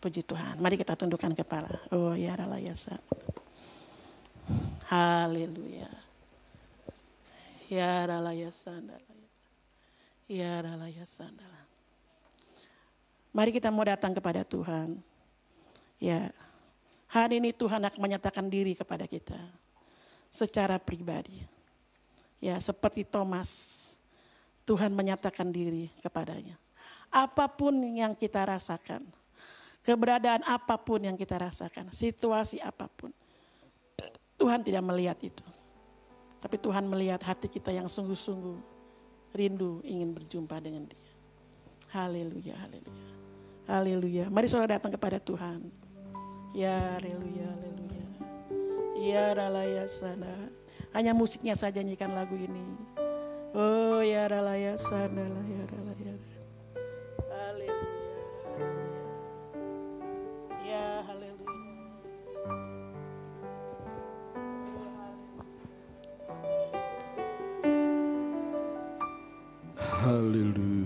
Puji 0.00 0.24
Tuhan. 0.24 0.56
Mari 0.56 0.80
kita 0.80 0.96
tundukkan 0.96 1.36
kepala. 1.36 1.76
Oh 1.92 2.16
ya 2.16 2.32
ralayasa. 2.32 2.96
Haleluya. 4.88 5.92
Ya 7.68 8.08
ralayasa. 8.08 8.80
Ya 10.24 10.64
ralayasa. 10.64 11.28
Mari 13.36 13.52
kita 13.52 13.68
mau 13.68 13.84
datang 13.84 14.16
kepada 14.16 14.48
Tuhan. 14.48 14.96
Ya, 16.00 16.32
hari 17.12 17.36
ini 17.44 17.52
Tuhan 17.52 17.84
akan 17.84 18.00
menyatakan 18.00 18.48
diri 18.48 18.72
kepada 18.72 19.04
kita 19.04 19.36
secara 20.32 20.80
pribadi. 20.80 21.44
Ya, 22.40 22.56
seperti 22.56 23.04
Thomas, 23.04 23.92
Tuhan 24.64 24.96
menyatakan 24.96 25.52
diri 25.52 25.92
kepadanya. 26.00 26.56
Apa 27.10 27.50
pun 27.50 27.74
yang 27.82 28.14
kita 28.14 28.46
rasakan, 28.46 29.02
keberadaan 29.82 30.46
apa 30.46 30.78
pun 30.78 31.02
yang 31.02 31.18
kita 31.18 31.34
rasakan, 31.36 31.90
situasi 31.90 32.62
apa 32.62 32.86
pun, 32.86 33.10
Tuhan 34.38 34.62
tidak 34.62 34.80
melihat 34.86 35.18
itu. 35.20 35.44
Tapi 36.40 36.56
Tuhan 36.56 36.88
melihat 36.88 37.20
hati 37.20 37.50
kita 37.50 37.68
yang 37.68 37.90
sungguh-sungguh 37.90 38.56
rindu 39.36 39.84
ingin 39.84 40.16
berjumpa 40.16 40.56
dengan 40.62 40.88
Dia. 40.88 41.12
Haleluya, 41.90 42.54
haleluya. 42.54 43.10
Haleluya. 43.66 44.24
Mari 44.30 44.46
saudara 44.46 44.78
datang 44.78 44.94
kepada 44.94 45.18
Tuhan. 45.18 45.66
Ya, 46.54 46.96
haleluya, 46.96 47.50
haleluya. 47.50 48.06
Ya, 48.96 49.34
ralaya 49.34 49.84
sana. 49.90 50.50
Hanya 50.94 51.14
musiknya 51.14 51.54
saja 51.58 51.82
nyanyikan 51.82 52.14
lagu 52.14 52.38
ini. 52.38 52.62
Oh, 53.54 53.98
ya 54.02 54.30
ralaya 54.30 54.78
sana, 54.78 55.26
ya 55.26 55.62
ralaya. 55.66 56.14
Haleluya. 57.50 57.74
Ya, 60.70 61.02
haleluya. 61.02 61.50
Haleluya. 69.76 70.79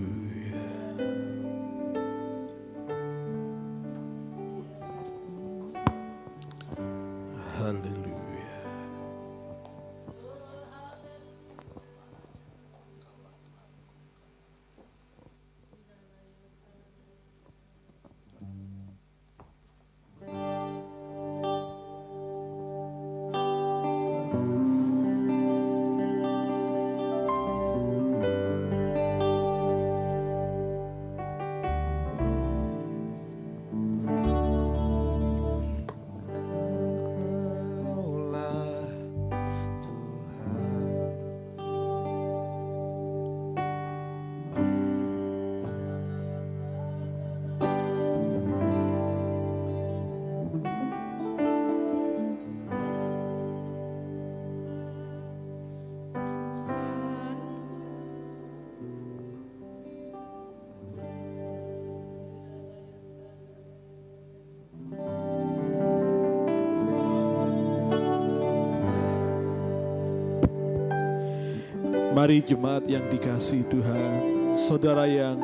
Mari 72.25 72.41
jemaat 72.41 72.89
yang 72.89 73.05
dikasih 73.05 73.69
Tuhan, 73.69 74.11
saudara 74.57 75.05
yang 75.05 75.37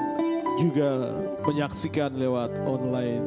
juga 0.58 1.14
menyaksikan 1.46 2.10
lewat 2.10 2.50
online. 2.66 3.22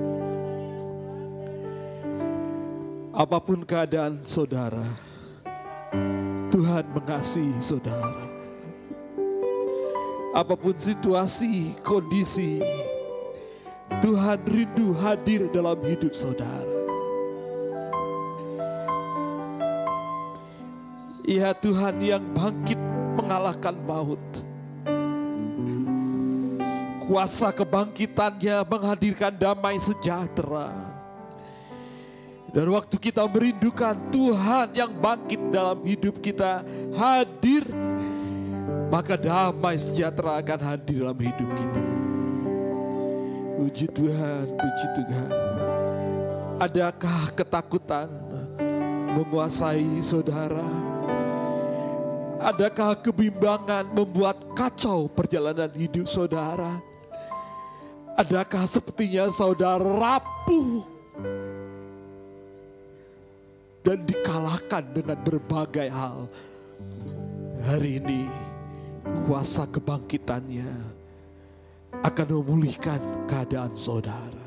Apa 3.15 3.39
pun 3.39 3.63
keadaan 3.63 4.27
saudara, 4.27 4.83
Tuhan 6.51 6.83
mengasihi 6.99 7.55
saudara. 7.63 8.27
Apa 10.35 10.59
pun 10.59 10.75
situasi, 10.75 11.79
kondisi, 11.87 12.59
Tuhan 14.03 14.43
rindu 14.51 14.91
hadir 14.99 15.47
dalam 15.55 15.79
hidup 15.79 16.11
saudara. 16.11 16.75
Ia 21.23 21.55
Tuhan 21.55 22.03
yang 22.03 22.27
bangkit 22.35 22.94
mengalahkan 23.15 23.75
maut. 23.87 24.23
Kuasa 27.05 27.53
kebangkitannya 27.53 28.65
menghadirkan 28.65 29.33
damai 29.37 29.77
sejahtera. 29.77 30.95
Dan 32.55 32.71
waktu 32.71 32.97
kita 32.97 33.27
merindukan 33.27 33.99
Tuhan 34.15 34.79
yang 34.79 34.95
bangkit 34.95 35.43
dalam 35.51 35.83
hidup 35.83 36.23
kita 36.23 36.63
hadir, 36.95 37.67
maka 38.89 39.19
damai 39.19 39.75
sejahtera 39.77 40.39
akan 40.39 40.61
hadir 40.63 41.03
dalam 41.03 41.19
hidup 41.19 41.51
kita. 41.51 41.83
Puji 43.59 43.87
Tuhan, 43.91 44.45
puji 44.55 44.87
Tuhan. 45.03 45.31
Adakah 46.63 47.35
ketakutan 47.35 48.07
menguasai 49.19 49.99
saudara? 49.99 50.94
Adakah 52.45 53.01
kebimbangan 53.01 53.89
membuat 53.89 54.37
kacau 54.53 55.09
perjalanan 55.09 55.73
hidup 55.73 56.05
saudara? 56.05 56.77
Adakah 58.21 58.69
sepertinya 58.69 59.33
saudara 59.33 59.81
rapuh 59.81 60.85
dan 63.81 64.05
dikalahkan 64.05 64.85
dengan 64.93 65.17
berbagai 65.25 65.89
hal? 65.89 66.29
Hari 67.65 67.97
ini 67.97 68.29
kuasa 69.25 69.65
kebangkitannya 69.65 70.69
akan 72.05 72.29
memulihkan 72.29 73.01
keadaan 73.25 73.73
saudara. 73.73 74.45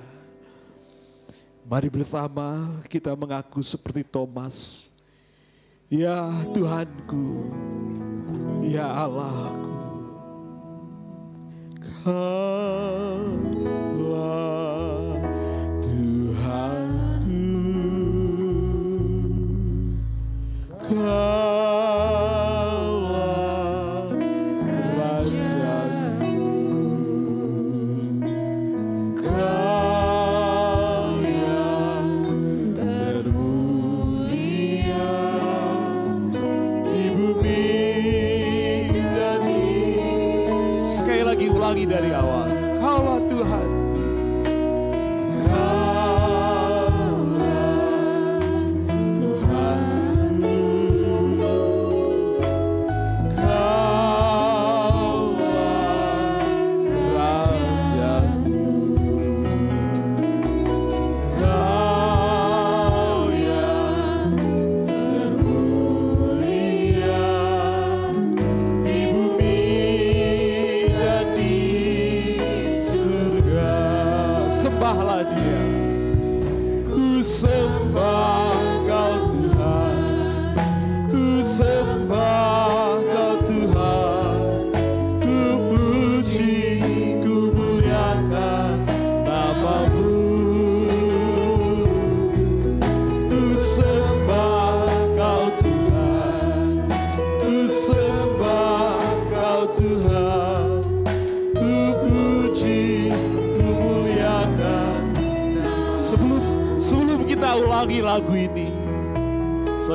Mari 1.65 1.89
bersama 1.89 2.77
kita 2.85 3.17
mengaku 3.17 3.65
seperti 3.65 4.05
Thomas. 4.05 4.87
Ya 5.88 6.27
Tuhanku, 6.51 7.47
ya 8.68 9.07
Allahku. 9.07 9.72
Kaulah 12.03 13.31
Tuhanku. 15.80 17.47
Kaulah 20.91 21.36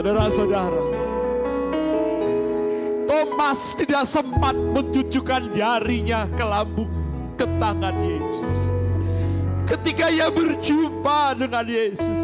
saudara-saudara, 0.02 0.82
Thomas 3.06 3.70
tidak 3.78 4.02
sempat 4.10 4.50
mencucukkan 4.50 5.54
jarinya 5.54 6.26
ke 6.26 6.42
lambung 6.42 6.90
ke 7.38 7.46
tangan 7.62 7.94
Yesus. 8.02 8.54
Ketika 9.62 10.10
ia 10.10 10.26
berjumpa 10.26 11.38
dengan 11.38 11.62
Yesus, 11.70 12.18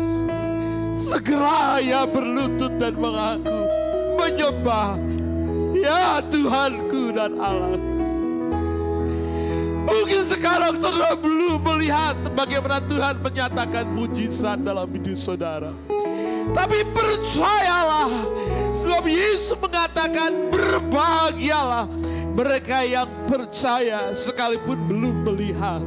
segera 0.98 1.78
ia 1.78 2.02
berlutut 2.02 2.82
dan 2.82 2.98
mengaku, 2.98 3.58
menyembah, 4.18 4.98
ya 5.78 6.18
Tuhanku 6.34 7.14
dan 7.14 7.38
Allahku. 7.38 7.94
Mungkin 9.86 10.22
sekarang 10.26 10.82
saudara 10.82 11.14
belum 11.14 11.62
melihat 11.62 12.18
bagaimana 12.34 12.82
Tuhan 12.82 13.22
menyatakan 13.22 13.86
mujizat 13.86 14.66
dalam 14.66 14.90
hidup 14.90 15.14
saudara. 15.14 15.70
Tapi 16.52 16.80
percayalah, 16.92 18.10
sebab 18.72 19.04
Yesus 19.04 19.56
mengatakan 19.58 20.48
berbahagialah 20.52 21.86
mereka 22.38 22.86
yang 22.86 23.10
percaya 23.26 24.14
sekalipun 24.14 24.78
belum 24.86 25.16
melihat. 25.26 25.82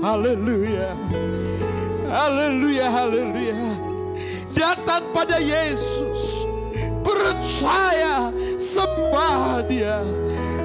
Haleluya. 0.00 0.96
Haleluya, 2.10 2.86
haleluya. 2.90 3.56
Datang 4.56 5.14
pada 5.14 5.38
Yesus. 5.38 6.44
Percaya, 7.00 8.28
sembah 8.60 9.64
dia. 9.64 10.04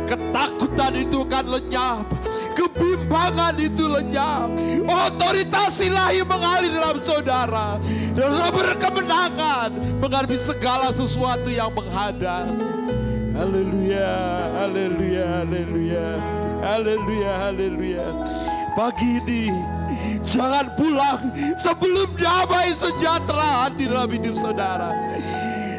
Ketakutan 0.06 0.94
itu 1.00 1.24
akan 1.26 1.46
lenyap. 1.60 2.08
Kebimbangan 2.56 3.60
itu 3.60 3.86
lenyap. 3.86 4.50
Otoritas 4.88 5.76
ilahi 5.84 6.24
mengalir 6.24 6.72
dalam 6.72 6.98
saudara. 7.04 7.78
Dan 8.16 8.32
saudara 8.32 8.52
berkemenangan 8.56 9.70
menghadapi 10.00 10.40
segala 10.40 10.96
sesuatu 10.96 11.52
yang 11.52 11.76
menghadang. 11.76 12.56
Haleluya, 13.36 14.16
haleluya, 14.56 15.26
haleluya. 15.44 16.08
Haleluya, 16.64 17.32
haleluya. 17.44 18.08
Pagi 18.76 19.20
ini 19.24 19.52
jangan 20.24 20.72
pulang 20.80 21.32
sebelum 21.60 22.12
damai 22.16 22.76
sejahtera 22.76 23.72
di 23.76 23.88
dalam 23.88 24.08
hidup 24.08 24.36
saudara. 24.40 24.92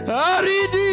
Hari 0.07 0.57
ini 0.71 0.93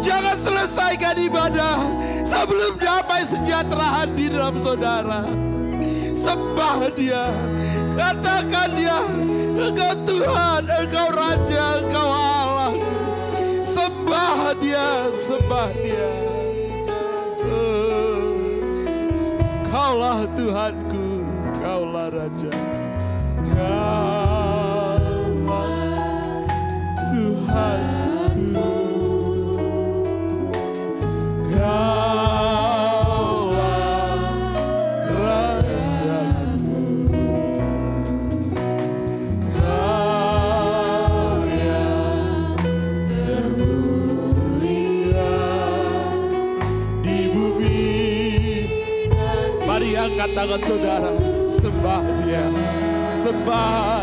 jangan 0.00 0.36
selesaikan 0.40 1.16
ibadah 1.20 1.78
sebelum 2.26 2.76
damai 2.80 3.22
sejahtera 3.24 4.04
di 4.10 4.26
dalam 4.30 4.56
saudara. 4.60 5.28
Sembah 6.16 6.90
dia, 6.98 7.30
katakan 7.94 8.74
dia, 8.74 8.98
engkau 9.54 9.94
Tuhan, 10.02 10.66
engkau 10.66 11.08
Raja, 11.14 11.64
engkau 11.86 12.08
Allah. 12.10 12.72
Sembah 13.62 14.58
dia, 14.58 15.12
sembah 15.14 15.70
dia. 15.78 16.10
Kaulah 19.70 20.24
Tuhanku, 20.34 21.22
kaulah 21.62 22.08
Raja. 22.10 22.50
Kaulah 23.54 24.98
Tuhanku. 27.12 28.05
Angkat 50.26 50.34
tangan 50.34 50.60
saudara, 50.66 51.10
sembah 51.54 52.02
dia, 52.26 52.44
sembah 53.14 53.95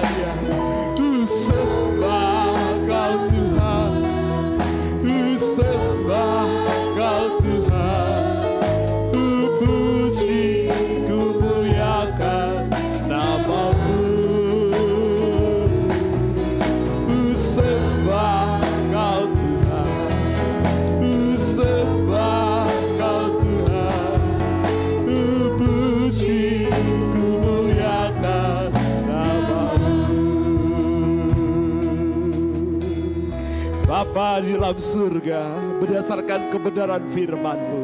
Di 34.34 34.58
dalam 34.58 34.82
surga, 34.82 35.42
berdasarkan 35.78 36.50
kebenaran 36.50 37.06
firman-Mu, 37.14 37.82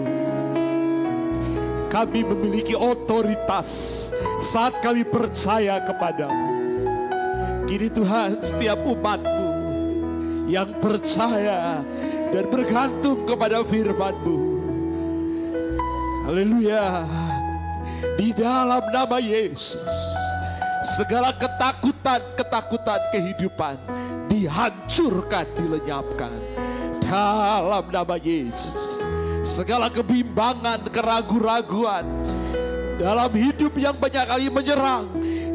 kami 1.94 2.26
memiliki 2.26 2.74
otoritas 2.74 3.70
saat 4.42 4.82
kami 4.82 5.06
percaya 5.06 5.78
kepadamu. 5.86 6.50
Kini 7.70 7.88
Tuhan 7.94 8.42
setiap 8.42 8.82
umatmu 8.82 9.50
yang 10.50 10.74
percaya 10.82 11.86
dan 12.34 12.46
bergantung 12.50 13.30
kepada 13.30 13.62
firman-Mu. 13.62 14.38
Haleluya. 16.26 17.06
Di 18.18 18.34
dalam 18.34 18.84
nama 18.90 19.22
Yesus. 19.22 20.19
Segala 20.80 21.36
ketakutan-ketakutan 21.36 23.02
kehidupan 23.12 23.76
dihancurkan, 24.32 25.44
dilenyapkan. 25.60 26.32
Dalam 27.04 27.84
nama 27.92 28.16
Yesus. 28.16 29.04
Segala 29.44 29.92
kebimbangan, 29.92 30.88
keraguan-raguan 30.88 32.06
dalam 32.96 33.32
hidup 33.34 33.74
yang 33.76 33.96
banyak 33.96 34.24
kali 34.24 34.48
menyerang 34.48 35.08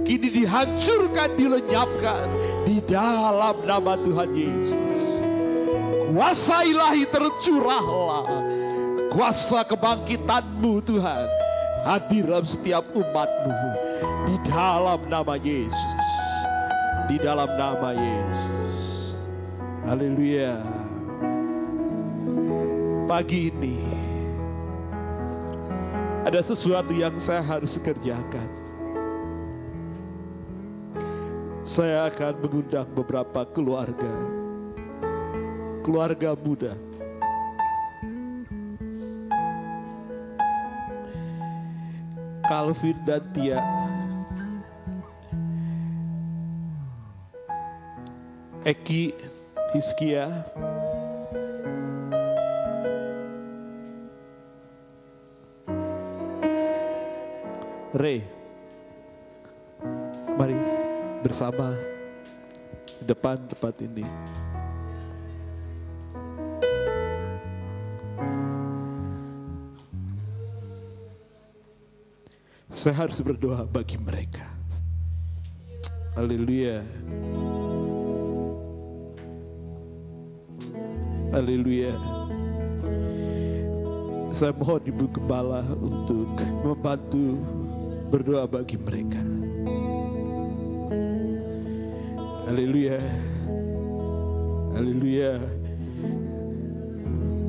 kini 0.05 0.29
dihancurkan, 0.45 1.33
dilenyapkan 1.37 2.29
di 2.69 2.85
dalam 2.85 3.57
nama 3.65 3.97
Tuhan 3.97 4.31
Yesus. 4.37 5.01
Kuasa 6.13 6.69
ilahi 6.69 7.09
tercurahlah. 7.09 8.29
Kuasa 9.09 9.63
kebangkitanmu 9.63 10.83
Tuhan 10.85 11.27
hadir 11.87 12.27
dalam 12.27 12.43
setiap 12.49 12.83
umatmu 12.91 13.53
dalam 14.49 15.01
nama 15.09 15.35
Yesus. 15.41 16.05
Di 17.09 17.17
dalam 17.21 17.49
nama 17.57 17.93
Yesus. 17.93 18.75
Haleluya. 19.85 20.61
Pagi 23.05 23.53
ini 23.53 23.79
ada 26.25 26.41
sesuatu 26.41 26.89
yang 26.97 27.21
saya 27.21 27.45
harus 27.45 27.77
kerjakan. 27.77 28.49
Saya 31.65 32.09
akan 32.13 32.45
mengundang 32.45 32.89
beberapa 32.93 33.45
keluarga, 33.49 34.13
keluarga 35.85 36.33
muda. 36.37 36.77
Calvin 42.45 42.97
dan 43.09 43.25
Tia. 43.33 43.61
Eki, 48.65 49.13
Hiskia, 49.77 50.25
Ray, 57.93 58.25
mari 60.41 60.57
bersama 61.21 61.77
di 62.89 63.05
depan 63.05 63.37
tempat 63.53 63.77
ini. 63.85 64.09
Saya 72.73 72.97
harus 72.97 73.21
berdoa 73.21 73.69
bagi 73.69 74.01
mereka. 74.01 74.49
Haleluya. 76.17 76.81
Haleluya. 81.35 81.91
Saya 84.31 84.55
mohon 84.55 84.79
Ibu 84.87 85.11
Gembala 85.11 85.67
untuk 85.75 86.31
membantu 86.63 87.43
berdoa 88.07 88.47
bagi 88.47 88.79
mereka. 88.79 89.19
Haleluya. 92.47 93.03
Haleluya. 94.79 95.43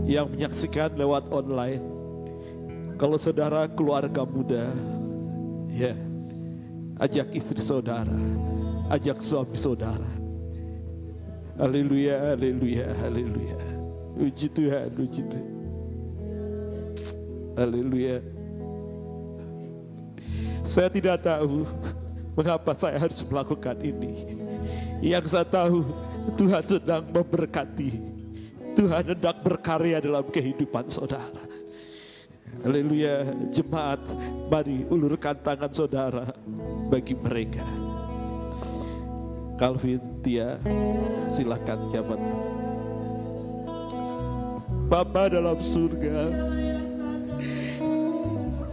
Yang 0.09 0.27
menyaksikan 0.33 0.97
lewat 0.97 1.29
online. 1.29 1.85
Kalau 2.97 3.21
saudara 3.21 3.69
keluarga 3.69 4.25
muda, 4.25 4.73
ya, 5.69 5.93
ajak 6.97 7.37
istri 7.37 7.61
saudara, 7.61 8.17
ajak 8.89 9.21
suami 9.21 9.53
saudara. 9.53 10.09
Haleluya, 11.61 12.33
haleluya, 12.33 12.89
haleluya. 12.97 13.64
Puji 14.15 14.47
Tuhan, 14.47 14.87
puji 14.95 15.21
Tuhan. 15.27 15.55
Haleluya. 17.59 18.19
Saya 20.63 20.87
tidak 20.91 21.23
tahu 21.23 21.67
mengapa 22.35 22.71
saya 22.75 22.99
harus 22.99 23.19
melakukan 23.27 23.75
ini. 23.79 24.39
Yang 25.03 25.35
saya 25.35 25.47
tahu 25.47 25.83
Tuhan 26.39 26.63
sedang 26.63 27.03
memberkati. 27.11 27.91
Tuhan 28.75 29.03
hendak 29.15 29.39
berkarya 29.39 30.03
dalam 30.03 30.27
kehidupan 30.27 30.91
saudara. 30.91 31.43
Haleluya, 32.63 33.35
jemaat, 33.51 33.99
mari 34.47 34.83
ulurkan 34.87 35.35
tangan 35.43 35.71
saudara 35.71 36.31
bagi 36.91 37.15
mereka. 37.15 37.63
Calvin, 39.55 40.03
Tia, 40.19 40.59
silakan 41.31 41.87
jabat. 41.91 42.19
Bapa 44.85 45.33
dalam 45.33 45.57
surga, 45.65 46.29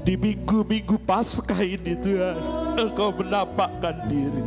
di 0.04 0.12
minggu-minggu 0.12 1.00
Paskah 1.08 1.64
ini 1.64 1.96
Tuhan, 1.96 2.36
Engkau 2.76 3.16
menampakkan 3.16 4.12
diri 4.12 4.44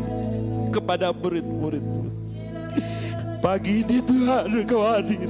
kepada 0.69 1.09
murid-muridmu. 1.09 2.05
Pagi 3.41 3.81
ini 3.81 3.97
Tuhan 3.97 4.45
Engkau 4.61 4.85
hadir, 4.85 5.25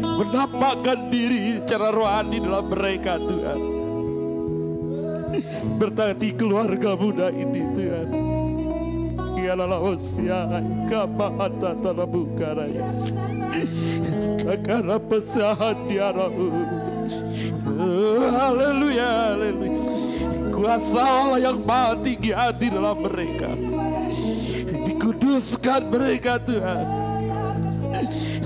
menampakkan 0.00 1.12
diri 1.12 1.60
secara 1.60 1.92
rohani 1.92 2.40
dalam 2.40 2.64
mereka 2.72 3.20
Tuhan. 3.20 3.60
Bertati 5.76 6.32
keluarga 6.32 6.96
muda 6.96 7.28
ini 7.28 7.60
Tuhan. 7.76 8.33
Ialah 9.44 9.76
usia 9.76 10.48
kamata 10.88 11.76
talabukarayas. 11.84 13.12
Pesahan 15.04 15.76
diarahu. 15.84 16.48
Haleluya, 18.32 19.36
haleluya. 19.36 19.84
Kuasa 20.48 21.02
Allah 21.04 21.38
yang 21.44 21.60
maha 21.60 21.92
tinggi 22.00 22.32
hadir 22.32 22.72
dalam 22.72 23.04
mereka. 23.04 23.52
Dikuduskan 24.88 25.92
mereka 25.92 26.40
Tuhan. 26.40 26.84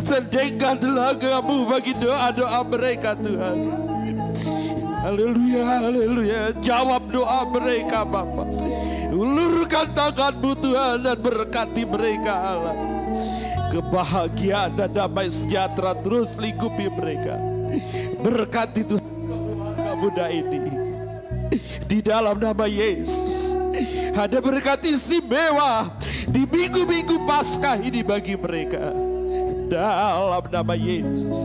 Sendengkan 0.03 0.83
telagamu 0.83 1.69
bagi 1.70 1.95
doa-doa 1.95 2.61
mereka 2.66 3.15
Tuhan. 3.15 3.70
Haleluya, 4.99 5.62
haleluya. 5.62 6.43
Jawab 6.59 7.07
doa 7.15 7.47
mereka 7.55 8.03
Bapa. 8.03 8.51
Ulurkan 9.19 9.90
tanganmu 9.99 10.55
Tuhan 10.62 11.03
dan 11.03 11.19
berkati 11.19 11.82
mereka 11.82 12.55
Allah. 12.55 12.78
Kebahagiaan 13.74 14.78
dan 14.78 14.95
damai 14.95 15.27
sejahtera 15.35 15.90
terus 15.99 16.31
lingkupi 16.39 16.86
mereka. 16.86 17.35
Berkati 18.23 18.86
Tuhan 18.86 19.03
keluarga 19.03 19.93
muda 19.99 20.27
ini. 20.31 20.70
Di 21.90 21.99
dalam 21.99 22.39
nama 22.39 22.70
Yesus. 22.70 23.59
Ada 24.15 24.39
berkat 24.39 24.86
istimewa 24.86 25.90
di 26.31 26.47
minggu-minggu 26.47 27.19
Paskah 27.27 27.74
ini 27.74 28.07
bagi 28.07 28.39
mereka. 28.39 28.95
Dalam 29.66 30.47
nama 30.47 30.74
Yesus. 30.78 31.43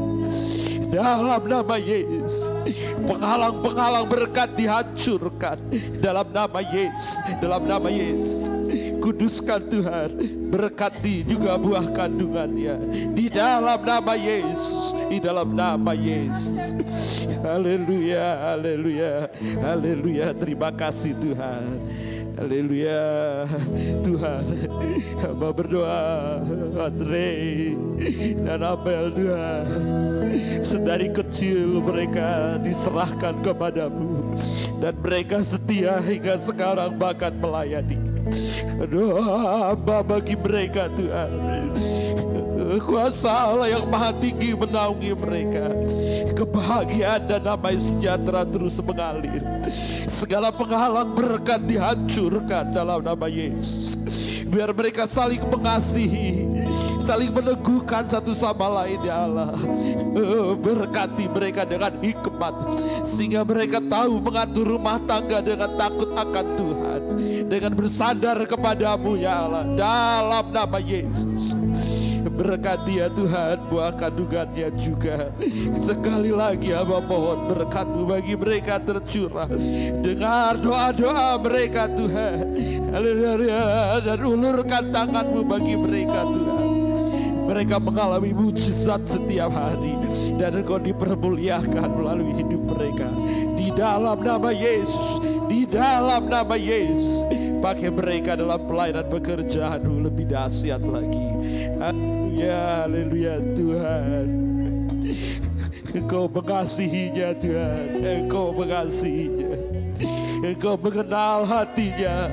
Dalam 0.93 1.41
nama 1.49 1.75
Yesus. 1.81 2.52
Penghalang-penghalang 3.03 4.07
berkat 4.07 4.55
dihancurkan. 4.55 5.57
Dalam 5.99 6.31
nama 6.31 6.59
Yesus. 6.63 7.19
Dalam 7.43 7.67
nama 7.67 7.89
Yesus. 7.91 8.47
Kuduskan 9.03 9.67
Tuhan. 9.67 10.09
Berkati 10.47 11.27
juga 11.27 11.59
buah 11.59 11.91
kandungannya. 11.91 12.79
Di 13.11 13.27
dalam 13.27 13.83
nama 13.83 14.13
Yesus. 14.15 14.95
Di 15.11 15.17
dalam 15.19 15.51
nama 15.53 15.91
Yesus. 15.91 16.71
Haleluya. 17.43 18.55
Haleluya. 18.55 19.13
Haleluya. 19.59 20.27
Terima 20.31 20.71
kasih 20.71 21.13
Tuhan. 21.19 21.83
Haleluya. 22.33 23.45
Tuhan 24.01 24.43
Hamba 25.21 25.49
berdoa. 25.53 26.41
Andre 26.73 27.31
dan 28.41 28.61
Abel 28.65 29.13
Tuhan. 29.13 29.65
Sedari 30.65 31.13
kecil 31.13 31.79
mereka 31.79 32.57
diserahkan 32.59 33.39
kepadamu. 33.45 34.35
Dan 34.81 34.97
mereka 34.99 35.45
setia 35.45 36.01
hingga 36.01 36.41
sekarang 36.41 36.97
bahkan 36.97 37.33
melayani. 37.37 37.99
Doa 38.83 39.71
hamba 39.71 40.01
bagi 40.01 40.33
mereka 40.33 40.89
Tuhan 40.95 41.31
Kuasa 42.63 43.51
Allah 43.51 43.67
yang 43.75 43.85
maha 43.91 44.15
tinggi 44.15 44.55
menaungi 44.55 45.11
mereka. 45.17 45.75
Kebahagiaan 46.31 47.27
dan 47.27 47.43
damai 47.43 47.75
sejahtera 47.77 48.47
terus 48.47 48.79
mengalir. 48.79 49.43
Segala 50.07 50.49
penghalang 50.49 51.11
berkat 51.11 51.67
dihancurkan 51.67 52.71
dalam 52.71 53.03
nama 53.03 53.27
Yesus. 53.27 53.99
Biar 54.47 54.69
mereka 54.69 55.09
saling 55.09 55.41
mengasihi, 55.49 56.45
saling 57.01 57.33
meneguhkan 57.33 58.05
satu 58.05 58.37
sama 58.37 58.85
lain 58.85 59.01
ya 59.01 59.25
Allah. 59.25 59.57
Berkati 60.61 61.25
mereka 61.25 61.65
dengan 61.65 61.97
hikmat 61.97 62.53
sehingga 63.01 63.41
mereka 63.41 63.81
tahu 63.81 64.21
mengatur 64.21 64.77
rumah 64.77 65.01
tangga 65.09 65.41
dengan 65.41 65.73
takut 65.73 66.13
akan 66.13 66.45
Tuhan, 66.53 67.01
dengan 67.49 67.73
bersandar 67.73 68.37
kepadamu 68.45 69.17
ya 69.17 69.49
Allah 69.49 69.63
dalam 69.73 70.45
nama 70.53 70.77
Yesus. 70.77 71.62
Berkati 72.33 72.97
ya 72.97 73.13
Tuhan 73.13 73.69
buah 73.69 73.93
kandungannya 73.93 74.73
juga. 74.73 75.29
Sekali 75.77 76.33
lagi 76.33 76.73
hamba 76.73 76.97
mohon 76.97 77.53
berkatmu 77.53 78.09
bagi 78.09 78.33
mereka 78.33 78.81
tercurah. 78.81 79.45
Dengar 80.01 80.57
doa-doa 80.57 81.37
mereka 81.37 81.85
Tuhan. 81.93 82.57
Haleluya. 82.89 84.01
Dan 84.01 84.19
ulurkan 84.25 84.89
tanganmu 84.89 85.45
bagi 85.45 85.77
mereka 85.77 86.25
Tuhan. 86.25 86.69
Mereka 87.53 87.77
mengalami 87.77 88.33
mujizat 88.33 89.05
setiap 89.05 89.53
hari. 89.53 89.93
Dan 90.41 90.65
engkau 90.65 90.81
dipermuliakan 90.81 91.89
melalui 91.93 92.33
hidup 92.41 92.65
mereka. 92.65 93.13
Di 93.53 93.69
dalam 93.77 94.17
nama 94.25 94.49
Yesus. 94.49 95.21
Di 95.45 95.69
dalam 95.69 96.33
nama 96.33 96.57
Yesus 96.57 97.52
pakai 97.63 97.87
mereka 97.87 98.35
dalam 98.35 98.59
pelayanan 98.67 99.07
pekerjaanmu 99.07 100.11
lebih 100.11 100.27
dahsyat 100.27 100.83
lagi. 100.83 101.23
Haleluya 101.79 102.59
haleluya 102.83 103.35
Tuhan. 103.55 104.27
Engkau 105.95 106.27
mengasihinya 106.27 107.31
Tuhan. 107.39 108.03
Engkau 108.03 108.51
mengasihinya. 108.51 109.55
Engkau 110.43 110.75
mengenal 110.75 111.47
hatinya. 111.47 112.27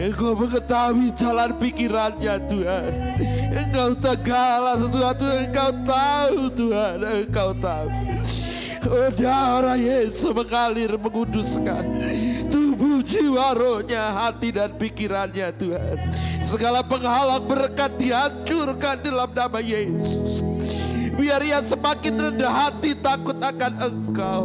Engkau 0.00 0.32
mengetahui 0.32 1.12
jalan 1.12 1.50
pikirannya 1.60 2.34
Tuhan. 2.48 2.90
Engkau 3.52 3.92
segala 4.00 4.80
sesuatu. 4.80 5.24
Engkau 5.28 5.70
tahu 5.84 6.40
Tuhan. 6.56 6.96
Engkau 7.04 7.50
tahu 7.60 7.88
Oh 8.84 9.08
darah 9.16 9.80
Yesus 9.80 10.28
mengalir 10.28 10.92
menguduskan 11.00 11.84
Tubuh 12.52 13.00
jiwa 13.00 13.56
rohnya 13.56 14.12
hati 14.12 14.52
dan 14.52 14.76
pikirannya 14.76 15.56
Tuhan. 15.56 15.96
Segala 16.44 16.84
penghalang 16.84 17.48
berkat 17.48 17.96
dihancurkan 17.96 19.00
dalam 19.00 19.30
nama 19.32 19.58
Yesus 19.58 20.53
Biar 21.14 21.40
ia 21.46 21.62
semakin 21.62 22.14
rendah 22.18 22.52
hati 22.52 22.92
takut 22.98 23.38
akan 23.38 23.72
engkau. 23.78 24.42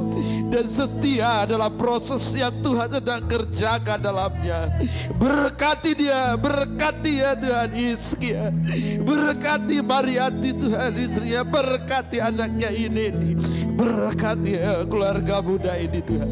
Dan 0.49 0.65
setia 0.65 1.45
dalam 1.45 1.69
proses 1.77 2.25
yang 2.33 2.53
Tuhan 2.65 2.89
sedang 2.89 3.21
kerjakan 3.29 3.99
dalamnya. 4.01 4.69
Berkati 5.17 5.93
dia, 5.93 6.33
berkati 6.33 7.21
ya 7.21 7.37
Tuhan 7.37 7.69
Iskia 7.77 8.49
Berkati 9.05 9.77
Mariati 9.77 10.49
Tuhan 10.57 10.91
istrinya 10.97 11.41
Berkati 11.45 12.17
anaknya 12.17 12.69
ini. 12.73 13.37
Berkati 13.79 14.59
ya 14.59 14.83
keluarga 14.83 15.39
muda 15.39 15.73
ini 15.79 16.03
Tuhan. 16.03 16.29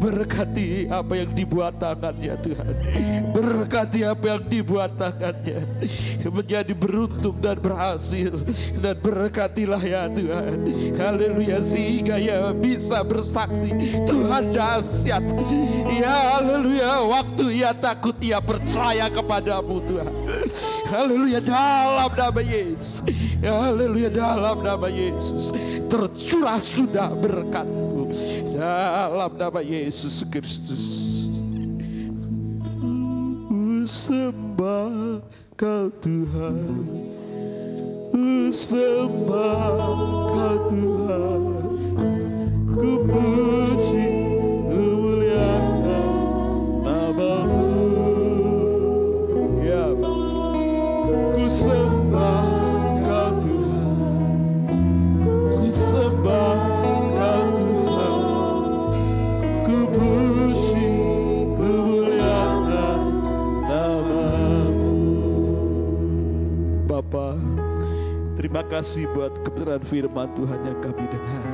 Berkati 0.00 0.90
apa 0.90 1.12
yang 1.14 1.30
dibuat 1.36 1.78
tangannya 1.78 2.34
Tuhan. 2.42 2.74
Berkati 3.30 4.00
apa 4.02 4.24
yang 4.26 4.42
dibuat 4.50 4.98
tangannya. 4.98 5.62
Menjadi 6.26 6.72
beruntung 6.74 7.38
dan 7.38 7.62
berhasil. 7.62 8.42
Dan 8.82 8.98
berkatilah 9.70 9.82
ya 9.86 10.02
Tuhan. 10.10 10.56
Haleluya 10.98 11.58
sehingga 11.62 12.16
ya 12.18 12.50
bisa 12.50 13.06
bersaksi. 13.06 13.70
Tuhan 14.06 14.50
dahsyat. 14.50 15.22
Ya 15.90 16.14
haleluya 16.36 17.06
waktu 17.06 17.62
ia 17.62 17.70
takut 17.70 18.16
ia 18.18 18.42
percaya 18.42 19.06
kepadamu 19.06 19.78
Tuhan. 19.86 20.12
Haleluya 20.90 21.38
dalam 21.38 22.10
nama 22.10 22.42
Yesus. 22.42 23.06
Haleluya 23.38 24.10
dalam 24.10 24.58
nama 24.58 24.88
Yesus. 24.90 25.54
Tercurah 25.90 26.58
sudah 26.62 27.10
berkatmu 27.14 28.10
Dalam 28.58 29.32
nama 29.38 29.60
Yesus 29.62 30.26
Kristus. 30.26 31.06
Sembah 33.80 35.24
kau 35.56 35.88
Tuhan 36.04 37.19
Ku 38.50 38.58
sembah 38.58 39.78
kau 40.34 40.74
Tuhan 40.74 41.59
Terima 68.50 68.66
kasih 68.66 69.06
buat 69.14 69.46
kebenaran 69.46 69.78
firman 69.86 70.26
Tuhan 70.34 70.58
yang 70.66 70.78
kami 70.82 71.06
dengar 71.06 71.46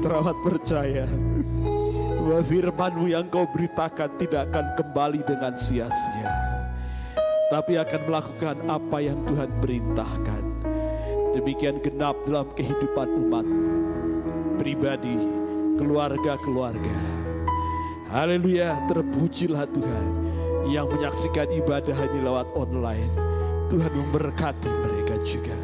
Terawat 0.00 0.36
percaya 0.40 1.04
bahwa 2.24 2.40
firmanmu 2.48 3.12
yang 3.12 3.28
kau 3.28 3.44
beritakan 3.44 4.08
tidak 4.16 4.48
akan 4.48 4.72
kembali 4.80 5.20
dengan 5.28 5.52
sia-sia 5.60 6.32
tapi 7.52 7.76
akan 7.76 8.00
melakukan 8.08 8.56
apa 8.72 8.98
yang 9.04 9.20
Tuhan 9.28 9.52
perintahkan. 9.60 10.42
Demikian 11.36 11.84
genap 11.84 12.16
dalam 12.24 12.48
kehidupan 12.56 13.08
umatmu, 13.20 13.68
pribadi, 14.56 15.18
keluarga-keluarga. 15.76 16.98
Haleluya, 18.08 18.80
terpujilah 18.88 19.68
Tuhan 19.76 20.06
yang 20.72 20.88
menyaksikan 20.88 21.52
ibadah 21.52 21.98
ini 22.08 22.24
lewat 22.24 22.48
online. 22.56 23.29
Tuhan 23.70 23.94
memberkati 23.94 24.66
mereka 24.66 25.14
juga. 25.22 25.54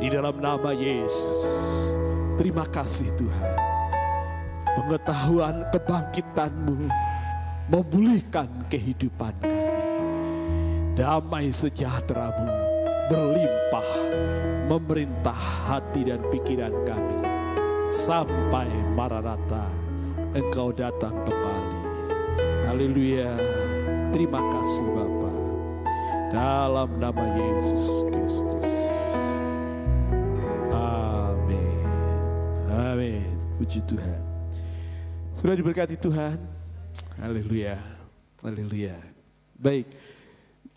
Di 0.00 0.08
dalam 0.08 0.40
nama 0.40 0.72
Yesus, 0.72 1.44
terima 2.40 2.64
kasih 2.64 3.12
Tuhan. 3.20 3.54
Pengetahuan 4.80 5.68
kebangkitanmu 5.68 6.88
memulihkan 7.68 8.48
kehidupan 8.72 9.36
kami. 9.44 9.66
Damai 10.96 11.52
sejahteramu 11.52 12.48
berlimpah 13.12 13.90
memerintah 14.72 15.36
hati 15.68 16.08
dan 16.08 16.24
pikiran 16.32 16.72
kami. 16.88 17.18
Sampai 17.92 18.72
Maranatha 18.96 19.68
engkau 20.32 20.72
datang 20.72 21.12
kembali. 21.28 21.80
Haleluya. 22.64 23.36
Terima 24.16 24.40
kasih 24.40 24.86
Bapa 24.96 25.17
dalam 26.28 27.00
nama 27.00 27.24
Yesus 27.40 28.04
Kristus. 28.12 28.68
Amin. 30.72 31.84
Amin. 32.68 33.32
Puji 33.56 33.80
Tuhan. 33.88 34.20
Sudah 35.40 35.56
diberkati 35.56 35.96
Tuhan. 35.96 36.36
Haleluya. 37.16 37.80
Haleluya. 38.44 38.96
Baik. 39.56 39.88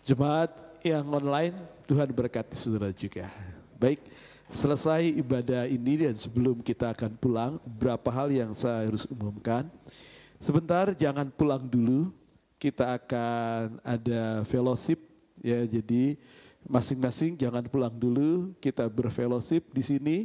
Jemaat 0.02 0.50
yang 0.82 1.06
online, 1.06 1.54
Tuhan 1.86 2.10
berkati 2.10 2.58
saudara 2.58 2.90
juga. 2.90 3.30
Baik, 3.78 4.02
selesai 4.50 5.06
ibadah 5.14 5.70
ini 5.70 6.08
dan 6.08 6.16
sebelum 6.18 6.58
kita 6.58 6.90
akan 6.90 7.14
pulang, 7.14 7.52
beberapa 7.62 8.10
hal 8.10 8.34
yang 8.34 8.50
saya 8.50 8.90
harus 8.90 9.06
umumkan. 9.06 9.70
Sebentar, 10.42 10.90
jangan 10.96 11.30
pulang 11.30 11.62
dulu. 11.62 12.10
Kita 12.58 12.98
akan 12.98 13.78
ada 13.82 14.42
fellowship, 14.46 15.11
ya. 15.42 15.66
Jadi 15.66 16.16
masing-masing 16.64 17.34
jangan 17.36 17.66
pulang 17.66 17.92
dulu. 17.92 18.54
Kita 18.62 18.86
berfellowship 18.86 19.68
di 19.74 19.82
sini. 19.82 20.18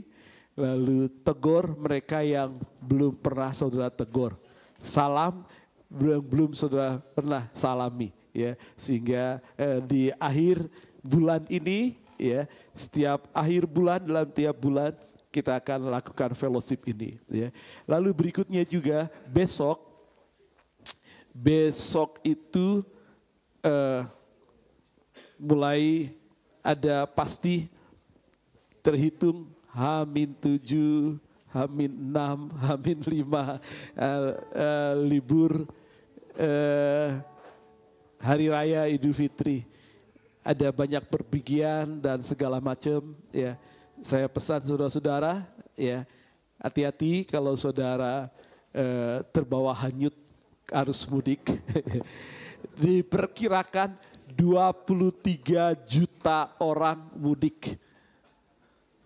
Lalu 0.57 1.09
tegur 1.21 1.73
mereka 1.77 2.21
yang 2.21 2.57
belum 2.81 3.13
pernah 3.17 3.53
saudara 3.53 3.89
tegur. 3.89 4.37
Salam 4.81 5.45
belum 5.87 6.21
belum 6.23 6.51
saudara 6.51 6.99
pernah 6.99 7.47
salami 7.55 8.11
ya 8.35 8.59
sehingga 8.75 9.39
eh, 9.55 9.79
di 9.81 10.03
akhir 10.19 10.67
bulan 10.99 11.47
ini 11.47 11.95
ya 12.19 12.43
setiap 12.75 13.31
akhir 13.31 13.63
bulan 13.65 14.03
dalam 14.03 14.27
tiap 14.27 14.55
bulan 14.59 14.91
kita 15.31 15.55
akan 15.57 15.87
lakukan 15.87 16.35
fellowship 16.35 16.83
ini 16.91 17.15
ya 17.31 17.49
lalu 17.87 18.11
berikutnya 18.11 18.67
juga 18.67 19.07
besok 19.31 19.79
besok 21.31 22.19
itu 22.27 22.83
eh, 23.63 24.03
mulai 25.39 26.11
ada 26.65 27.05
pasti 27.07 27.69
terhitung 28.83 29.47
Hamin 29.71 30.33
7, 30.41 31.15
Hamin 31.53 31.91
6, 32.11 32.49
Hamin 32.65 32.99
5, 32.99 33.13
eh, 33.13 33.57
eh, 34.57 34.93
libur 35.05 35.63
eh, 36.35 37.21
Hari 38.17 38.47
Raya 38.49 38.89
Idul 38.89 39.13
Fitri. 39.13 39.61
Ada 40.41 40.71
banyak 40.71 41.05
perpigian 41.11 41.99
dan 41.99 42.23
segala 42.23 42.57
macam 42.63 43.13
ya. 43.35 43.59
Saya 43.99 44.29
pesan 44.31 44.63
saudara-saudara 44.63 45.43
ya, 45.75 46.07
hati-hati 46.61 47.27
kalau 47.27 47.53
saudara 47.59 48.31
eh, 48.71 49.21
terbawa 49.29 49.75
hanyut 49.75 50.15
arus 50.71 51.05
mudik. 51.05 51.43
Diperkirakan 52.81 54.16
23 54.35 55.77
juta 55.87 56.51
orang 56.59 56.99
mudik. 57.15 57.79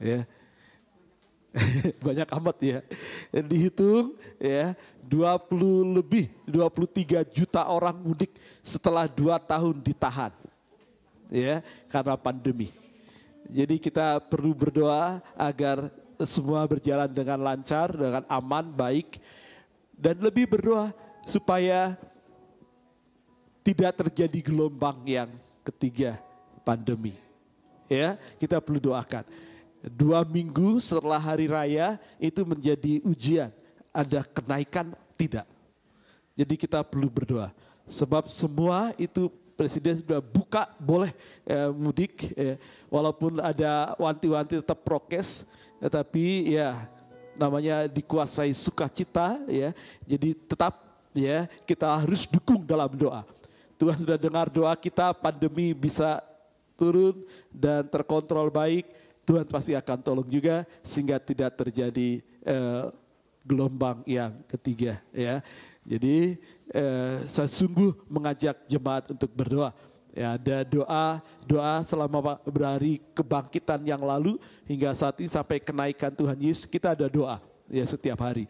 Ya. 0.02 0.26
banyak 2.06 2.30
amat 2.31 2.57
ya. 2.64 2.80
Dihitung 3.43 4.15
ya 4.39 4.73
20 5.03 5.98
lebih 5.99 6.31
23 6.48 7.27
juta 7.27 7.68
orang 7.68 7.99
mudik 7.99 8.31
setelah 8.64 9.06
dua 9.10 9.35
tahun 9.35 9.84
ditahan 9.84 10.31
ya 11.31 11.60
karena 11.91 12.15
pandemi. 12.15 12.72
Jadi 13.52 13.84
kita 13.84 14.23
perlu 14.23 14.56
berdoa 14.56 15.19
agar 15.35 15.91
semua 16.23 16.64
berjalan 16.69 17.10
dengan 17.10 17.41
lancar, 17.41 17.91
dengan 17.91 18.23
aman, 18.30 18.69
baik 18.72 19.19
dan 19.98 20.19
lebih 20.22 20.48
berdoa 20.48 20.93
supaya 21.26 21.99
tidak 23.62 23.94
terjadi 24.06 24.40
gelombang 24.42 24.98
yang 25.06 25.30
ketiga 25.62 26.18
pandemi. 26.66 27.14
Ya, 27.92 28.18
kita 28.40 28.58
perlu 28.64 28.80
doakan. 28.80 29.26
Dua 29.82 30.22
minggu 30.22 30.78
setelah 30.78 31.18
hari 31.18 31.50
raya 31.50 31.98
itu 32.22 32.46
menjadi 32.46 33.02
ujian. 33.02 33.50
Ada 33.92 34.24
kenaikan 34.24 34.94
tidak? 35.18 35.44
Jadi 36.38 36.54
kita 36.56 36.80
perlu 36.86 37.12
berdoa. 37.12 37.52
Sebab 37.90 38.32
semua 38.32 38.96
itu 38.96 39.28
presiden 39.58 40.00
sudah 40.00 40.24
buka 40.24 40.72
boleh 40.80 41.12
eh, 41.44 41.70
mudik. 41.76 42.32
eh, 42.38 42.56
walaupun 42.88 43.44
ada 43.44 43.98
wanti-wanti 44.00 44.64
tetap 44.64 44.80
prokes. 44.86 45.44
Tetapi 45.82 46.56
ya 46.56 46.88
namanya 47.36 47.90
dikuasai 47.92 48.56
sukacita 48.56 49.42
ya. 49.52 49.76
Jadi 50.08 50.38
tetap 50.48 50.78
ya 51.12 51.50
kita 51.68 51.90
harus 51.90 52.24
dukung 52.24 52.64
dalam 52.64 52.96
doa. 52.96 53.28
Tuhan 53.82 53.98
sudah 53.98 54.14
dengar 54.14 54.45
doa 54.45 54.78
kita 54.78 55.10
pandemi 55.10 55.74
bisa 55.74 56.22
turun 56.78 57.26
dan 57.49 57.82
terkontrol 57.90 58.53
baik. 58.53 58.86
Tuhan 59.26 59.49
pasti 59.49 59.74
akan 59.74 59.98
tolong 60.06 60.30
juga 60.30 60.70
sehingga 60.86 61.18
tidak 61.18 61.58
terjadi 61.58 62.22
eh, 62.45 62.84
gelombang 63.41 64.06
yang 64.06 64.38
ketiga 64.45 65.02
ya. 65.10 65.41
Jadi 65.82 66.38
eh, 66.70 67.16
saya 67.26 67.49
sungguh 67.49 68.06
mengajak 68.06 68.53
jemaat 68.70 69.10
untuk 69.10 69.34
berdoa. 69.34 69.74
Ya, 70.14 70.36
ada 70.38 70.62
doa, 70.68 71.24
doa 71.48 71.82
selama 71.82 72.38
berhari 72.45 73.02
kebangkitan 73.18 73.82
yang 73.82 74.03
lalu 74.03 74.38
hingga 74.70 74.94
saat 74.94 75.18
ini 75.24 75.32
sampai 75.32 75.58
kenaikan 75.58 76.14
Tuhan 76.14 76.38
Yesus 76.38 76.70
kita 76.70 76.94
ada 76.94 77.10
doa 77.10 77.41
ya 77.66 77.88
setiap 77.88 78.22
hari. 78.22 78.45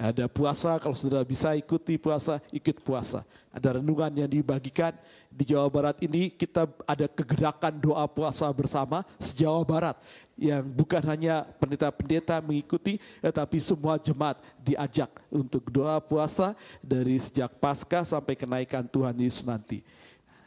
Ada 0.00 0.32
puasa 0.32 0.80
kalau 0.80 0.96
sudah 0.96 1.20
bisa 1.28 1.52
ikuti 1.52 2.00
puasa, 2.00 2.40
ikut 2.56 2.80
puasa. 2.80 3.20
Ada 3.52 3.76
renungan 3.76 4.08
yang 4.08 4.32
dibagikan 4.32 4.96
di 5.28 5.44
Jawa 5.52 5.68
Barat 5.68 6.00
ini 6.00 6.32
kita 6.32 6.64
ada 6.88 7.04
kegerakan 7.04 7.76
doa 7.76 8.08
puasa 8.08 8.48
bersama 8.48 9.04
se-Jawa 9.20 9.60
Barat 9.60 10.00
yang 10.40 10.64
bukan 10.64 11.04
hanya 11.04 11.44
pendeta-pendeta 11.60 12.40
mengikuti 12.40 12.96
tetapi 13.20 13.60
semua 13.60 14.00
jemaat 14.00 14.40
diajak 14.64 15.12
untuk 15.28 15.68
doa 15.68 16.00
puasa 16.00 16.56
dari 16.80 17.20
sejak 17.20 17.60
Paskah 17.60 18.00
sampai 18.00 18.40
kenaikan 18.40 18.88
Tuhan 18.88 19.12
Yesus 19.20 19.44
nanti. 19.44 19.84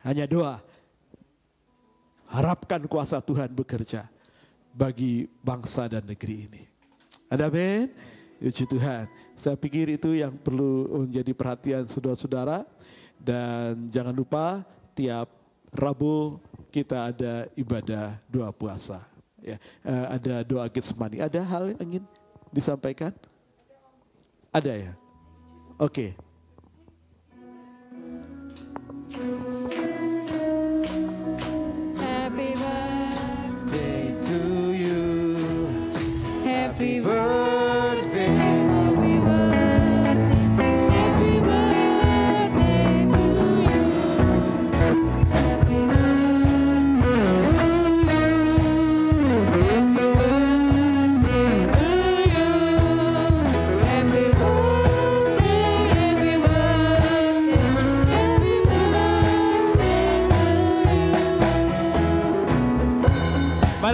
Hanya 0.02 0.26
doa. 0.26 0.66
Harapkan 2.26 2.82
kuasa 2.90 3.22
Tuhan 3.22 3.54
bekerja 3.54 4.10
bagi 4.74 5.30
bangsa 5.46 5.86
dan 5.86 6.02
negeri 6.10 6.50
ini. 6.50 6.66
Ada 7.30 7.54
amin? 7.54 7.94
Puji 8.42 8.66
Tuhan. 8.66 9.06
Saya 9.44 9.60
pikir 9.60 10.00
itu 10.00 10.16
yang 10.16 10.32
perlu 10.40 11.04
menjadi 11.04 11.36
perhatian 11.36 11.84
saudara-saudara. 11.84 12.64
Dan 13.20 13.92
jangan 13.92 14.16
lupa 14.16 14.64
tiap 14.96 15.28
Rabu 15.76 16.40
kita 16.72 17.12
ada 17.12 17.52
ibadah 17.60 18.16
doa 18.32 18.56
puasa. 18.56 19.04
Ya, 19.44 19.60
eh, 19.84 20.06
ada 20.16 20.48
doa 20.48 20.64
Getsemani. 20.72 21.20
Ada 21.20 21.44
hal 21.44 21.76
yang 21.76 21.82
ingin 21.84 22.04
disampaikan? 22.56 23.12
Ada 24.56 24.72
ya? 24.80 24.94
Oke. 25.76 26.16
Happy 32.00 32.50
birthday, 32.56 34.16
to 34.24 34.40
you. 34.72 35.04
happy 36.48 37.04
Birthday. 37.04 37.83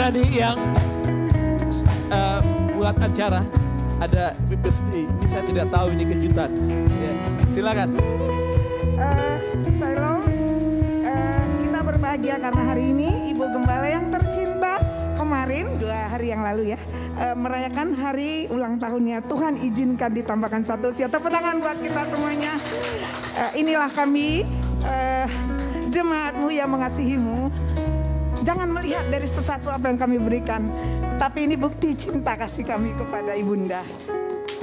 Nih 0.10 0.42
yang 0.42 0.58
eh, 2.10 2.40
buat 2.74 2.98
acara? 2.98 3.46
Ada 4.00 4.32
ini 4.50 5.06
saya 5.28 5.44
tidak 5.44 5.70
tahu 5.70 5.92
ini 5.92 6.04
kejutan. 6.08 6.50
Ya, 6.98 7.14
silakan. 7.52 7.90
Eh, 9.00 9.38
Shalom, 9.78 10.22
Eh, 11.00 11.42
kita 11.66 11.80
berbahagia 11.84 12.36
karena 12.40 12.64
hari 12.64 12.84
ini 12.90 13.34
Ibu 13.36 13.44
Gembala 13.54 13.88
yang 13.88 14.08
tercinta 14.14 14.80
kemarin 15.20 15.78
dua 15.78 16.12
hari 16.12 16.32
yang 16.32 16.42
lalu 16.48 16.74
ya 16.76 16.80
eh, 17.20 17.36
merayakan 17.36 17.94
hari 17.94 18.48
ulang 18.50 18.80
tahunnya. 18.82 19.28
Tuhan 19.30 19.62
izinkan 19.62 20.16
ditambahkan 20.16 20.64
satu 20.66 20.96
usia. 20.96 21.12
Tepuk 21.12 21.30
tangan 21.30 21.60
buat 21.62 21.78
kita 21.84 22.02
semuanya. 22.10 22.58
Eh, 23.36 23.62
inilah 23.62 23.92
kami 23.94 24.48
eh, 24.88 25.28
jemaatmu 25.92 26.50
yang 26.50 26.72
mengasihimu. 26.72 27.69
Jangan 28.50 28.66
melihat 28.74 29.06
dari 29.14 29.30
sesuatu 29.30 29.70
apa 29.70 29.94
yang 29.94 30.02
kami 30.02 30.18
berikan, 30.18 30.74
tapi 31.22 31.46
ini 31.46 31.54
bukti 31.54 31.94
cinta 31.94 32.34
kasih 32.34 32.66
kami 32.66 32.98
kepada 32.98 33.38
ibunda. 33.38 33.86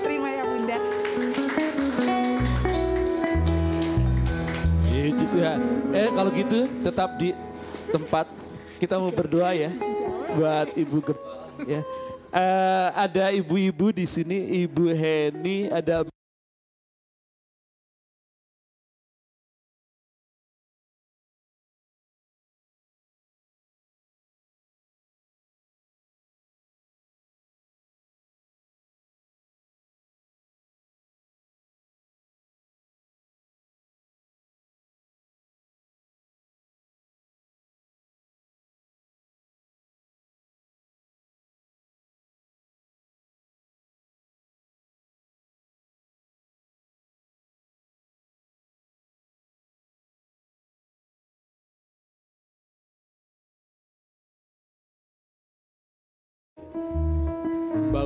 Terima 0.03 0.27
ya 0.27 0.43
bunda. 0.43 0.79
Puji 4.91 5.25
Tuhan. 5.31 5.59
Eh 5.95 6.11
kalau 6.11 6.31
gitu 6.35 6.67
tetap 6.83 7.15
di 7.15 7.31
tempat 7.95 8.27
kita 8.83 8.99
mau 8.99 9.15
berdoa 9.15 9.55
ya 9.55 9.71
buat 10.35 10.67
Ibu 10.75 10.99
ya. 11.63 11.87
Eh, 12.35 12.89
ada 12.91 13.31
ibu-ibu 13.31 13.95
di 13.95 14.03
sini, 14.11 14.67
Ibu 14.67 14.91
Heni, 14.99 15.71
ada 15.71 16.03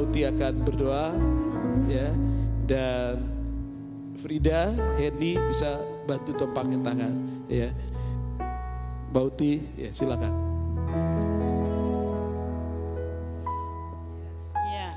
Lauti 0.00 0.24
akan 0.24 0.64
berdoa 0.64 1.12
ya 1.84 2.08
dan 2.64 3.20
Frida, 4.16 4.72
Hendy 4.96 5.36
bisa 5.36 5.76
bantu 6.08 6.32
topangin 6.40 6.80
tangan 6.80 7.12
ya. 7.52 7.68
Bauti, 9.12 9.60
ya 9.76 9.92
silakan. 9.92 10.32
Ya. 14.72 14.88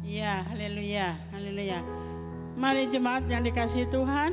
Ya, 0.00 0.32
haleluya, 0.48 1.20
haleluya. 1.36 1.84
Mari 2.56 2.88
jemaat 2.88 3.28
yang 3.28 3.44
dikasih 3.44 3.84
Tuhan, 3.92 4.32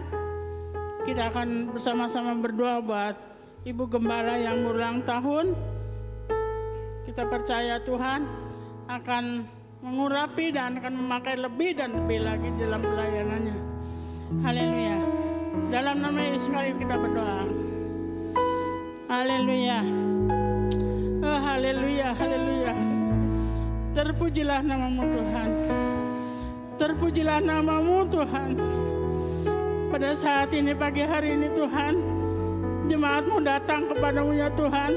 kita 1.04 1.28
akan 1.36 1.76
bersama-sama 1.76 2.40
berdoa 2.40 2.80
buat 2.80 3.20
Ibu 3.68 3.84
Gembala 3.92 4.40
yang 4.40 4.64
ulang 4.64 5.04
tahun 5.04 5.76
kita 7.08 7.24
percaya 7.24 7.80
Tuhan 7.88 8.28
akan 8.92 9.48
mengurapi 9.80 10.52
dan 10.52 10.76
akan 10.76 10.92
memakai 10.92 11.40
lebih 11.40 11.80
dan 11.80 11.96
lebih 11.96 12.20
lagi 12.20 12.52
dalam 12.60 12.84
pelayanannya. 12.84 13.58
Haleluya. 14.44 14.98
Dalam 15.72 16.04
nama 16.04 16.20
Yesus 16.20 16.52
kali 16.52 16.76
kita 16.76 17.00
berdoa. 17.00 17.48
Haleluya. 19.08 19.80
Oh, 21.24 21.40
haleluya, 21.48 22.12
haleluya. 22.12 22.76
Terpujilah 23.96 24.60
namamu 24.68 25.08
Tuhan. 25.08 25.50
Terpujilah 26.76 27.40
namamu 27.40 28.04
Tuhan. 28.12 28.52
Pada 29.96 30.12
saat 30.12 30.52
ini 30.52 30.76
pagi 30.76 31.08
hari 31.08 31.40
ini 31.40 31.56
Tuhan, 31.56 31.96
jemaatmu 32.92 33.40
datang 33.48 33.88
kepadamu 33.88 34.36
ya 34.36 34.52
Tuhan. 34.60 34.92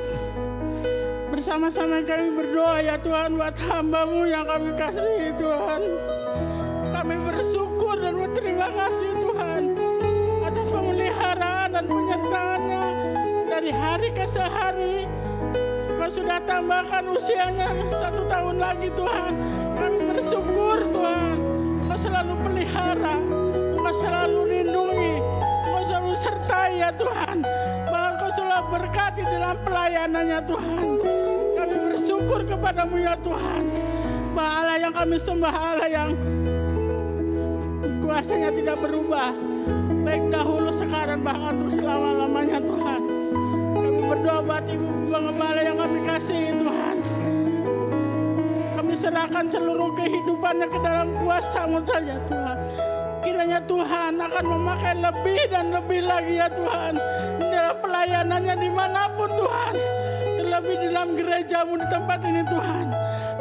Bersama-sama 1.30 2.02
kami 2.02 2.34
berdoa 2.34 2.82
ya 2.82 2.98
Tuhan 2.98 3.38
buat 3.38 3.54
hambamu 3.54 4.26
yang 4.26 4.50
kami 4.50 4.74
kasih 4.74 5.30
Tuhan. 5.38 5.82
Kami 6.90 7.16
bersyukur 7.22 8.02
dan 8.02 8.18
berterima 8.18 8.66
kasih 8.74 9.14
Tuhan 9.14 9.78
atas 10.42 10.66
pemeliharaan 10.74 11.68
dan 11.70 11.86
penyertaannya 11.86 12.84
dari 13.46 13.70
hari 13.70 14.10
ke 14.10 14.26
sehari. 14.26 15.06
Kau 15.94 16.10
sudah 16.10 16.42
tambahkan 16.50 17.06
usianya 17.14 17.78
satu 17.94 18.26
tahun 18.26 18.58
lagi 18.58 18.90
Tuhan. 18.98 19.32
Kami 19.78 19.98
bersyukur 20.10 20.82
Tuhan. 20.90 21.36
Kau 21.86 21.94
selalu 21.94 22.34
pelihara, 22.42 23.22
Kau 23.78 23.94
selalu 23.94 24.50
lindungi, 24.50 25.22
Kau 25.62 25.82
selalu 25.86 26.12
sertai 26.18 26.82
ya 26.82 26.90
Tuhan. 26.90 27.46
Bahkan 27.86 28.14
Kau 28.18 28.30
selalu 28.34 28.66
berkati 28.66 29.22
dalam 29.22 29.54
pelayanannya 29.62 30.40
Tuhan. 30.50 31.19
Bersyukur 32.20 32.52
kepadamu 32.52 33.00
ya 33.00 33.16
Tuhan. 33.24 33.64
Allah 34.36 34.76
yang 34.76 34.92
kami 34.92 35.16
sembah 35.16 35.56
Allah 35.56 35.88
yang 35.88 36.12
kuasanya 38.04 38.52
tidak 38.52 38.76
berubah. 38.76 39.32
Baik 40.04 40.28
dahulu 40.28 40.68
sekarang 40.68 41.24
bahkan 41.24 41.56
untuk 41.56 41.80
selama-lamanya 41.80 42.60
Tuhan. 42.60 43.00
Kami 43.72 44.00
berdoa 44.04 44.40
buat 44.44 44.64
Ibu 44.68 44.88
Gembala 45.08 45.60
yang 45.64 45.80
kami 45.80 45.98
kasih 46.04 46.60
Tuhan. 46.60 46.96
Kami 48.76 48.92
serahkan 49.00 49.48
seluruh 49.48 49.96
kehidupannya 49.96 50.68
ke 50.68 50.78
dalam 50.84 51.16
kuasamu 51.24 51.80
saja 51.88 52.20
Tuhan. 52.28 52.56
Kiranya 53.24 53.64
Tuhan 53.64 54.20
akan 54.20 54.44
memakai 54.44 54.92
lebih 55.00 55.40
dan 55.48 55.72
lebih 55.72 56.04
lagi 56.04 56.36
ya 56.36 56.52
Tuhan. 56.52 57.00
Dalam 57.48 57.76
pelayanannya 57.80 58.54
di 58.60 58.68
mana 58.68 59.08
pun 59.16 59.32
Tuhan. 59.40 59.74
Terlebih 60.60 60.76
di 60.76 60.88
dalam 60.92 61.10
gerejamu 61.16 61.72
di 61.80 61.86
tempat 61.88 62.20
ini 62.20 62.42
Tuhan. 62.44 62.86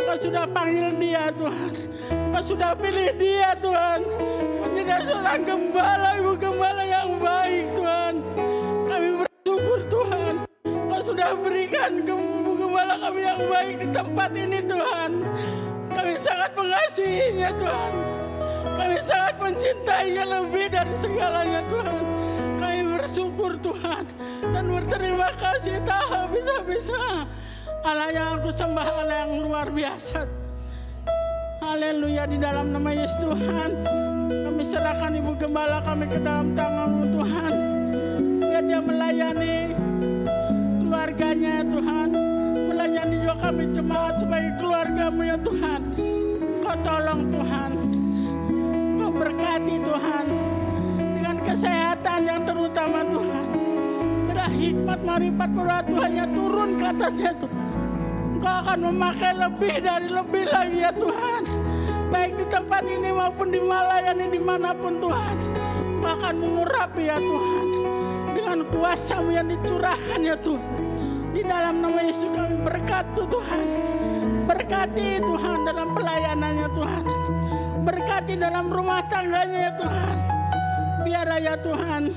Kau 0.08 0.18
sudah 0.24 0.46
panggil 0.56 0.88
dia 0.96 1.28
Tuhan. 1.36 1.72
Kau 2.32 2.40
sudah 2.40 2.72
pilih 2.80 3.12
dia 3.20 3.52
Tuhan. 3.60 4.00
Menjadi 4.64 5.04
seorang 5.04 5.44
gembala, 5.44 6.16
ibu 6.16 6.32
gembala 6.40 6.80
yang 6.80 7.20
baik 7.20 7.76
Tuhan. 7.76 8.14
Kami 8.88 9.08
bersyukur 9.20 9.80
Tuhan. 9.92 10.34
Kau 10.64 11.02
sudah 11.04 11.36
berikan 11.44 12.08
ibu 12.08 12.56
gembala 12.56 12.96
kami 13.04 13.22
yang 13.28 13.42
baik 13.52 13.76
di 13.84 13.88
tempat 13.92 14.32
ini 14.40 14.60
Tuhan. 14.64 15.12
Kami 15.92 16.14
sangat 16.24 16.52
mengasihinya 16.56 17.52
Tuhan. 17.60 17.94
Kami 18.80 18.98
sangat 19.04 19.36
mencintainya 19.44 20.24
lebih 20.24 20.72
dari 20.72 20.96
segalanya 20.96 21.68
Tuhan. 21.68 22.29
Bersyukur 23.00 23.56
Tuhan 23.64 24.04
dan 24.52 24.68
berterima 24.68 25.32
kasih 25.40 25.80
tak 25.88 26.04
habis-habisnya. 26.12 27.24
Allah 27.88 28.12
yang 28.12 28.44
aku 28.44 28.52
sembah 28.52 28.88
Allah 28.92 29.24
yang 29.24 29.40
luar 29.40 29.72
biasa. 29.72 30.28
Haleluya 31.64 32.28
di 32.28 32.36
dalam 32.36 32.76
nama 32.76 32.92
Yesus 32.92 33.16
Tuhan. 33.24 33.88
Kami 34.28 34.64
serahkan 34.68 35.16
Ibu 35.16 35.32
Gembala 35.40 35.80
kami 35.88 36.12
ke 36.12 36.20
dalam 36.20 36.52
tanganmu 36.60 37.04
Tuhan. 37.16 37.54
Biar 38.44 38.64
dia 38.68 38.82
melayani 38.84 39.56
keluarganya 40.84 41.52
ya 41.56 41.66
Tuhan. 41.72 42.08
Melayani 42.68 43.16
juga 43.24 43.36
kami 43.40 43.64
jemaat 43.80 44.16
sebagai 44.20 44.52
keluargamu 44.60 45.22
ya 45.24 45.38
Tuhan. 45.40 45.82
Kau 46.68 46.76
tolong 46.84 47.32
Tuhan. 47.32 47.72
Kau 49.00 49.12
berkati 49.16 49.76
Tuhan. 49.88 50.26
Kesehatan 51.50 52.30
yang 52.30 52.46
terutama 52.46 53.02
Tuhan. 53.10 53.46
Bila 54.30 54.46
hikmat 54.54 55.00
marifat 55.02 55.50
Tuhannya 55.90 56.26
turun 56.38 56.70
ke 56.78 56.86
atasnya 56.94 57.34
Tuhan. 57.42 57.70
Engkau 58.38 58.54
akan 58.62 58.80
memakai 58.94 59.34
lebih 59.34 59.74
dari 59.82 60.10
lebih 60.14 60.46
lagi 60.46 60.78
ya 60.78 60.94
Tuhan. 60.94 61.42
Baik 62.14 62.38
di 62.38 62.46
tempat 62.54 62.86
ini 62.86 63.10
maupun 63.10 63.50
di 63.50 63.58
Malayani 63.66 64.30
di 64.30 64.38
mana 64.38 64.78
pun 64.78 65.02
Tuhan. 65.02 65.36
Engkau 65.98 66.14
akan 66.22 66.36
mengurapi 66.38 67.04
ya 67.10 67.18
Tuhan. 67.18 67.66
Dengan 68.38 68.60
kuasamu 68.70 69.30
yang 69.34 69.50
dicurahkan 69.50 70.20
ya 70.22 70.38
Tuhan. 70.38 70.74
Di 71.34 71.42
dalam 71.42 71.82
nama 71.82 72.00
Yesus 72.06 72.30
kami 72.30 72.62
berkati 72.62 73.26
Tuhan. 73.26 73.66
Berkati 74.46 75.18
Tuhan 75.18 75.58
dalam 75.66 75.98
pelayanannya 75.98 76.68
Tuhan. 76.78 77.04
Berkati 77.90 78.34
dalam 78.38 78.70
rumah 78.70 79.02
tangganya 79.10 79.58
ya 79.66 79.74
Tuhan. 79.82 80.29
Biar 81.04 81.28
ya 81.40 81.56
Tuhan. 81.60 82.12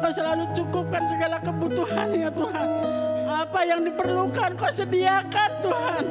Kau 0.00 0.12
selalu 0.12 0.44
cukupkan 0.56 1.04
segala 1.06 1.38
kebutuhannya 1.38 2.30
Tuhan. 2.34 2.68
Apa 3.30 3.60
yang 3.62 3.86
diperlukan 3.86 4.58
kau 4.58 4.72
sediakan 4.72 5.50
Tuhan. 5.62 6.04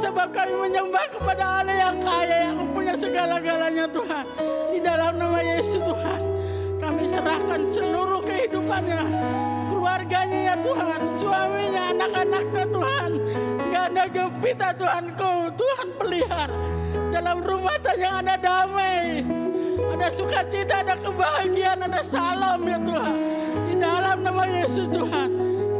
Sebab 0.00 0.28
kami 0.32 0.54
menyembah 0.68 1.06
kepada 1.12 1.60
Allah 1.60 1.76
yang 1.76 1.96
kaya 2.00 2.36
yang 2.52 2.58
punya 2.72 2.94
segala-galanya 2.96 3.86
Tuhan. 3.88 4.24
Di 4.72 4.78
dalam 4.80 5.16
nama 5.16 5.40
Yesus 5.40 5.80
Tuhan. 5.80 6.20
Kami 6.80 7.04
serahkan 7.04 7.68
seluruh 7.68 8.24
kehidupannya. 8.24 9.02
Keluarganya 9.72 10.38
ya 10.52 10.56
Tuhan. 10.60 11.00
Suaminya, 11.16 11.82
anak-anaknya 11.96 12.64
Tuhan. 12.68 13.10
Ganda 13.72 14.04
gempita 14.08 14.68
Tuhan 14.76 15.04
kau. 15.16 15.48
Tuhan 15.52 15.88
pelihara. 15.96 16.60
Dalam 17.12 17.44
rumah 17.44 17.76
tanya 17.80 18.24
ada 18.24 18.34
damai. 18.40 19.39
Ada 20.00 20.16
sukacita, 20.16 20.80
ada 20.80 20.96
kebahagiaan, 20.96 21.84
ada 21.84 22.00
salam 22.00 22.64
ya 22.64 22.80
Tuhan. 22.80 23.16
Di 23.68 23.74
dalam 23.76 24.24
nama 24.24 24.48
Yesus 24.48 24.88
Tuhan. 24.88 25.28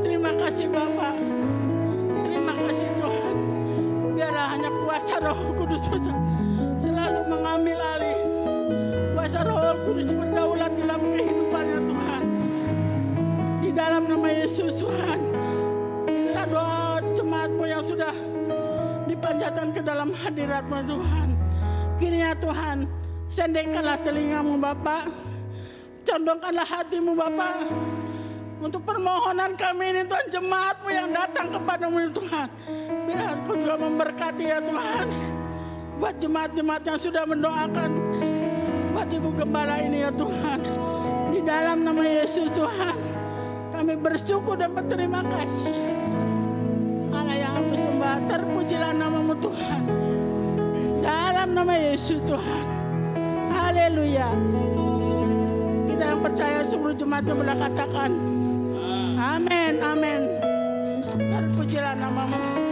Terima 0.05 0.37
kasih 0.37 0.69
Bapak. 0.69 1.17
Terima 2.29 2.53
kasih 2.53 2.89
Tuhan. 3.01 3.35
Biarlah 4.13 4.47
hanya 4.53 4.69
kuasa 4.85 5.25
roh 5.25 5.41
kudus 5.57 5.81
selalu 6.85 7.33
mengambil 7.33 7.81
alih. 7.81 8.21
Kuasa 9.17 9.41
roh 9.41 9.89
kudus 9.89 10.13
berdaulat 10.13 10.73
dalam 10.77 11.01
kehidupannya 11.01 11.81
Tuhan. 11.81 12.23
Di 13.65 13.71
dalam 13.73 14.03
nama 14.05 14.29
Yesus 14.37 14.85
Tuhan. 14.85 15.21
Inilah 16.13 16.45
doa 16.45 17.01
jemaatmu 17.17 17.65
yang 17.65 17.81
sudah 17.81 18.13
dipanjatkan 19.09 19.73
ke 19.73 19.81
dalam 19.81 20.13
hadiratmu 20.13 20.77
Tuhan. 20.85 21.29
Kiranya 21.97 22.37
Tuhan, 22.37 23.00
sendengkanlah 23.31 23.97
telingamu 24.03 24.59
Bapak. 24.59 25.07
Condongkanlah 26.03 26.67
hatimu 26.67 27.15
Bapak. 27.15 27.55
Untuk 28.61 28.85
permohonan 28.85 29.57
kami 29.57 29.89
ini 29.89 30.03
Tuhan 30.05 30.29
jemaatmu 30.29 30.89
yang 30.93 31.09
datang 31.09 31.49
kepadamu 31.49 32.13
Tuhan. 32.13 32.49
Biar 33.09 33.41
Engkau 33.41 33.57
juga 33.57 33.75
memberkati 33.81 34.45
ya 34.45 34.61
Tuhan. 34.61 35.07
Buat 35.97 36.21
jemaat-jemaat 36.21 36.83
yang 36.85 36.99
sudah 37.01 37.25
mendoakan. 37.25 37.91
Buat 38.93 39.09
Ibu 39.09 39.31
Gembala 39.39 39.81
ini 39.81 40.05
ya 40.05 40.13
Tuhan. 40.13 40.61
Di 41.33 41.41
dalam 41.41 41.89
nama 41.89 42.05
Yesus 42.05 42.53
Tuhan. 42.53 42.97
Kami 43.73 43.97
bersyukur 43.97 44.61
dan 44.61 44.77
berterima 44.77 45.25
kasih. 45.25 45.73
Allah 47.17 47.37
yang 47.41 47.57
kami 47.57 47.77
sembah. 47.81 48.17
Terpujilah 48.29 48.93
namamu 48.93 49.35
Tuhan. 49.41 49.81
Dalam 51.01 51.49
nama 51.57 51.75
Yesus 51.81 52.21
Tuhan. 52.29 52.80
Haleluya. 53.51 54.31
Kita 55.91 56.05
yang 56.15 56.21
percaya 56.23 56.63
seluruh 56.63 56.95
jemaatnya 56.95 57.35
boleh 57.35 57.57
katakan. 57.59 58.11
Amin, 59.21 59.83
amin. 59.83 60.21
Terpujilah 61.19 61.99
namamu. 61.99 62.70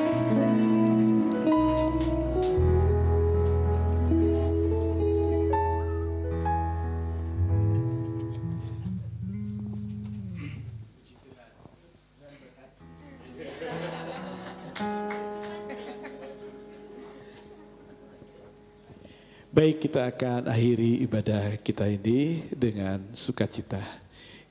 Baik, 19.59 19.91
kita 19.91 20.07
akan 20.07 20.47
akhiri 20.47 21.03
ibadah 21.03 21.59
kita 21.59 21.83
ini 21.91 22.47
dengan 22.47 23.11
sukacita. 23.11 23.83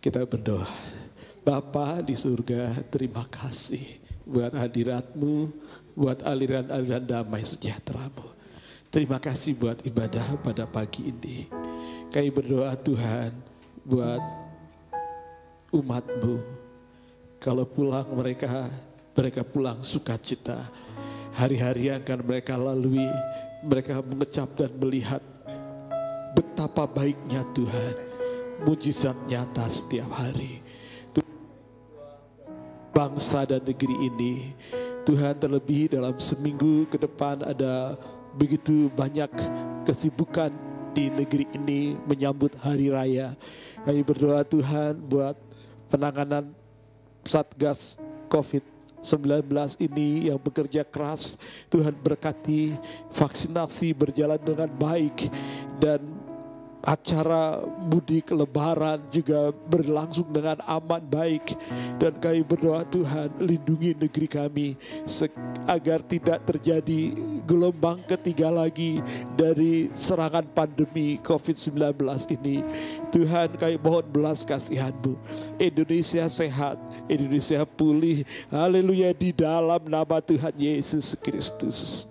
Kita 0.03 0.27
berdoa. 0.27 0.67
Bapa 1.47 2.03
di 2.03 2.11
surga, 2.11 2.75
terima 2.91 3.23
kasih 3.23 4.03
buat 4.27 4.51
hadiratmu, 4.51 5.47
buat 5.95 6.19
aliran-aliran 6.27 7.07
damai 7.07 7.47
sejahteramu. 7.47 8.35
Terima 8.91 9.15
kasih 9.15 9.55
buat 9.55 9.79
ibadah 9.87 10.43
pada 10.43 10.67
pagi 10.67 11.07
ini. 11.07 11.47
Kami 12.11 12.27
berdoa 12.27 12.75
Tuhan 12.75 13.31
buat 13.87 14.19
umatmu. 15.71 16.35
Kalau 17.39 17.63
pulang 17.63 18.11
mereka, 18.11 18.67
mereka 19.15 19.47
pulang 19.47 19.87
sukacita. 19.87 20.67
Hari-hari 21.31 21.95
yang 21.95 22.03
akan 22.03 22.19
mereka 22.27 22.59
lalui, 22.59 23.07
mereka 23.67 23.99
mengecap 23.99 24.47
dan 24.55 24.71
melihat 24.79 25.19
betapa 26.31 26.87
baiknya 26.87 27.43
Tuhan. 27.51 27.95
Mujizat 28.63 29.13
nyata 29.29 29.69
setiap 29.69 30.09
hari. 30.17 30.63
Bangsa 32.89 33.45
dan 33.45 33.61
negeri 33.61 33.93
ini, 34.09 34.57
Tuhan 35.05 35.37
terlebih 35.37 35.93
dalam 35.93 36.17
seminggu 36.17 36.89
ke 36.89 36.97
depan 36.97 37.45
ada 37.45 37.93
begitu 38.33 38.89
banyak 38.97 39.29
kesibukan 39.85 40.49
di 40.97 41.13
negeri 41.13 41.45
ini 41.53 41.93
menyambut 42.09 42.57
hari 42.57 42.89
raya. 42.89 43.37
Kami 43.85 44.01
berdoa 44.01 44.41
Tuhan 44.41 44.97
buat 44.97 45.37
penanganan 45.93 46.49
Satgas 47.21 48.01
COVID-19 48.33 48.76
ini 49.79 50.29
yang 50.29 50.39
bekerja 50.41 50.83
keras. 50.87 51.37
Tuhan 51.69 51.93
berkati 51.95 52.75
vaksinasi 53.13 53.93
berjalan 53.93 54.41
dengan 54.41 54.69
baik 54.69 55.29
dan 55.77 56.26
acara 56.85 57.63
mudik 57.89 58.29
lebaran 58.29 59.01
juga 59.09 59.49
berlangsung 59.69 60.29
dengan 60.29 60.61
aman 60.65 61.01
baik. 61.01 61.57
Dan 61.97 62.13
kami 62.21 62.45
berdoa 62.45 62.85
Tuhan 62.87 63.33
lindungi 63.41 63.97
negeri 63.97 64.27
kami 64.29 64.67
agar 65.65 65.99
tidak 66.05 66.45
terjadi 66.45 67.15
gelombang 67.43 68.01
ketiga 68.05 68.53
lagi 68.53 69.01
dari 69.33 69.89
serangan 69.91 70.45
pandemi 70.53 71.17
COVID-19 71.25 71.97
ini. 72.37 72.61
Tuhan 73.09 73.57
kami 73.57 73.75
mohon 73.81 74.05
belas 74.07 74.45
kasihanmu. 74.45 75.17
Indonesia 75.57 76.29
sehat 76.29 76.77
Indonesia 77.09 77.65
pulih. 77.65 78.23
Haleluya 78.53 79.11
di 79.11 79.33
dalam 79.33 79.81
nama 79.89 80.21
Tuhan 80.21 80.53
Yesus 80.55 81.17
Kristus. 81.17 82.05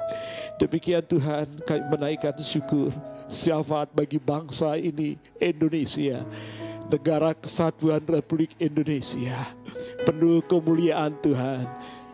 Demikian 0.56 1.05
Tuhan 1.05 1.60
kami 1.68 1.82
menaikkan 1.93 2.32
syukur 2.40 2.88
syafaat 3.27 3.90
bagi 3.93 4.19
bangsa 4.19 4.78
ini 4.78 5.19
Indonesia. 5.39 6.23
Negara 6.86 7.35
kesatuan 7.35 8.03
Republik 8.07 8.55
Indonesia. 8.62 9.35
Penuh 10.07 10.43
kemuliaan 10.47 11.19
Tuhan. 11.19 11.66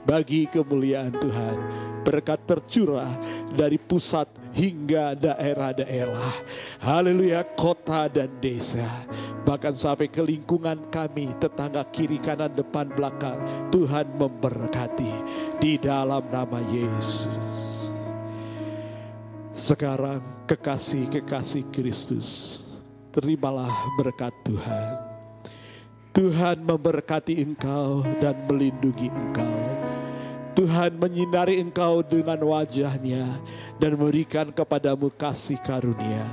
Bagi 0.02 0.48
kemuliaan 0.48 1.14
Tuhan. 1.20 1.56
Berkat 2.02 2.42
tercurah 2.48 3.14
dari 3.54 3.78
pusat 3.78 4.26
hingga 4.50 5.14
daerah-daerah. 5.14 6.34
Haleluya 6.82 7.46
kota 7.54 8.10
dan 8.10 8.32
desa. 8.42 9.06
Bahkan 9.46 9.78
sampai 9.78 10.10
ke 10.10 10.18
lingkungan 10.18 10.90
kami 10.90 11.30
tetangga 11.38 11.86
kiri 11.94 12.18
kanan 12.18 12.50
depan 12.50 12.90
belakang 12.90 13.38
Tuhan 13.70 14.18
memberkati. 14.18 15.14
Di 15.62 15.78
dalam 15.78 16.26
nama 16.26 16.58
Yesus 16.66 17.71
sekarang 19.52 20.24
kekasih-kekasih 20.48 21.68
Kristus, 21.68 22.60
terimalah 23.12 23.72
berkat 24.00 24.32
Tuhan. 24.48 25.12
Tuhan 26.12 26.60
memberkati 26.60 27.40
engkau 27.40 28.04
dan 28.20 28.36
melindungi 28.48 29.08
engkau. 29.08 29.56
Tuhan 30.52 31.00
menyinari 31.00 31.56
engkau 31.56 32.04
dengan 32.04 32.36
wajahnya 32.44 33.24
dan 33.80 33.96
memberikan 33.96 34.52
kepadamu 34.52 35.08
kasih 35.16 35.56
karunia. 35.64 36.28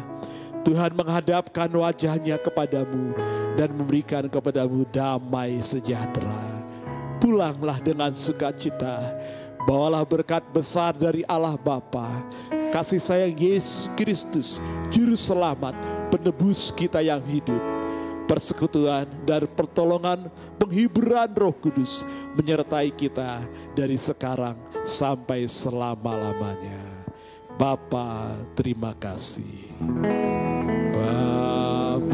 Tuhan 0.68 0.92
menghadapkan 0.92 1.72
wajahnya 1.72 2.36
kepadamu 2.44 3.16
dan 3.56 3.72
memberikan 3.72 4.28
kepadamu 4.28 4.84
damai 4.92 5.64
sejahtera. 5.64 6.60
Pulanglah 7.24 7.80
dengan 7.80 8.12
sukacita, 8.12 9.00
bawalah 9.70 10.02
berkat 10.02 10.42
besar 10.50 10.98
dari 10.98 11.22
Allah 11.30 11.54
Bapa, 11.54 12.26
kasih 12.74 12.98
sayang 12.98 13.38
Yesus 13.38 13.86
Kristus, 13.94 14.58
Juru 14.90 15.14
Selamat, 15.14 15.78
penebus 16.10 16.74
kita 16.74 17.06
yang 17.06 17.22
hidup, 17.22 17.62
persekutuan 18.26 19.06
dan 19.30 19.46
pertolongan 19.54 20.34
penghiburan 20.58 21.30
Roh 21.38 21.54
Kudus 21.54 22.02
menyertai 22.34 22.90
kita 22.98 23.46
dari 23.78 23.94
sekarang 23.94 24.58
sampai 24.90 25.46
selama-lamanya. 25.46 26.82
Bapa, 27.54 28.42
terima 28.58 28.98
kasih. 28.98 29.70
Bapa, 30.98 32.10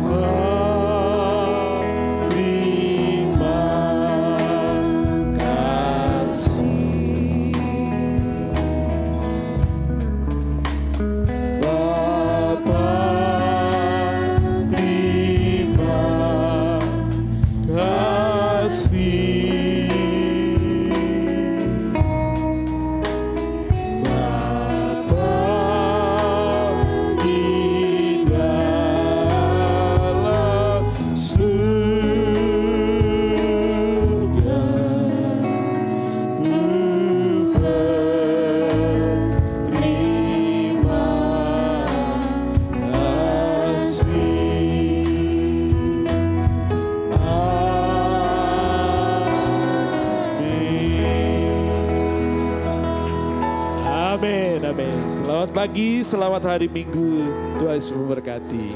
pagi, 55.65 56.05
selamat 56.05 56.45
hari 56.45 56.69
Minggu. 56.69 57.25
Tuhan 57.57 57.81
Yesus 57.81 57.89
memberkati. 57.89 58.69